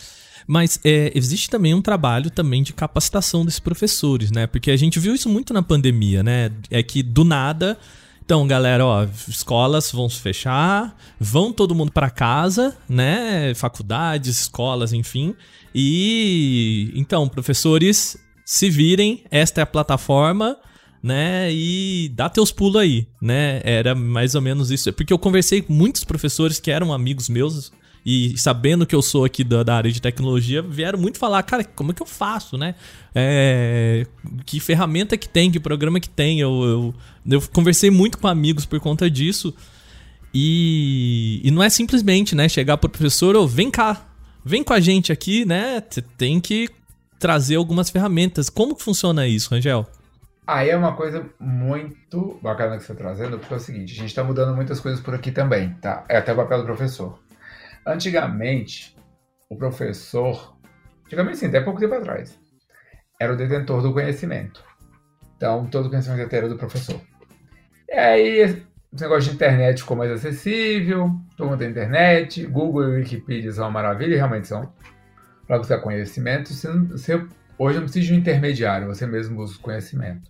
Mas 0.47 0.79
é, 0.83 1.11
existe 1.13 1.49
também 1.49 1.73
um 1.73 1.81
trabalho 1.81 2.31
também 2.31 2.63
de 2.63 2.73
capacitação 2.73 3.45
desses 3.45 3.59
professores, 3.59 4.31
né? 4.31 4.47
Porque 4.47 4.71
a 4.71 4.77
gente 4.77 4.99
viu 4.99 5.13
isso 5.13 5.29
muito 5.29 5.53
na 5.53 5.61
pandemia, 5.61 6.23
né? 6.23 6.49
É 6.69 6.81
que 6.81 7.03
do 7.03 7.23
nada 7.23 7.77
então, 8.23 8.47
galera, 8.47 8.85
ó, 8.85 9.05
escolas 9.27 9.91
vão 9.91 10.07
se 10.07 10.19
fechar, 10.19 10.95
vão 11.19 11.51
todo 11.51 11.75
mundo 11.75 11.91
para 11.91 12.09
casa, 12.09 12.77
né? 12.87 13.53
Faculdades, 13.55 14.39
escolas, 14.41 14.93
enfim. 14.93 15.35
E 15.75 16.91
então, 16.95 17.27
professores, 17.27 18.17
se 18.45 18.69
virem, 18.69 19.23
esta 19.29 19.61
é 19.61 19.63
a 19.63 19.67
plataforma, 19.67 20.57
né? 21.03 21.51
E 21.51 22.09
dá 22.15 22.29
teus 22.29 22.51
pulos 22.51 22.81
aí, 22.81 23.07
né? 23.21 23.61
Era 23.63 23.95
mais 23.95 24.35
ou 24.35 24.41
menos 24.41 24.71
isso. 24.71 24.93
Porque 24.93 25.11
eu 25.11 25.19
conversei 25.19 25.61
com 25.61 25.73
muitos 25.73 26.03
professores 26.03 26.59
que 26.59 26.71
eram 26.71 26.93
amigos 26.93 27.27
meus 27.27 27.71
e 28.05 28.35
sabendo 28.37 28.85
que 28.85 28.95
eu 28.95 29.01
sou 29.01 29.23
aqui 29.23 29.43
da, 29.43 29.61
da, 29.61 29.75
área 29.75 29.91
de 29.91 30.01
tecnologia, 30.01 30.61
vieram 30.61 30.97
muito 30.97 31.19
falar, 31.19 31.43
cara, 31.43 31.63
como 31.63 31.91
é 31.91 31.93
que 31.93 32.01
eu 32.01 32.07
faço, 32.07 32.57
né? 32.57 32.73
É, 33.13 34.07
que 34.45 34.59
ferramenta 34.59 35.15
que 35.17 35.29
tem, 35.29 35.51
que 35.51 35.59
programa 35.59 35.99
que 35.99 36.09
tem. 36.09 36.39
Eu, 36.39 36.63
eu, 36.63 36.95
eu, 37.29 37.41
conversei 37.53 37.91
muito 37.91 38.17
com 38.17 38.27
amigos 38.27 38.65
por 38.65 38.79
conta 38.79 39.09
disso. 39.09 39.53
E, 40.33 41.41
e 41.43 41.51
não 41.51 41.61
é 41.61 41.69
simplesmente, 41.69 42.33
né, 42.35 42.49
chegar 42.49 42.77
pro 42.77 42.89
professor, 42.89 43.35
ou 43.35 43.43
oh, 43.43 43.47
vem 43.47 43.69
cá, 43.69 44.09
vem 44.43 44.63
com 44.63 44.73
a 44.73 44.79
gente 44.79 45.11
aqui, 45.11 45.45
né? 45.45 45.83
Você 45.87 46.01
tem 46.01 46.39
que 46.39 46.69
trazer 47.19 47.57
algumas 47.57 47.89
ferramentas. 47.89 48.49
Como 48.49 48.75
que 48.75 48.83
funciona 48.83 49.27
isso, 49.27 49.51
Rangel? 49.51 49.85
Aí 50.47 50.69
é 50.69 50.75
uma 50.75 50.93
coisa 50.93 51.23
muito 51.39 52.39
bacana 52.41 52.77
que 52.77 52.83
você 52.83 52.93
está 52.93 53.03
trazendo, 53.03 53.37
porque 53.37 53.53
é 53.53 53.57
o 53.57 53.59
seguinte, 53.59 53.93
a 53.93 53.95
gente 53.95 54.09
está 54.09 54.23
mudando 54.23 54.55
muitas 54.55 54.79
coisas 54.79 54.99
por 54.99 55.13
aqui 55.13 55.31
também, 55.31 55.69
tá? 55.75 56.03
É 56.09 56.17
até 56.17 56.33
o 56.33 56.35
papel 56.35 56.59
do 56.59 56.65
professor. 56.65 57.19
Antigamente, 57.85 58.95
o 59.49 59.55
professor, 59.55 60.57
antigamente 61.05 61.37
sim, 61.37 61.47
até 61.47 61.61
pouco 61.61 61.79
tempo 61.79 61.95
atrás, 61.95 62.39
era 63.19 63.33
o 63.33 63.37
detentor 63.37 63.81
do 63.81 63.93
conhecimento. 63.93 64.63
Então, 65.35 65.65
todo 65.65 65.89
conhecimento 65.89 66.33
era 66.33 66.47
do 66.47 66.57
professor. 66.57 67.01
E 67.89 67.93
aí, 67.93 68.39
esse 68.39 68.65
negócio 68.93 69.29
de 69.29 69.35
internet 69.35 69.81
ficou 69.81 69.97
mais 69.97 70.11
acessível, 70.11 71.11
todo 71.35 71.49
mundo 71.49 71.59
tem 71.59 71.69
internet, 71.69 72.45
Google 72.45 72.83
e 72.83 72.97
Wikipedia 72.97 73.51
são 73.51 73.65
uma 73.65 73.71
maravilha, 73.71 74.15
realmente 74.15 74.47
são, 74.47 74.71
para 75.47 75.57
buscar 75.57 75.79
conhecimento. 75.79 76.53
Você, 76.53 76.71
você, 76.71 77.27
hoje 77.57 77.77
não 77.77 77.83
precisa 77.83 78.05
de 78.05 78.13
um 78.13 78.17
intermediário, 78.17 78.87
você 78.87 79.07
mesmo 79.07 79.35
busca 79.35 79.59
o 79.59 79.63
conhecimento. 79.63 80.29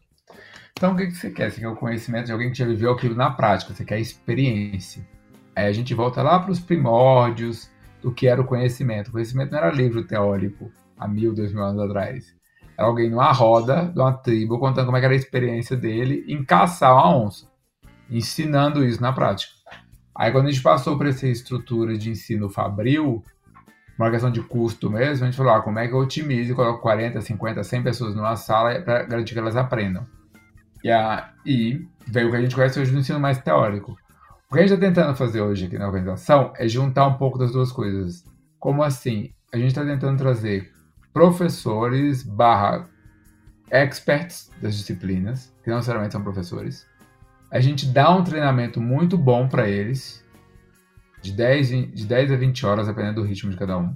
Então, 0.71 0.93
o 0.93 0.97
que, 0.97 1.07
que 1.07 1.11
você 1.13 1.29
quer? 1.29 1.51
Você 1.51 1.59
quer 1.59 1.67
o 1.67 1.75
conhecimento 1.75 2.25
de 2.25 2.31
alguém 2.31 2.49
que 2.49 2.57
já 2.57 2.65
viveu 2.65 2.91
aquilo 2.91 3.13
na 3.13 3.29
prática, 3.29 3.73
você 3.73 3.83
quer 3.83 3.95
a 3.95 3.99
experiência. 3.99 5.05
Aí 5.55 5.65
a 5.65 5.71
gente 5.71 5.93
volta 5.93 6.21
lá 6.21 6.39
para 6.39 6.51
os 6.51 6.59
primórdios 6.59 7.69
do 8.01 8.11
que 8.11 8.27
era 8.27 8.41
o 8.41 8.45
conhecimento. 8.45 9.09
O 9.09 9.11
conhecimento 9.11 9.51
não 9.51 9.59
era 9.59 9.71
livro 9.71 10.03
teórico 10.03 10.71
há 10.97 11.07
mil, 11.07 11.33
dois 11.33 11.53
mil 11.53 11.63
anos 11.63 11.81
atrás. 11.81 12.35
Era 12.77 12.87
alguém 12.87 13.09
numa 13.09 13.31
roda 13.31 13.91
de 13.93 13.99
uma 13.99 14.13
tribo 14.13 14.59
contando 14.59 14.85
como 14.85 14.97
é 14.97 15.03
era 15.03 15.13
a 15.13 15.15
experiência 15.15 15.75
dele 15.75 16.23
em 16.27 16.43
caçar 16.43 16.93
uma 16.93 17.15
onça, 17.15 17.47
ensinando 18.09 18.83
isso 18.83 19.01
na 19.01 19.11
prática. 19.11 19.53
Aí 20.15 20.31
quando 20.31 20.47
a 20.47 20.51
gente 20.51 20.63
passou 20.63 20.97
para 20.97 21.09
essa 21.09 21.27
estrutura 21.27 21.97
de 21.97 22.09
ensino 22.09 22.49
fabril, 22.49 23.23
uma 23.97 24.09
questão 24.09 24.31
de 24.31 24.41
custo 24.41 24.89
mesmo, 24.89 25.23
a 25.23 25.29
gente 25.29 25.37
falou, 25.37 25.53
ah, 25.53 25.61
como 25.61 25.79
é 25.79 25.87
que 25.87 25.93
eu 25.93 25.99
otimizo 25.99 26.51
e 26.51 26.55
coloco 26.55 26.81
40, 26.81 27.21
50, 27.21 27.63
100 27.63 27.83
pessoas 27.83 28.15
numa 28.15 28.35
sala 28.35 28.81
para 28.81 29.03
garantir 29.03 29.33
que 29.33 29.39
elas 29.39 29.55
aprendam. 29.55 30.05
E 30.83 30.89
aí 30.89 31.87
veio 32.07 32.27
o 32.27 32.31
que 32.31 32.37
a 32.37 32.41
gente 32.41 32.55
conhece 32.55 32.79
hoje 32.79 32.91
no 32.91 32.99
ensino 32.99 33.19
mais 33.19 33.37
teórico. 33.39 33.95
O 34.51 34.53
que 34.53 34.59
a 34.59 34.63
gente 34.63 34.73
está 34.73 34.85
tentando 34.85 35.15
fazer 35.15 35.39
hoje 35.39 35.65
aqui 35.67 35.77
na 35.77 35.87
organização 35.87 36.51
é 36.57 36.67
juntar 36.67 37.07
um 37.07 37.13
pouco 37.13 37.37
das 37.37 37.53
duas 37.53 37.71
coisas. 37.71 38.25
Como 38.59 38.83
assim? 38.83 39.33
A 39.49 39.55
gente 39.55 39.69
está 39.69 39.85
tentando 39.85 40.17
trazer 40.17 40.73
professores 41.13 42.21
barra 42.21 42.89
experts 43.71 44.51
das 44.61 44.75
disciplinas, 44.75 45.55
que 45.63 45.69
não 45.69 45.77
necessariamente 45.77 46.11
são 46.11 46.21
professores. 46.21 46.85
A 47.49 47.61
gente 47.61 47.85
dá 47.85 48.13
um 48.13 48.25
treinamento 48.25 48.81
muito 48.81 49.17
bom 49.17 49.47
para 49.47 49.69
eles, 49.69 50.21
de 51.21 51.31
10, 51.31 51.69
de 51.93 52.05
10 52.05 52.33
a 52.33 52.35
20 52.35 52.65
horas, 52.65 52.87
dependendo 52.87 53.21
do 53.21 53.27
ritmo 53.27 53.51
de 53.51 53.57
cada 53.57 53.77
um, 53.77 53.95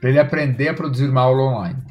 para 0.00 0.10
ele 0.10 0.18
aprender 0.18 0.66
a 0.66 0.74
produzir 0.74 1.08
uma 1.08 1.20
aula 1.20 1.42
online 1.42 1.86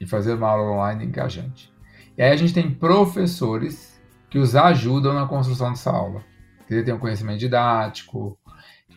e 0.00 0.06
fazer 0.06 0.34
uma 0.34 0.50
aula 0.50 0.70
online 0.70 1.06
engajante. 1.06 1.68
E 2.16 2.22
aí 2.22 2.30
a 2.30 2.36
gente 2.36 2.54
tem 2.54 2.72
professores 2.72 4.00
que 4.30 4.38
os 4.38 4.54
ajudam 4.54 5.12
na 5.12 5.26
construção 5.26 5.70
dessa 5.70 5.90
aula 5.90 6.30
que 6.72 6.78
ele 6.78 6.84
tem 6.84 6.94
um 6.94 6.98
conhecimento 6.98 7.38
didático, 7.38 8.38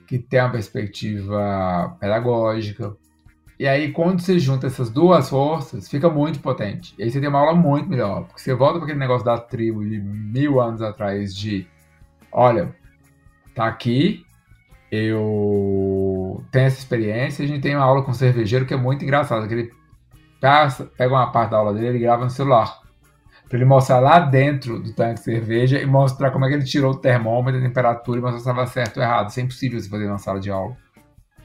que 0.08 0.18
tem 0.18 0.40
uma 0.40 0.52
perspectiva 0.52 1.96
pedagógica. 2.00 2.96
E 3.58 3.68
aí, 3.68 3.92
quando 3.92 4.20
você 4.20 4.38
junta 4.38 4.68
essas 4.68 4.90
duas 4.90 5.30
forças, 5.30 5.90
fica 5.90 6.10
muito 6.10 6.40
potente. 6.40 6.94
E 6.98 7.04
aí 7.04 7.12
você 7.12 7.20
tem 7.20 7.30
uma 7.30 7.40
aula 7.40 7.56
muito 7.56 7.90
melhor. 7.90 8.26
Porque 8.26 8.42
você 8.42 8.54
volta 8.54 8.76
para 8.76 8.84
aquele 8.84 9.00
negócio 9.00 9.26
da 9.26 9.38
tribo 9.38 9.84
de 9.88 10.00
mil 10.00 10.60
anos 10.60 10.82
atrás 10.82 11.36
de 11.36 11.66
olha, 12.32 12.76
tá 13.54 13.66
aqui, 13.66 14.26
eu 14.92 16.44
tenho 16.52 16.66
essa 16.66 16.80
experiência, 16.80 17.46
a 17.46 17.48
gente 17.48 17.62
tem 17.62 17.76
uma 17.76 17.86
aula 17.86 18.04
com 18.04 18.12
um 18.12 18.14
cervejeiro 18.14 18.66
que 18.66 18.74
é 18.74 18.78
muito 18.78 19.04
engraçado, 19.04 19.48
que 19.48 19.54
ele 19.54 19.72
pega 20.98 21.14
uma 21.14 21.32
parte 21.32 21.52
da 21.52 21.58
aula 21.58 21.74
dele 21.74 21.98
e 21.98 22.02
grava 22.02 22.26
no 22.26 22.30
celular 22.30 22.85
para 23.48 23.58
ele 23.58 23.66
mostrar 23.66 24.00
lá 24.00 24.20
dentro 24.20 24.80
do 24.80 24.94
tanque 24.94 25.16
de 25.16 25.24
cerveja 25.24 25.80
e 25.80 25.86
mostrar 25.86 26.32
como 26.32 26.46
é 26.46 26.50
que 26.50 26.56
ele 26.56 26.64
tirou 26.64 26.94
o 26.94 26.98
termômetro, 26.98 27.60
a 27.60 27.64
temperatura 27.64 28.20
e 28.20 28.22
mostrar 28.22 28.40
se 28.40 28.50
estava 28.50 28.68
certo 28.68 28.98
ou 28.98 29.04
errado. 29.04 29.30
Isso 29.30 29.40
é 29.40 29.44
impossível 29.44 29.80
se 29.80 29.90
fazer 29.90 30.08
na 30.08 30.18
sala 30.18 30.40
de 30.40 30.50
aula. 30.50 30.76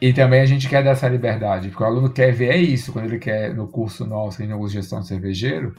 E 0.01 0.13
também 0.15 0.41
a 0.41 0.47
gente 0.47 0.67
quer 0.69 0.83
dar 0.83 0.93
essa 0.93 1.09
liberdade, 1.09 1.69
porque 1.69 1.83
o 1.83 1.87
aluno 1.87 2.11
quer 2.11 2.33
ver 2.33 2.51
é 2.51 2.57
isso, 2.57 2.91
quando 2.91 3.05
ele 3.05 3.19
quer, 3.19 3.55
no 3.55 3.69
curso 3.69 4.07
nosso, 4.07 4.43
em 4.43 4.69
gestão 4.69 5.03
cervejeiro, 5.03 5.75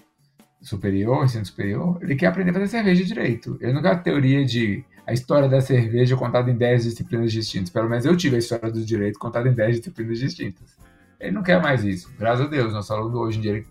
superior, 0.62 1.26
ensino 1.26 1.44
superior, 1.44 1.98
ele 2.02 2.16
quer 2.16 2.28
aprender 2.28 2.52
a 2.52 2.54
fazer 2.54 2.68
cerveja 2.68 3.04
direito. 3.04 3.58
Ele 3.60 3.74
não 3.74 3.82
quer 3.82 3.94
a 3.94 3.98
teoria 3.98 4.46
de 4.46 4.86
a 5.08 5.14
história 5.14 5.50
da 5.50 5.60
cerveja 5.60 6.16
contada 6.16 6.52
em 6.52 6.56
10 6.56 6.84
disciplinas 6.84 7.32
distintas. 7.32 7.72
Pelo 7.72 7.90
menos 7.90 8.06
eu 8.06 8.16
tive 8.16 8.36
a 8.36 8.40
história 8.40 8.72
do 8.72 8.86
direito 8.86 9.18
contada 9.18 9.50
em 9.50 9.54
10 9.54 9.78
disciplinas 9.78 10.20
distintas. 10.20 10.78
Ele 11.20 11.32
não 11.32 11.42
quer 11.42 11.60
mais 11.60 11.84
isso. 11.84 12.14
Graças 12.18 12.46
a 12.46 12.50
Deus, 12.50 12.74
nosso 12.74 12.94
aluno 12.94 13.18
hoje 13.20 13.40
em 13.40 13.42
dia 13.42 13.64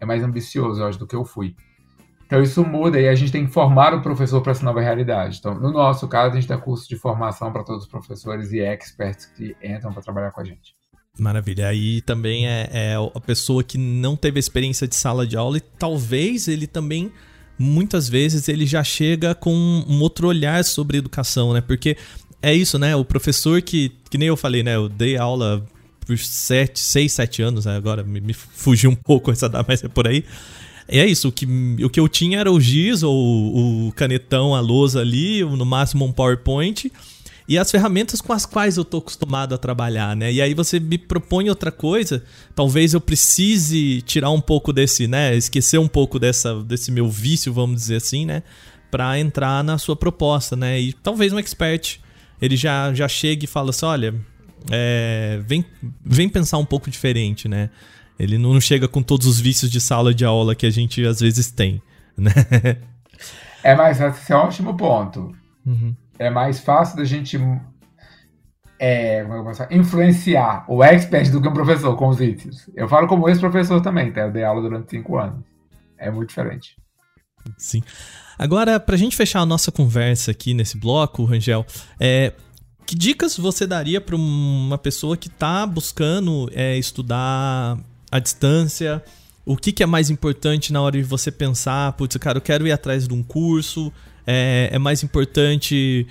é 0.00 0.06
mais 0.06 0.22
ambicioso, 0.22 0.80
eu 0.80 0.86
acho, 0.86 0.98
do 0.98 1.06
que 1.06 1.16
eu 1.16 1.24
fui. 1.24 1.56
Então 2.26 2.42
isso 2.42 2.64
muda 2.64 3.00
e 3.00 3.08
a 3.08 3.14
gente 3.14 3.30
tem 3.30 3.46
que 3.46 3.52
formar 3.52 3.94
o 3.94 4.02
professor 4.02 4.42
para 4.42 4.52
essa 4.52 4.64
nova 4.64 4.80
realidade. 4.80 5.38
Então, 5.38 5.54
no 5.54 5.70
nosso 5.70 6.08
caso, 6.08 6.32
a 6.32 6.40
gente 6.40 6.48
dá 6.48 6.58
curso 6.58 6.88
de 6.88 6.96
formação 6.96 7.52
para 7.52 7.62
todos 7.62 7.84
os 7.84 7.88
professores 7.88 8.52
e 8.52 8.58
experts 8.58 9.26
que 9.26 9.56
entram 9.62 9.92
para 9.92 10.02
trabalhar 10.02 10.32
com 10.32 10.40
a 10.40 10.44
gente. 10.44 10.74
Maravilha. 11.18 11.68
Aí 11.68 12.00
também 12.02 12.46
é, 12.46 12.68
é, 12.72 12.94
a 12.94 13.20
pessoa 13.20 13.62
que 13.62 13.78
não 13.78 14.16
teve 14.16 14.38
experiência 14.38 14.86
de 14.86 14.94
sala 14.94 15.26
de 15.26 15.36
aula 15.36 15.56
e 15.56 15.60
talvez 15.60 16.48
ele 16.48 16.66
também 16.66 17.12
muitas 17.58 18.08
vezes 18.08 18.48
ele 18.48 18.66
já 18.66 18.84
chega 18.84 19.34
com 19.34 19.54
um 19.88 20.00
outro 20.00 20.28
olhar 20.28 20.62
sobre 20.64 20.98
educação, 20.98 21.54
né? 21.54 21.60
Porque 21.60 21.96
é 22.42 22.52
isso, 22.52 22.78
né? 22.78 22.94
O 22.94 23.04
professor 23.04 23.62
que, 23.62 23.92
que 24.10 24.18
nem 24.18 24.28
eu 24.28 24.36
falei, 24.36 24.62
né? 24.62 24.76
Eu 24.76 24.88
dei 24.88 25.16
aula 25.16 25.64
por 26.06 26.18
7, 26.18 26.78
6, 26.78 27.12
7 27.12 27.42
anos, 27.42 27.64
né? 27.64 27.76
agora 27.76 28.04
me, 28.04 28.20
me 28.20 28.32
fugiu 28.32 28.90
um 28.90 28.94
pouco 28.94 29.32
essa 29.32 29.48
data, 29.48 29.64
mas 29.66 29.82
é 29.82 29.88
por 29.88 30.06
aí. 30.06 30.24
É 30.88 31.04
isso, 31.04 31.28
o 31.28 31.32
que, 31.32 31.46
o 31.82 31.90
que 31.90 31.98
eu 31.98 32.08
tinha 32.08 32.38
era 32.38 32.50
o 32.50 32.60
giz, 32.60 33.02
ou 33.02 33.88
o 33.88 33.92
canetão, 33.92 34.54
a 34.54 34.60
lousa 34.60 35.00
ali, 35.00 35.42
no 35.44 35.64
máximo 35.64 36.04
um 36.04 36.12
PowerPoint 36.12 36.90
e 37.48 37.56
as 37.56 37.70
ferramentas 37.70 38.20
com 38.20 38.32
as 38.32 38.44
quais 38.44 38.76
eu 38.76 38.84
tô 38.84 38.98
acostumado 38.98 39.54
a 39.54 39.58
trabalhar, 39.58 40.16
né? 40.16 40.32
E 40.32 40.42
aí 40.42 40.52
você 40.52 40.80
me 40.80 40.98
propõe 40.98 41.48
outra 41.48 41.70
coisa, 41.70 42.24
talvez 42.54 42.92
eu 42.92 43.00
precise 43.00 44.02
tirar 44.02 44.30
um 44.30 44.40
pouco 44.40 44.72
desse, 44.72 45.06
né? 45.06 45.36
Esquecer 45.36 45.78
um 45.78 45.86
pouco 45.86 46.18
dessa, 46.18 46.60
desse 46.62 46.90
meu 46.90 47.08
vício, 47.08 47.52
vamos 47.52 47.82
dizer 47.82 47.96
assim, 47.96 48.26
né? 48.26 48.42
Para 48.90 49.18
entrar 49.18 49.62
na 49.62 49.78
sua 49.78 49.94
proposta, 49.94 50.56
né? 50.56 50.80
E 50.80 50.92
talvez 50.92 51.32
um 51.32 51.38
expert 51.38 52.00
ele 52.42 52.56
já, 52.56 52.92
já 52.92 53.06
chegue 53.06 53.44
e 53.44 53.48
fala 53.48 53.70
assim: 53.70 53.86
olha, 53.86 54.14
é, 54.70 55.40
vem, 55.46 55.64
vem 56.04 56.28
pensar 56.28 56.58
um 56.58 56.64
pouco 56.64 56.90
diferente, 56.90 57.46
né? 57.48 57.70
Ele 58.18 58.38
não 58.38 58.60
chega 58.60 58.88
com 58.88 59.02
todos 59.02 59.26
os 59.26 59.40
vícios 59.40 59.70
de 59.70 59.80
sala 59.80 60.14
de 60.14 60.24
aula 60.24 60.54
que 60.54 60.66
a 60.66 60.70
gente 60.70 61.04
às 61.06 61.20
vezes 61.20 61.50
tem, 61.50 61.82
né? 62.16 62.32
É, 63.62 63.74
mas 63.74 64.00
esse 64.00 64.32
é 64.32 64.36
um 64.36 64.40
ótimo 64.40 64.76
ponto. 64.76 65.34
Uhum 65.64 65.94
é 66.18 66.30
mais 66.30 66.60
fácil 66.60 66.96
da 66.96 67.04
gente 67.04 67.38
é, 68.78 69.18
é 69.20 69.76
influenciar 69.76 70.64
o 70.68 70.82
expert 70.82 71.30
do 71.30 71.40
que 71.40 71.48
um 71.48 71.52
professor 71.52 71.96
com 71.96 72.08
os 72.08 72.20
itens. 72.20 72.68
Eu 72.74 72.88
falo 72.88 73.06
como 73.06 73.28
ex-professor 73.28 73.80
também, 73.80 74.12
tá? 74.12 74.22
Eu 74.22 74.32
dei 74.32 74.44
aula 74.44 74.62
durante 74.62 74.90
cinco 74.90 75.18
anos. 75.18 75.44
É 75.98 76.10
muito 76.10 76.28
diferente. 76.28 76.76
Sim. 77.56 77.82
Agora, 78.38 78.78
pra 78.78 78.96
gente 78.96 79.16
fechar 79.16 79.40
a 79.40 79.46
nossa 79.46 79.72
conversa 79.72 80.30
aqui 80.30 80.52
nesse 80.52 80.76
bloco, 80.76 81.24
Rangel, 81.24 81.64
é, 81.98 82.34
que 82.84 82.94
dicas 82.94 83.36
você 83.36 83.66
daria 83.66 84.00
para 84.00 84.14
uma 84.14 84.76
pessoa 84.76 85.16
que 85.16 85.28
está 85.28 85.66
buscando 85.66 86.50
é, 86.52 86.76
estudar 86.76 87.78
à 88.16 88.18
distância? 88.18 89.02
O 89.44 89.56
que, 89.56 89.70
que, 89.70 89.82
é 89.82 89.86
mais 89.86 90.10
importante 90.10 90.72
na 90.72 90.80
hora 90.82 90.96
de 90.96 91.04
você 91.04 91.30
pensar, 91.30 91.92
putz, 91.92 92.16
cara, 92.16 92.38
eu 92.38 92.42
quero 92.42 92.66
ir 92.66 92.72
atrás 92.72 93.06
de 93.06 93.14
um 93.14 93.22
curso, 93.22 93.92
é, 94.26 94.70
é 94.72 94.78
mais 94.78 95.04
importante 95.04 96.06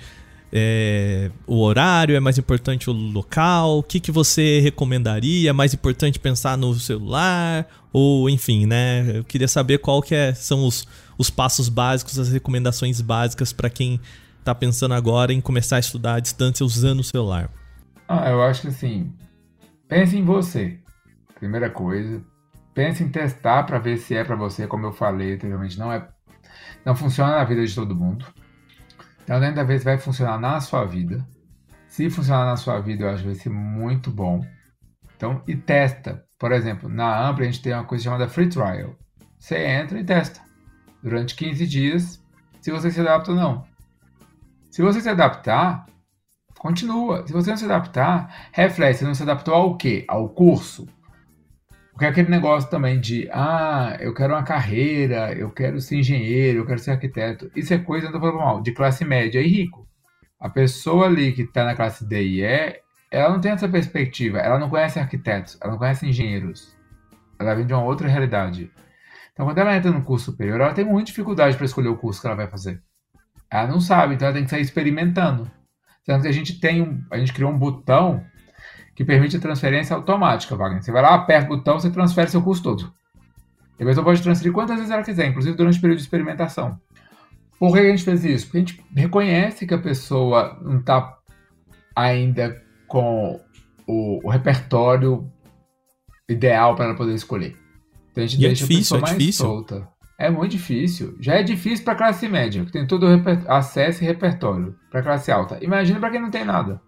é, 0.50 1.30
o 1.46 1.60
horário? 1.60 2.16
É 2.16 2.20
mais 2.20 2.38
importante 2.38 2.88
o 2.88 2.92
local? 2.92 3.78
O 3.78 3.82
que, 3.82 4.00
que 4.00 4.10
você 4.10 4.60
recomendaria? 4.60 5.50
É 5.50 5.52
mais 5.52 5.74
importante 5.74 6.18
pensar 6.18 6.56
no 6.56 6.72
celular? 6.74 7.66
Ou, 7.92 8.30
enfim, 8.30 8.64
né? 8.64 9.18
Eu 9.18 9.24
queria 9.24 9.48
saber 9.48 9.78
qual 9.78 10.00
que 10.00 10.14
é, 10.14 10.32
são 10.32 10.66
os, 10.66 10.86
os 11.18 11.28
passos 11.28 11.68
básicos, 11.68 12.18
as 12.18 12.30
recomendações 12.30 13.02
básicas 13.02 13.52
para 13.52 13.68
quem 13.68 14.00
está 14.38 14.54
pensando 14.54 14.94
agora 14.94 15.32
em 15.32 15.40
começar 15.40 15.76
a 15.76 15.80
estudar 15.80 16.14
à 16.14 16.20
distância 16.20 16.64
usando 16.64 17.00
o 17.00 17.04
celular. 17.04 17.50
Ah, 18.08 18.30
eu 18.30 18.42
acho 18.42 18.62
que 18.62 18.68
assim, 18.68 19.12
pense 19.88 20.16
em 20.16 20.24
você. 20.24 20.78
Primeira 21.36 21.70
coisa. 21.70 22.22
Pense 22.74 23.02
em 23.02 23.08
testar 23.08 23.62
para 23.62 23.78
ver 23.78 23.96
se 23.96 24.14
é 24.14 24.24
para 24.24 24.36
você, 24.36 24.66
como 24.66 24.86
eu 24.86 24.92
falei 24.92 25.34
anteriormente, 25.34 25.78
não 25.78 25.92
é 25.92 26.06
não 26.84 26.94
funciona 26.94 27.36
na 27.36 27.44
vida 27.44 27.64
de 27.64 27.74
todo 27.74 27.96
mundo. 27.96 28.26
Então, 29.24 29.40
dentro 29.40 29.56
da 29.56 29.64
vez 29.64 29.82
vai 29.82 29.98
funcionar 29.98 30.38
na 30.38 30.60
sua 30.60 30.84
vida. 30.84 31.26
Se 31.88 32.08
funcionar 32.08 32.44
na 32.44 32.56
sua 32.56 32.80
vida, 32.80 33.04
eu 33.04 33.10
acho 33.10 33.22
que 33.22 33.28
vai 33.28 33.34
ser 33.34 33.50
muito 33.50 34.10
bom. 34.10 34.44
Então, 35.16 35.42
e 35.48 35.56
testa. 35.56 36.24
Por 36.38 36.52
exemplo, 36.52 36.88
na 36.88 37.28
Ampli 37.28 37.44
a 37.44 37.50
gente 37.50 37.62
tem 37.62 37.72
uma 37.72 37.84
coisa 37.84 38.04
chamada 38.04 38.28
Free 38.28 38.48
Trial. 38.48 38.94
Você 39.38 39.56
entra 39.56 39.98
e 39.98 40.04
testa. 40.04 40.40
Durante 41.02 41.34
15 41.34 41.66
dias, 41.66 42.22
se 42.60 42.70
você 42.70 42.90
se 42.90 43.00
adapta 43.00 43.32
ou 43.32 43.36
não. 43.36 43.64
Se 44.70 44.82
você 44.82 45.00
se 45.00 45.08
adaptar, 45.08 45.86
continua. 46.58 47.26
Se 47.26 47.32
você 47.32 47.50
não 47.50 47.56
se 47.56 47.64
adaptar, 47.64 48.50
reflete. 48.52 48.98
Você 48.98 49.04
não 49.04 49.14
se 49.14 49.22
adaptou 49.22 49.54
ao 49.54 49.76
quê? 49.76 50.04
Ao 50.06 50.28
curso. 50.28 50.86
Porque 51.96 52.04
é 52.04 52.08
aquele 52.08 52.28
negócio 52.28 52.68
também 52.68 53.00
de, 53.00 53.26
ah, 53.32 53.96
eu 54.00 54.12
quero 54.12 54.34
uma 54.34 54.42
carreira, 54.42 55.32
eu 55.32 55.50
quero 55.50 55.80
ser 55.80 55.96
engenheiro, 55.96 56.58
eu 56.58 56.66
quero 56.66 56.78
ser 56.78 56.90
arquiteto. 56.90 57.50
Isso 57.56 57.72
é 57.72 57.78
coisa, 57.78 58.10
não 58.10 58.20
falando 58.20 58.36
mal, 58.36 58.60
de 58.60 58.72
classe 58.72 59.02
média 59.02 59.40
e 59.40 59.48
rico. 59.48 59.88
A 60.38 60.50
pessoa 60.50 61.06
ali 61.06 61.32
que 61.32 61.40
está 61.40 61.64
na 61.64 61.74
classe 61.74 62.06
D 62.06 62.22
e 62.22 62.42
E, 62.42 62.82
ela 63.10 63.30
não 63.30 63.40
tem 63.40 63.52
essa 63.52 63.66
perspectiva. 63.66 64.40
Ela 64.40 64.58
não 64.58 64.68
conhece 64.68 64.98
arquitetos, 64.98 65.56
ela 65.58 65.72
não 65.72 65.78
conhece 65.78 66.06
engenheiros. 66.06 66.76
Ela 67.38 67.54
vem 67.54 67.64
de 67.64 67.72
uma 67.72 67.84
outra 67.84 68.06
realidade. 68.06 68.70
Então, 69.32 69.46
quando 69.46 69.56
ela 69.56 69.74
entra 69.74 69.90
no 69.90 70.02
curso 70.02 70.26
superior, 70.26 70.60
ela 70.60 70.74
tem 70.74 70.84
muita 70.84 71.06
dificuldade 71.06 71.56
para 71.56 71.64
escolher 71.64 71.88
o 71.88 71.96
curso 71.96 72.20
que 72.20 72.26
ela 72.26 72.36
vai 72.36 72.46
fazer. 72.46 72.78
Ela 73.50 73.68
não 73.68 73.80
sabe, 73.80 74.16
então 74.16 74.28
ela 74.28 74.34
tem 74.36 74.44
que 74.44 74.50
sair 74.50 74.60
experimentando. 74.60 75.50
Sendo 76.04 76.20
que 76.20 76.28
a 76.28 76.32
gente 76.32 76.60
tem 76.60 76.82
um, 76.82 77.02
a 77.10 77.16
gente 77.16 77.32
criou 77.32 77.50
um 77.50 77.58
botão 77.58 78.22
que 78.96 79.04
permite 79.04 79.36
a 79.36 79.40
transferência 79.40 79.94
automática, 79.94 80.56
Wagner. 80.56 80.82
Você 80.82 80.90
vai 80.90 81.02
lá, 81.02 81.14
aperta 81.14 81.52
o 81.52 81.56
botão, 81.56 81.78
você 81.78 81.90
transfere 81.90 82.30
seu 82.30 82.42
custo 82.42 82.74
todo. 82.74 82.92
E 83.78 83.82
a 83.82 83.86
pessoa 83.86 84.02
pode 84.02 84.22
transferir 84.22 84.54
quantas 84.54 84.76
vezes 84.76 84.90
ela 84.90 85.02
quiser, 85.02 85.26
inclusive 85.28 85.54
durante 85.54 85.76
o 85.76 85.80
período 85.82 85.98
de 85.98 86.04
experimentação. 86.04 86.80
Por 87.60 87.74
que 87.74 87.78
a 87.78 87.90
gente 87.90 88.02
fez 88.02 88.24
isso? 88.24 88.46
Porque 88.46 88.56
a 88.56 88.60
gente 88.60 88.84
reconhece 88.94 89.66
que 89.66 89.74
a 89.74 89.78
pessoa 89.78 90.58
não 90.62 90.78
está 90.78 91.18
ainda 91.94 92.62
com 92.88 93.38
o, 93.86 94.26
o, 94.26 94.30
repertório 94.30 95.30
ideal 96.26 96.74
para 96.74 96.86
ela 96.86 96.94
poder 96.94 97.14
escolher. 97.14 97.54
Então 98.10 98.24
a 98.24 98.26
gente 98.26 98.40
e 98.40 98.46
é 98.46 98.48
deixa 98.48 98.64
é 98.64 98.66
difícil, 98.66 98.96
a 98.96 99.00
pessoa 99.00 99.00
mais 99.02 99.18
difícil. 99.18 99.46
solta. 99.46 99.88
É 100.18 100.30
muito 100.30 100.52
difícil. 100.52 101.14
Já 101.20 101.34
é 101.34 101.42
difícil 101.42 101.84
para 101.84 101.94
classe 101.94 102.26
média, 102.26 102.64
que 102.64 102.72
tem 102.72 102.86
todo 102.86 103.06
o 103.06 103.52
acesso 103.52 104.02
e 104.02 104.06
repertório. 104.06 104.74
Para 104.90 105.02
classe 105.02 105.30
alta. 105.30 105.62
Imagina 105.62 106.00
para 106.00 106.10
quem 106.10 106.20
não 106.20 106.30
tem 106.30 106.46
nada. 106.46 106.80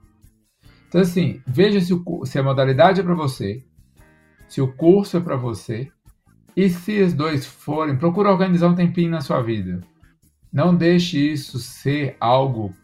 Então, 0.89 1.01
assim, 1.03 1.43
veja 1.47 1.81
se, 1.81 1.93
o, 1.93 2.25
se 2.25 2.39
a 2.39 2.43
modalidade 2.43 3.01
é 3.01 3.05
para 3.05 3.15
você, 3.15 3.63
se 4.49 4.61
o 4.61 4.73
curso 4.73 5.19
é 5.19 5.21
para 5.21 5.37
você, 5.37 5.93
e 6.57 6.69
se 6.69 7.01
os 7.03 7.13
dois 7.13 7.47
forem, 7.47 7.97
procura 7.97 8.33
organizar 8.33 8.69
um 8.69 8.75
tempinho 8.75 9.11
na 9.11 9.21
sua 9.21 9.43
vida. 9.43 9.81
Não 10.53 10.75
deixe 10.75 11.19
isso 11.19 11.59
ser 11.59 12.17
algo 12.19 12.75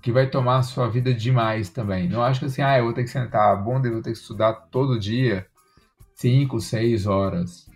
que 0.00 0.12
vai 0.12 0.28
tomar 0.28 0.58
a 0.58 0.62
sua 0.62 0.88
vida 0.88 1.12
demais 1.12 1.70
também. 1.70 2.08
Não 2.08 2.22
acho 2.22 2.40
que 2.40 2.46
assim, 2.46 2.62
ah, 2.62 2.78
eu 2.78 2.84
vou 2.84 2.92
ter 2.92 3.02
que 3.02 3.10
sentar 3.10 3.52
a 3.52 3.56
bunda 3.56 3.88
e 3.88 3.90
vou 3.90 4.02
ter 4.02 4.12
que 4.12 4.18
estudar 4.18 4.52
todo 4.70 5.00
dia, 5.00 5.46
5, 6.14 6.60
6 6.60 7.06
horas. 7.06 7.66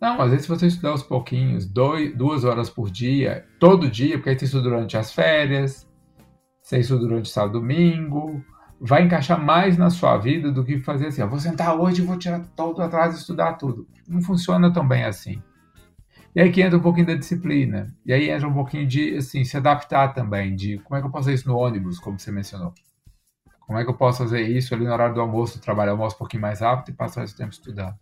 Não, 0.00 0.20
às 0.20 0.30
vezes 0.30 0.46
você 0.46 0.66
estudar 0.66 0.90
aos 0.90 1.02
pouquinhos, 1.02 1.64
dois, 1.64 2.14
duas 2.16 2.44
horas 2.44 2.68
por 2.68 2.90
dia, 2.90 3.46
todo 3.58 3.88
dia, 3.88 4.16
porque 4.18 4.30
aí 4.30 4.38
você 4.38 4.44
estuda 4.44 4.64
durante 4.64 4.96
as 4.96 5.12
férias, 5.12 5.88
você 6.60 6.78
estuda 6.78 7.00
durante 7.00 7.28
sábado 7.28 7.60
domingo, 7.60 8.44
vai 8.84 9.04
encaixar 9.04 9.40
mais 9.40 9.78
na 9.78 9.90
sua 9.90 10.18
vida 10.18 10.50
do 10.50 10.64
que 10.64 10.80
fazer 10.80 11.06
assim, 11.06 11.22
ó, 11.22 11.26
vou 11.28 11.38
sentar 11.38 11.78
hoje 11.78 12.02
vou 12.02 12.18
tirar 12.18 12.40
todo 12.56 12.82
atrás 12.82 13.14
e 13.14 13.18
estudar 13.18 13.52
tudo. 13.52 13.86
Não 14.08 14.20
funciona 14.20 14.72
tão 14.72 14.86
bem 14.86 15.04
assim. 15.04 15.40
E 16.34 16.40
aí 16.40 16.50
que 16.50 16.60
entra 16.60 16.78
um 16.78 16.82
pouquinho 16.82 17.06
da 17.06 17.14
disciplina. 17.14 17.94
E 18.04 18.12
aí 18.12 18.28
entra 18.28 18.48
um 18.48 18.52
pouquinho 18.52 18.86
de, 18.86 19.16
assim, 19.16 19.44
se 19.44 19.56
adaptar 19.56 20.08
também, 20.12 20.56
de 20.56 20.78
como 20.78 20.96
é 20.96 21.00
que 21.00 21.06
eu 21.06 21.10
posso 21.12 21.26
fazer 21.26 21.34
isso 21.34 21.48
no 21.48 21.56
ônibus, 21.56 22.00
como 22.00 22.18
você 22.18 22.32
mencionou. 22.32 22.74
Como 23.60 23.78
é 23.78 23.84
que 23.84 23.90
eu 23.90 23.94
posso 23.94 24.18
fazer 24.18 24.42
isso 24.42 24.74
ali 24.74 24.84
no 24.84 24.92
horário 24.92 25.14
do 25.14 25.20
almoço, 25.20 25.60
trabalhar 25.60 25.92
o 25.92 25.94
almoço 25.94 26.16
um 26.16 26.18
pouquinho 26.18 26.42
mais 26.42 26.60
rápido 26.60 26.92
e 26.92 26.96
passar 26.96 27.22
esse 27.22 27.36
tempo 27.36 27.52
estudando. 27.52 27.94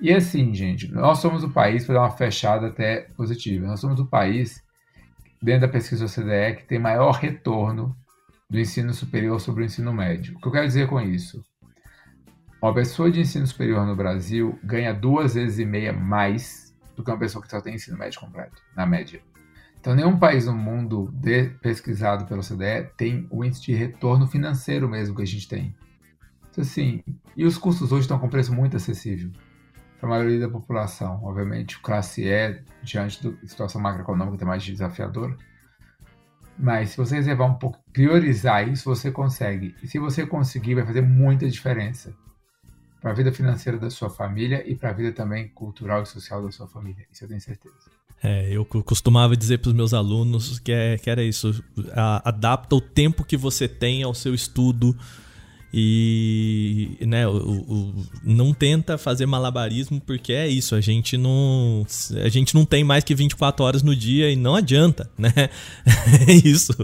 E 0.00 0.10
assim, 0.12 0.54
gente, 0.54 0.90
nós 0.90 1.18
somos 1.18 1.44
o 1.44 1.50
país, 1.50 1.84
para 1.84 1.96
dar 1.96 2.00
uma 2.00 2.10
fechada 2.10 2.68
até 2.68 3.02
positiva, 3.16 3.66
nós 3.66 3.80
somos 3.80 4.00
o 4.00 4.06
país, 4.06 4.64
dentro 5.42 5.62
da 5.62 5.68
pesquisa 5.68 6.06
OCDE, 6.06 6.56
que 6.56 6.64
tem 6.64 6.78
maior 6.78 7.12
retorno 7.12 7.94
do 8.52 8.60
ensino 8.60 8.92
superior 8.92 9.40
sobre 9.40 9.62
o 9.62 9.64
ensino 9.64 9.94
médio. 9.94 10.36
O 10.36 10.38
que 10.38 10.46
eu 10.46 10.52
quero 10.52 10.66
dizer 10.66 10.86
com 10.86 11.00
isso? 11.00 11.42
Uma 12.62 12.74
pessoa 12.74 13.10
de 13.10 13.18
ensino 13.18 13.46
superior 13.46 13.86
no 13.86 13.96
Brasil 13.96 14.58
ganha 14.62 14.92
duas 14.92 15.32
vezes 15.32 15.58
e 15.58 15.64
meia 15.64 15.90
mais 15.90 16.76
do 16.94 17.02
que 17.02 17.10
uma 17.10 17.18
pessoa 17.18 17.42
que 17.42 17.50
só 17.50 17.62
tem 17.62 17.76
ensino 17.76 17.96
médio 17.96 18.20
completo, 18.20 18.60
na 18.76 18.84
média. 18.84 19.22
Então, 19.80 19.94
nenhum 19.94 20.18
país 20.18 20.44
no 20.44 20.54
mundo 20.54 21.10
de, 21.14 21.44
pesquisado 21.62 22.26
pela 22.26 22.40
OCDE 22.40 22.90
tem 22.94 23.26
o 23.30 23.42
índice 23.42 23.62
de 23.62 23.72
retorno 23.72 24.26
financeiro 24.26 24.86
mesmo 24.86 25.16
que 25.16 25.22
a 25.22 25.26
gente 25.26 25.48
tem. 25.48 25.74
Então, 26.50 26.60
assim, 26.60 27.02
e 27.34 27.46
os 27.46 27.56
custos 27.56 27.90
hoje 27.90 28.02
estão 28.02 28.18
com 28.18 28.28
preço 28.28 28.52
muito 28.52 28.76
acessível 28.76 29.30
para 29.98 30.10
a 30.10 30.10
maioria 30.10 30.40
da 30.40 30.48
população. 30.50 31.24
Obviamente, 31.24 31.80
classe 31.80 32.24
E, 32.24 32.60
diante 32.82 33.26
da 33.26 33.34
situação 33.48 33.80
macroeconômica, 33.80 34.44
é 34.44 34.46
mais 34.46 34.62
desafiadora. 34.62 35.34
Mas 36.58 36.90
se 36.90 36.96
você 36.96 37.16
reservar 37.16 37.50
um 37.50 37.54
pouco, 37.54 37.78
priorizar 37.92 38.68
isso, 38.68 38.84
você 38.84 39.10
consegue. 39.10 39.74
E 39.82 39.86
se 39.86 39.98
você 39.98 40.26
conseguir, 40.26 40.74
vai 40.74 40.86
fazer 40.86 41.02
muita 41.02 41.48
diferença 41.48 42.14
para 43.00 43.10
a 43.10 43.14
vida 43.14 43.32
financeira 43.32 43.78
da 43.78 43.90
sua 43.90 44.08
família 44.08 44.62
e 44.64 44.76
para 44.76 44.90
a 44.90 44.92
vida 44.92 45.12
também 45.12 45.48
cultural 45.48 46.02
e 46.02 46.06
social 46.06 46.42
da 46.42 46.52
sua 46.52 46.68
família. 46.68 47.04
Isso 47.10 47.24
eu 47.24 47.28
tenho 47.28 47.40
certeza. 47.40 47.74
É, 48.22 48.48
eu 48.52 48.64
costumava 48.64 49.36
dizer 49.36 49.58
para 49.58 49.70
os 49.70 49.74
meus 49.74 49.92
alunos 49.92 50.60
que, 50.60 50.70
é, 50.70 50.96
que 50.96 51.10
era 51.10 51.24
isso: 51.24 51.62
a, 51.92 52.28
adapta 52.28 52.76
o 52.76 52.80
tempo 52.80 53.24
que 53.24 53.36
você 53.36 53.66
tem 53.66 54.04
ao 54.04 54.14
seu 54.14 54.32
estudo 54.32 54.96
E 55.74 56.98
né, 57.00 57.26
o, 57.26 57.32
o, 57.32 58.06
não 58.22 58.52
tenta 58.52 58.98
fazer 58.98 59.24
malabarismo 59.24 59.98
porque 60.02 60.34
é 60.34 60.46
isso, 60.46 60.74
a 60.74 60.82
gente 60.82 61.16
não 61.16 61.86
a 62.22 62.28
gente 62.28 62.54
não 62.54 62.66
tem 62.66 62.84
mais 62.84 63.02
que 63.02 63.14
24 63.14 63.64
horas 63.64 63.82
no 63.82 63.96
dia 63.96 64.30
e 64.30 64.36
não 64.36 64.54
adianta, 64.54 65.10
né? 65.16 65.32
É 66.28 66.32
isso. 66.32 66.74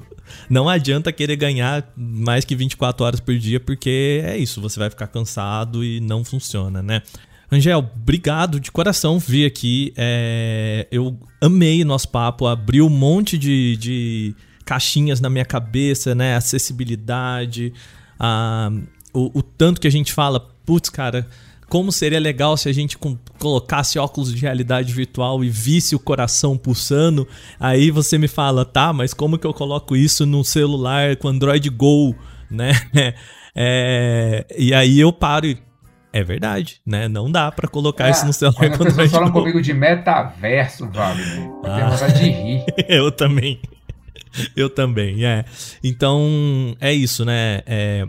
Não 0.49 0.68
adianta 0.68 1.12
querer 1.12 1.36
ganhar 1.36 1.86
mais 1.97 2.45
que 2.45 2.57
24 2.57 3.05
horas 3.05 3.20
por 3.20 3.36
dia 3.36 3.61
porque 3.61 4.22
é 4.24 4.39
isso, 4.39 4.61
você 4.61 4.78
vai 4.78 4.89
ficar 4.89 5.07
cansado 5.09 5.84
e 5.84 6.01
não 6.01 6.24
funciona, 6.24 6.82
né? 6.82 7.03
Angel, 7.51 7.78
obrigado 7.78 8.61
de 8.61 8.70
coração 8.70 9.18
vir 9.18 9.47
aqui. 9.47 9.93
É, 9.97 10.86
eu 10.91 11.18
amei 11.41 11.84
nosso 11.84 12.09
papo, 12.09 12.47
abriu 12.47 12.86
um 12.86 12.91
monte 12.91 13.39
de, 13.39 13.76
de 13.76 14.34
caixinhas 14.64 15.18
na 15.18 15.30
minha 15.30 15.47
cabeça, 15.47 16.14
né? 16.14 16.36
Acessibilidade, 16.36 17.72
a, 18.19 18.71
o, 19.12 19.39
o 19.39 19.43
tanto 19.43 19.81
que 19.81 19.89
a 19.89 19.91
gente 19.91 20.12
fala, 20.12 20.41
putz, 20.64 20.91
cara, 20.91 21.27
como 21.69 21.93
seria 21.93 22.19
legal 22.19 22.57
se 22.57 22.69
a 22.69 22.73
gente 22.73 22.99
colocasse 23.39 23.99
óculos 23.99 24.33
de 24.35 24.41
realidade 24.41 24.93
virtual 24.93 25.45
e 25.45 25.51
visse 25.51 25.95
o 25.95 25.99
coração 25.99 26.57
pulsando. 26.57 27.29
Aí 27.61 27.91
você 27.91 28.16
me 28.16 28.29
fala, 28.29 28.64
tá, 28.64 28.93
mas 28.93 29.12
como 29.12 29.39
que 29.39 29.47
eu 29.47 29.53
coloco 29.53 29.95
isso 29.95 30.25
no 30.25 30.43
celular 30.43 31.16
com 31.16 31.29
Android 31.29 31.69
Go, 31.69 32.14
né? 32.51 32.73
É, 33.55 34.47
e 34.57 34.73
aí 34.73 34.99
eu 34.99 35.12
paro 35.12 35.47
e 35.47 35.59
é 36.11 36.25
verdade, 36.25 36.81
né? 36.87 37.07
Não 37.07 37.31
dá 37.31 37.53
para 37.53 37.69
colocar 37.69 38.09
é, 38.09 38.12
isso 38.12 38.25
no 38.25 38.33
celular. 38.33 38.71
Quando 38.71 38.89
as 38.89 38.95
pessoas 38.95 39.11
falam 39.11 39.31
comigo 39.31 39.61
de 39.61 39.75
metaverso, 39.75 40.89
Wagner, 40.91 41.39
eu 41.39 41.61
ah, 41.64 41.77
tenho 41.77 41.91
vontade 41.91 42.19
de 42.19 42.31
rir. 42.31 42.64
eu 42.89 43.12
também. 43.12 43.61
Eu 44.57 44.70
também, 44.70 45.24
é. 45.24 45.45
Então, 45.83 46.76
é 46.81 46.93
isso, 46.93 47.24
né? 47.24 47.62
É, 47.66 48.07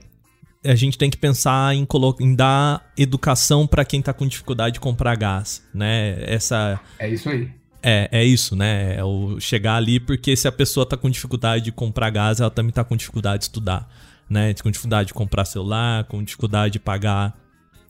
a 0.66 0.76
gente 0.76 0.98
tem 0.98 1.10
que 1.10 1.18
pensar 1.18 1.74
em, 1.76 1.88
em 2.20 2.36
dar 2.36 2.92
educação 2.98 3.66
para 3.66 3.86
quem 3.86 4.02
tá 4.02 4.14
com 4.14 4.28
dificuldade 4.28 4.76
de 4.76 4.80
comprar 4.80 5.16
gás, 5.16 5.64
né? 5.74 6.18
Essa... 6.22 6.80
É 6.98 7.10
isso 7.10 7.30
aí. 7.30 7.50
É, 7.82 8.10
é 8.12 8.26
isso, 8.26 8.56
né? 8.56 8.98
É 8.98 9.04
o 9.04 9.40
chegar 9.40 9.76
ali, 9.76 10.00
porque 10.00 10.36
se 10.36 10.48
a 10.48 10.52
pessoa 10.52 10.86
tá 10.86 10.98
com 10.98 11.10
dificuldade 11.10 11.66
de 11.66 11.72
comprar 11.72 12.10
gás, 12.10 12.42
ela 12.42 12.52
também 12.52 12.74
tá 12.74 12.84
com 12.84 12.96
dificuldade 12.96 13.40
de 13.40 13.44
estudar, 13.46 13.90
né? 14.30 14.54
Com 14.62 14.70
dificuldade 14.70 15.08
de 15.08 15.14
comprar 15.14 15.46
celular, 15.46 16.04
com 16.06 16.22
dificuldade 16.22 16.74
de 16.74 16.80
pagar 16.80 17.38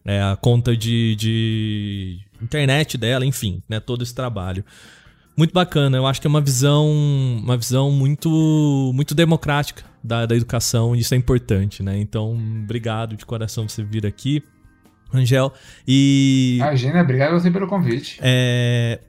é, 0.06 0.22
a 0.22 0.36
conta 0.36 0.76
de, 0.76 1.16
de 1.16 2.20
internet 2.42 2.98
dela, 2.98 3.26
enfim, 3.26 3.62
né, 3.68 3.80
todo 3.80 4.04
esse 4.04 4.14
trabalho. 4.14 4.64
Muito 5.40 5.54
bacana, 5.54 5.96
eu 5.96 6.06
acho 6.06 6.20
que 6.20 6.28
é 6.28 6.30
uma 6.30 6.42
visão, 6.42 6.92
uma 7.42 7.56
visão 7.56 7.90
muito, 7.92 8.30
muito 8.94 9.16
democrática 9.16 9.86
da, 10.04 10.26
da 10.26 10.36
educação 10.36 10.94
e 10.94 11.00
isso 11.00 11.14
é 11.14 11.18
importante, 11.18 11.82
né? 11.82 11.98
Então, 11.98 12.34
obrigado 12.62 13.16
de 13.16 13.26
coração 13.26 13.66
por 13.66 13.72
você 13.72 13.82
vir 13.82 14.06
aqui, 14.06 14.44
Angel. 15.14 15.54
E. 15.88 16.58
Imagina, 16.58 17.00
obrigado 17.00 17.40
você 17.40 17.50
pelo 17.50 17.68
convite. 17.68 18.20
É, 18.22 19.00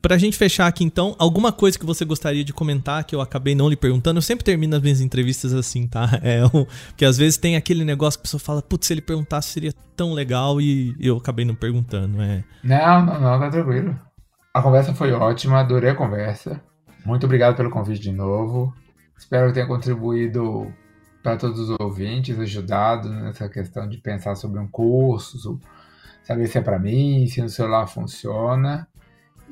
Pra 0.00 0.16
gente 0.16 0.38
fechar 0.38 0.66
aqui 0.66 0.82
então, 0.82 1.14
alguma 1.18 1.52
coisa 1.52 1.78
que 1.78 1.84
você 1.84 2.06
gostaria 2.06 2.42
de 2.42 2.54
comentar 2.54 3.04
que 3.04 3.14
eu 3.14 3.20
acabei 3.20 3.54
não 3.54 3.68
lhe 3.68 3.76
perguntando? 3.76 4.16
Eu 4.16 4.22
sempre 4.22 4.42
termino 4.42 4.74
as 4.74 4.80
minhas 4.80 5.02
entrevistas 5.02 5.52
assim, 5.52 5.86
tá? 5.86 6.08
É, 6.24 6.40
porque 6.88 7.04
às 7.04 7.18
vezes 7.18 7.36
tem 7.36 7.54
aquele 7.54 7.84
negócio 7.84 8.18
que 8.18 8.22
a 8.22 8.24
pessoa 8.26 8.40
fala, 8.40 8.62
putz, 8.62 8.86
se 8.86 8.94
ele 8.94 9.02
perguntasse 9.02 9.50
seria 9.50 9.74
tão 9.94 10.14
legal 10.14 10.58
e 10.58 10.96
eu 10.98 11.18
acabei 11.18 11.44
não 11.44 11.54
perguntando. 11.54 12.22
É. 12.22 12.42
Não, 12.64 13.04
não, 13.04 13.20
não, 13.20 13.38
tá 13.38 13.50
tranquilo. 13.50 14.05
A 14.56 14.62
conversa 14.62 14.94
foi 14.94 15.12
ótima, 15.12 15.60
adorei 15.60 15.90
a 15.90 15.94
conversa. 15.94 16.62
Muito 17.04 17.26
obrigado 17.26 17.54
pelo 17.54 17.68
convite 17.68 18.00
de 18.00 18.10
novo. 18.10 18.72
Espero 19.14 19.48
que 19.48 19.52
tenha 19.52 19.66
contribuído 19.66 20.72
para 21.22 21.36
todos 21.36 21.60
os 21.60 21.76
ouvintes, 21.78 22.40
ajudado 22.40 23.10
nessa 23.10 23.50
questão 23.50 23.86
de 23.86 23.98
pensar 23.98 24.34
sobre 24.34 24.58
um 24.58 24.66
curso, 24.66 25.60
saber 26.22 26.46
se 26.46 26.56
é 26.56 26.62
para 26.62 26.78
mim, 26.78 27.26
se 27.26 27.42
no 27.42 27.50
celular 27.50 27.86
funciona. 27.86 28.88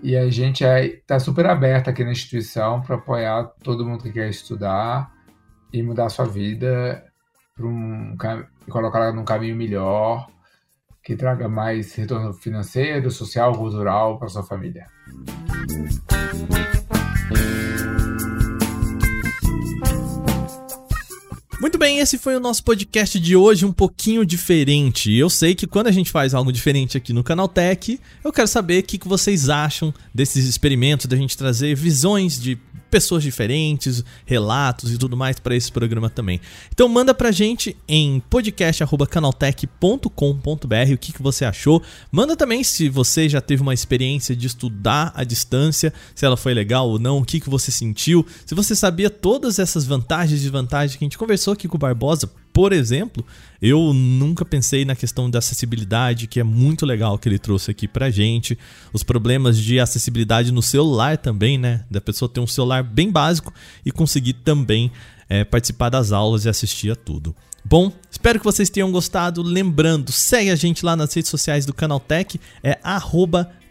E 0.03 0.17
a 0.17 0.31
gente 0.31 0.65
está 0.65 1.19
super 1.19 1.45
aberto 1.45 1.91
aqui 1.91 2.03
na 2.03 2.13
instituição 2.13 2.81
para 2.81 2.97
apoiar 2.97 3.45
todo 3.63 3.85
mundo 3.85 4.05
que 4.05 4.11
quer 4.11 4.31
estudar 4.31 5.13
e 5.71 5.83
mudar 5.83 6.09
sua 6.09 6.25
vida 6.25 7.05
para 7.55 7.67
um 7.67 8.17
e 8.67 8.71
colocá-la 8.71 9.13
num 9.13 9.23
caminho 9.23 9.55
melhor, 9.55 10.31
que 11.03 11.15
traga 11.15 11.47
mais 11.47 11.95
retorno 11.95 12.33
financeiro, 12.33 13.11
social, 13.11 13.53
cultural 13.53 14.19
para 14.19 14.29
sua 14.29 14.43
família. 14.43 14.94
Muito 21.61 21.79
bem, 21.79 21.99
esse 21.99 22.19
foi 22.19 22.37
o 22.37 22.41
nosso 22.41 22.63
podcast 22.63 23.19
de 23.19 23.35
hoje, 23.35 23.65
um 23.65 23.73
pouquinho 23.73 24.25
diferente. 24.25 25.11
Eu 25.15 25.31
sei 25.31 25.55
que 25.55 25.67
quando 25.67 25.87
a 25.87 25.91
gente 25.91 26.11
faz 26.11 26.35
algo 26.35 26.53
diferente 26.53 26.97
aqui 26.97 27.13
no 27.13 27.25
Canal 27.25 27.49
Tech, 27.49 27.99
eu 28.23 28.33
quero 28.33 28.47
saber 28.47 28.81
o 28.81 28.87
que 28.87 29.09
vocês 29.09 29.49
acham 29.49 29.93
desses 30.15 30.45
experimentos, 30.47 31.07
da 31.07 31.17
gente 31.17 31.37
trazer 31.37 31.75
visões 31.75 32.39
de 32.39 32.59
pessoas 32.95 33.25
diferentes, 33.25 34.05
relatos 34.25 34.93
e 34.93 34.99
tudo 34.99 35.17
mais 35.17 35.41
para 35.41 35.57
esse 35.57 35.73
programa 35.73 36.09
também. 36.09 36.41
Então 36.73 36.89
manda 36.89 37.13
pra 37.13 37.33
gente 37.33 37.77
em 37.89 38.23
podcast@canaltech.com.br 38.31 40.93
o 40.93 40.99
que, 40.99 41.13
que 41.13 41.21
você 41.21 41.45
achou. 41.45 41.83
Manda 42.13 42.37
também 42.37 42.63
se 42.63 42.89
você 42.89 43.29
já 43.29 43.41
teve 43.41 43.63
uma 43.63 43.75
experiência 43.75 44.37
de 44.37 44.47
estudar 44.47 45.11
à 45.17 45.25
distância, 45.25 45.93
se 46.15 46.25
ela 46.25 46.37
foi 46.37 46.55
legal 46.55 46.89
ou 46.89 47.01
não, 47.01 47.19
o 47.19 47.25
que, 47.25 47.41
que 47.41 47.51
você 47.51 47.73
sentiu, 47.73 48.25
se 48.47 48.55
você 48.55 48.77
sabia 48.77 49.11
todas 49.11 49.59
essas 49.59 49.85
vantagens 49.85 50.39
e 50.39 50.43
desvantagens 50.45 50.97
que 50.97 51.05
a 51.05 51.07
gente 51.07 51.19
conversou 51.19 51.53
aqui 51.53 51.67
com 51.67 51.75
o 51.75 51.81
Barbosa 51.81 52.31
por 52.55 52.73
exemplo, 52.73 53.27
eu 53.61 53.93
nunca 53.93 54.45
pensei 54.45 54.85
na 54.85 54.95
questão 54.95 55.29
da 55.29 55.41
acessibilidade, 55.41 56.29
que 56.29 56.39
é 56.39 56.45
muito 56.45 56.87
legal 56.87 57.19
que 57.19 57.29
ele 57.29 57.39
trouxe 57.39 57.73
aqui 57.73 57.89
pra 57.89 58.11
gente. 58.11 58.57
Os 58.93 59.03
problemas 59.03 59.59
de 59.59 59.81
acessibilidade 59.81 60.53
no 60.53 60.63
celular 60.63 61.19
também, 61.19 61.59
né? 61.59 61.85
Da 61.91 62.01
pessoa 62.01 62.29
ter 62.29 62.39
um 62.39 62.47
celular 62.47 62.85
bem 62.85 63.11
básico 63.11 63.53
e 63.85 63.91
conseguir 63.91 64.35
também 64.35 64.93
é, 65.29 65.43
participar 65.43 65.89
das 65.89 66.13
aulas 66.13 66.45
e 66.45 66.49
assistir 66.49 66.93
a 66.93 66.95
tudo. 66.95 67.35
Bom, 67.65 67.91
espero 68.09 68.39
que 68.39 68.45
vocês 68.45 68.71
tenham 68.71 68.93
gostado. 68.93 69.43
Lembrando, 69.43 70.13
segue 70.13 70.51
a 70.51 70.57
gente 70.57 70.85
lá 70.85 70.95
nas 70.95 71.13
redes 71.13 71.33
sociais 71.33 71.67
do 71.67 71.75
Canaltech, 71.75 72.41
é 72.63 72.79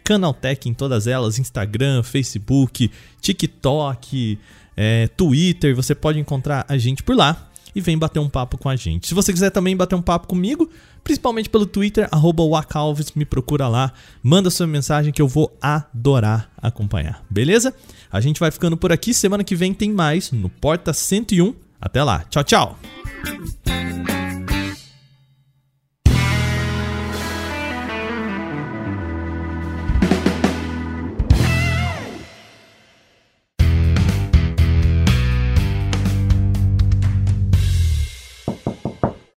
Canaltech 0.04 0.68
em 0.68 0.74
todas 0.74 1.06
elas, 1.06 1.38
Instagram, 1.38 2.02
Facebook, 2.02 2.90
TikTok, 3.22 4.38
é, 4.76 5.08
Twitter, 5.16 5.74
você 5.74 5.94
pode 5.94 6.20
encontrar 6.20 6.66
a 6.68 6.76
gente 6.76 7.02
por 7.02 7.16
lá 7.16 7.48
e 7.74 7.80
vem 7.80 7.98
bater 7.98 8.20
um 8.20 8.28
papo 8.28 8.56
com 8.56 8.68
a 8.68 8.76
gente. 8.76 9.08
Se 9.08 9.14
você 9.14 9.32
quiser 9.32 9.50
também 9.50 9.76
bater 9.76 9.94
um 9.94 10.02
papo 10.02 10.26
comigo, 10.26 10.70
principalmente 11.02 11.50
pelo 11.50 11.66
Twitter, 11.66 12.08
Wacalves, 12.12 13.12
me 13.14 13.24
procura 13.24 13.68
lá, 13.68 13.92
manda 14.22 14.50
sua 14.50 14.66
mensagem 14.66 15.12
que 15.12 15.20
eu 15.20 15.28
vou 15.28 15.56
adorar 15.60 16.50
acompanhar, 16.56 17.22
beleza? 17.28 17.74
A 18.10 18.20
gente 18.20 18.40
vai 18.40 18.50
ficando 18.50 18.76
por 18.76 18.92
aqui, 18.92 19.12
semana 19.12 19.44
que 19.44 19.56
vem 19.56 19.74
tem 19.74 19.92
mais 19.92 20.30
no 20.32 20.48
Porta 20.48 20.92
101. 20.92 21.54
Até 21.80 22.02
lá, 22.02 22.24
tchau, 22.30 22.44
tchau! 22.44 22.78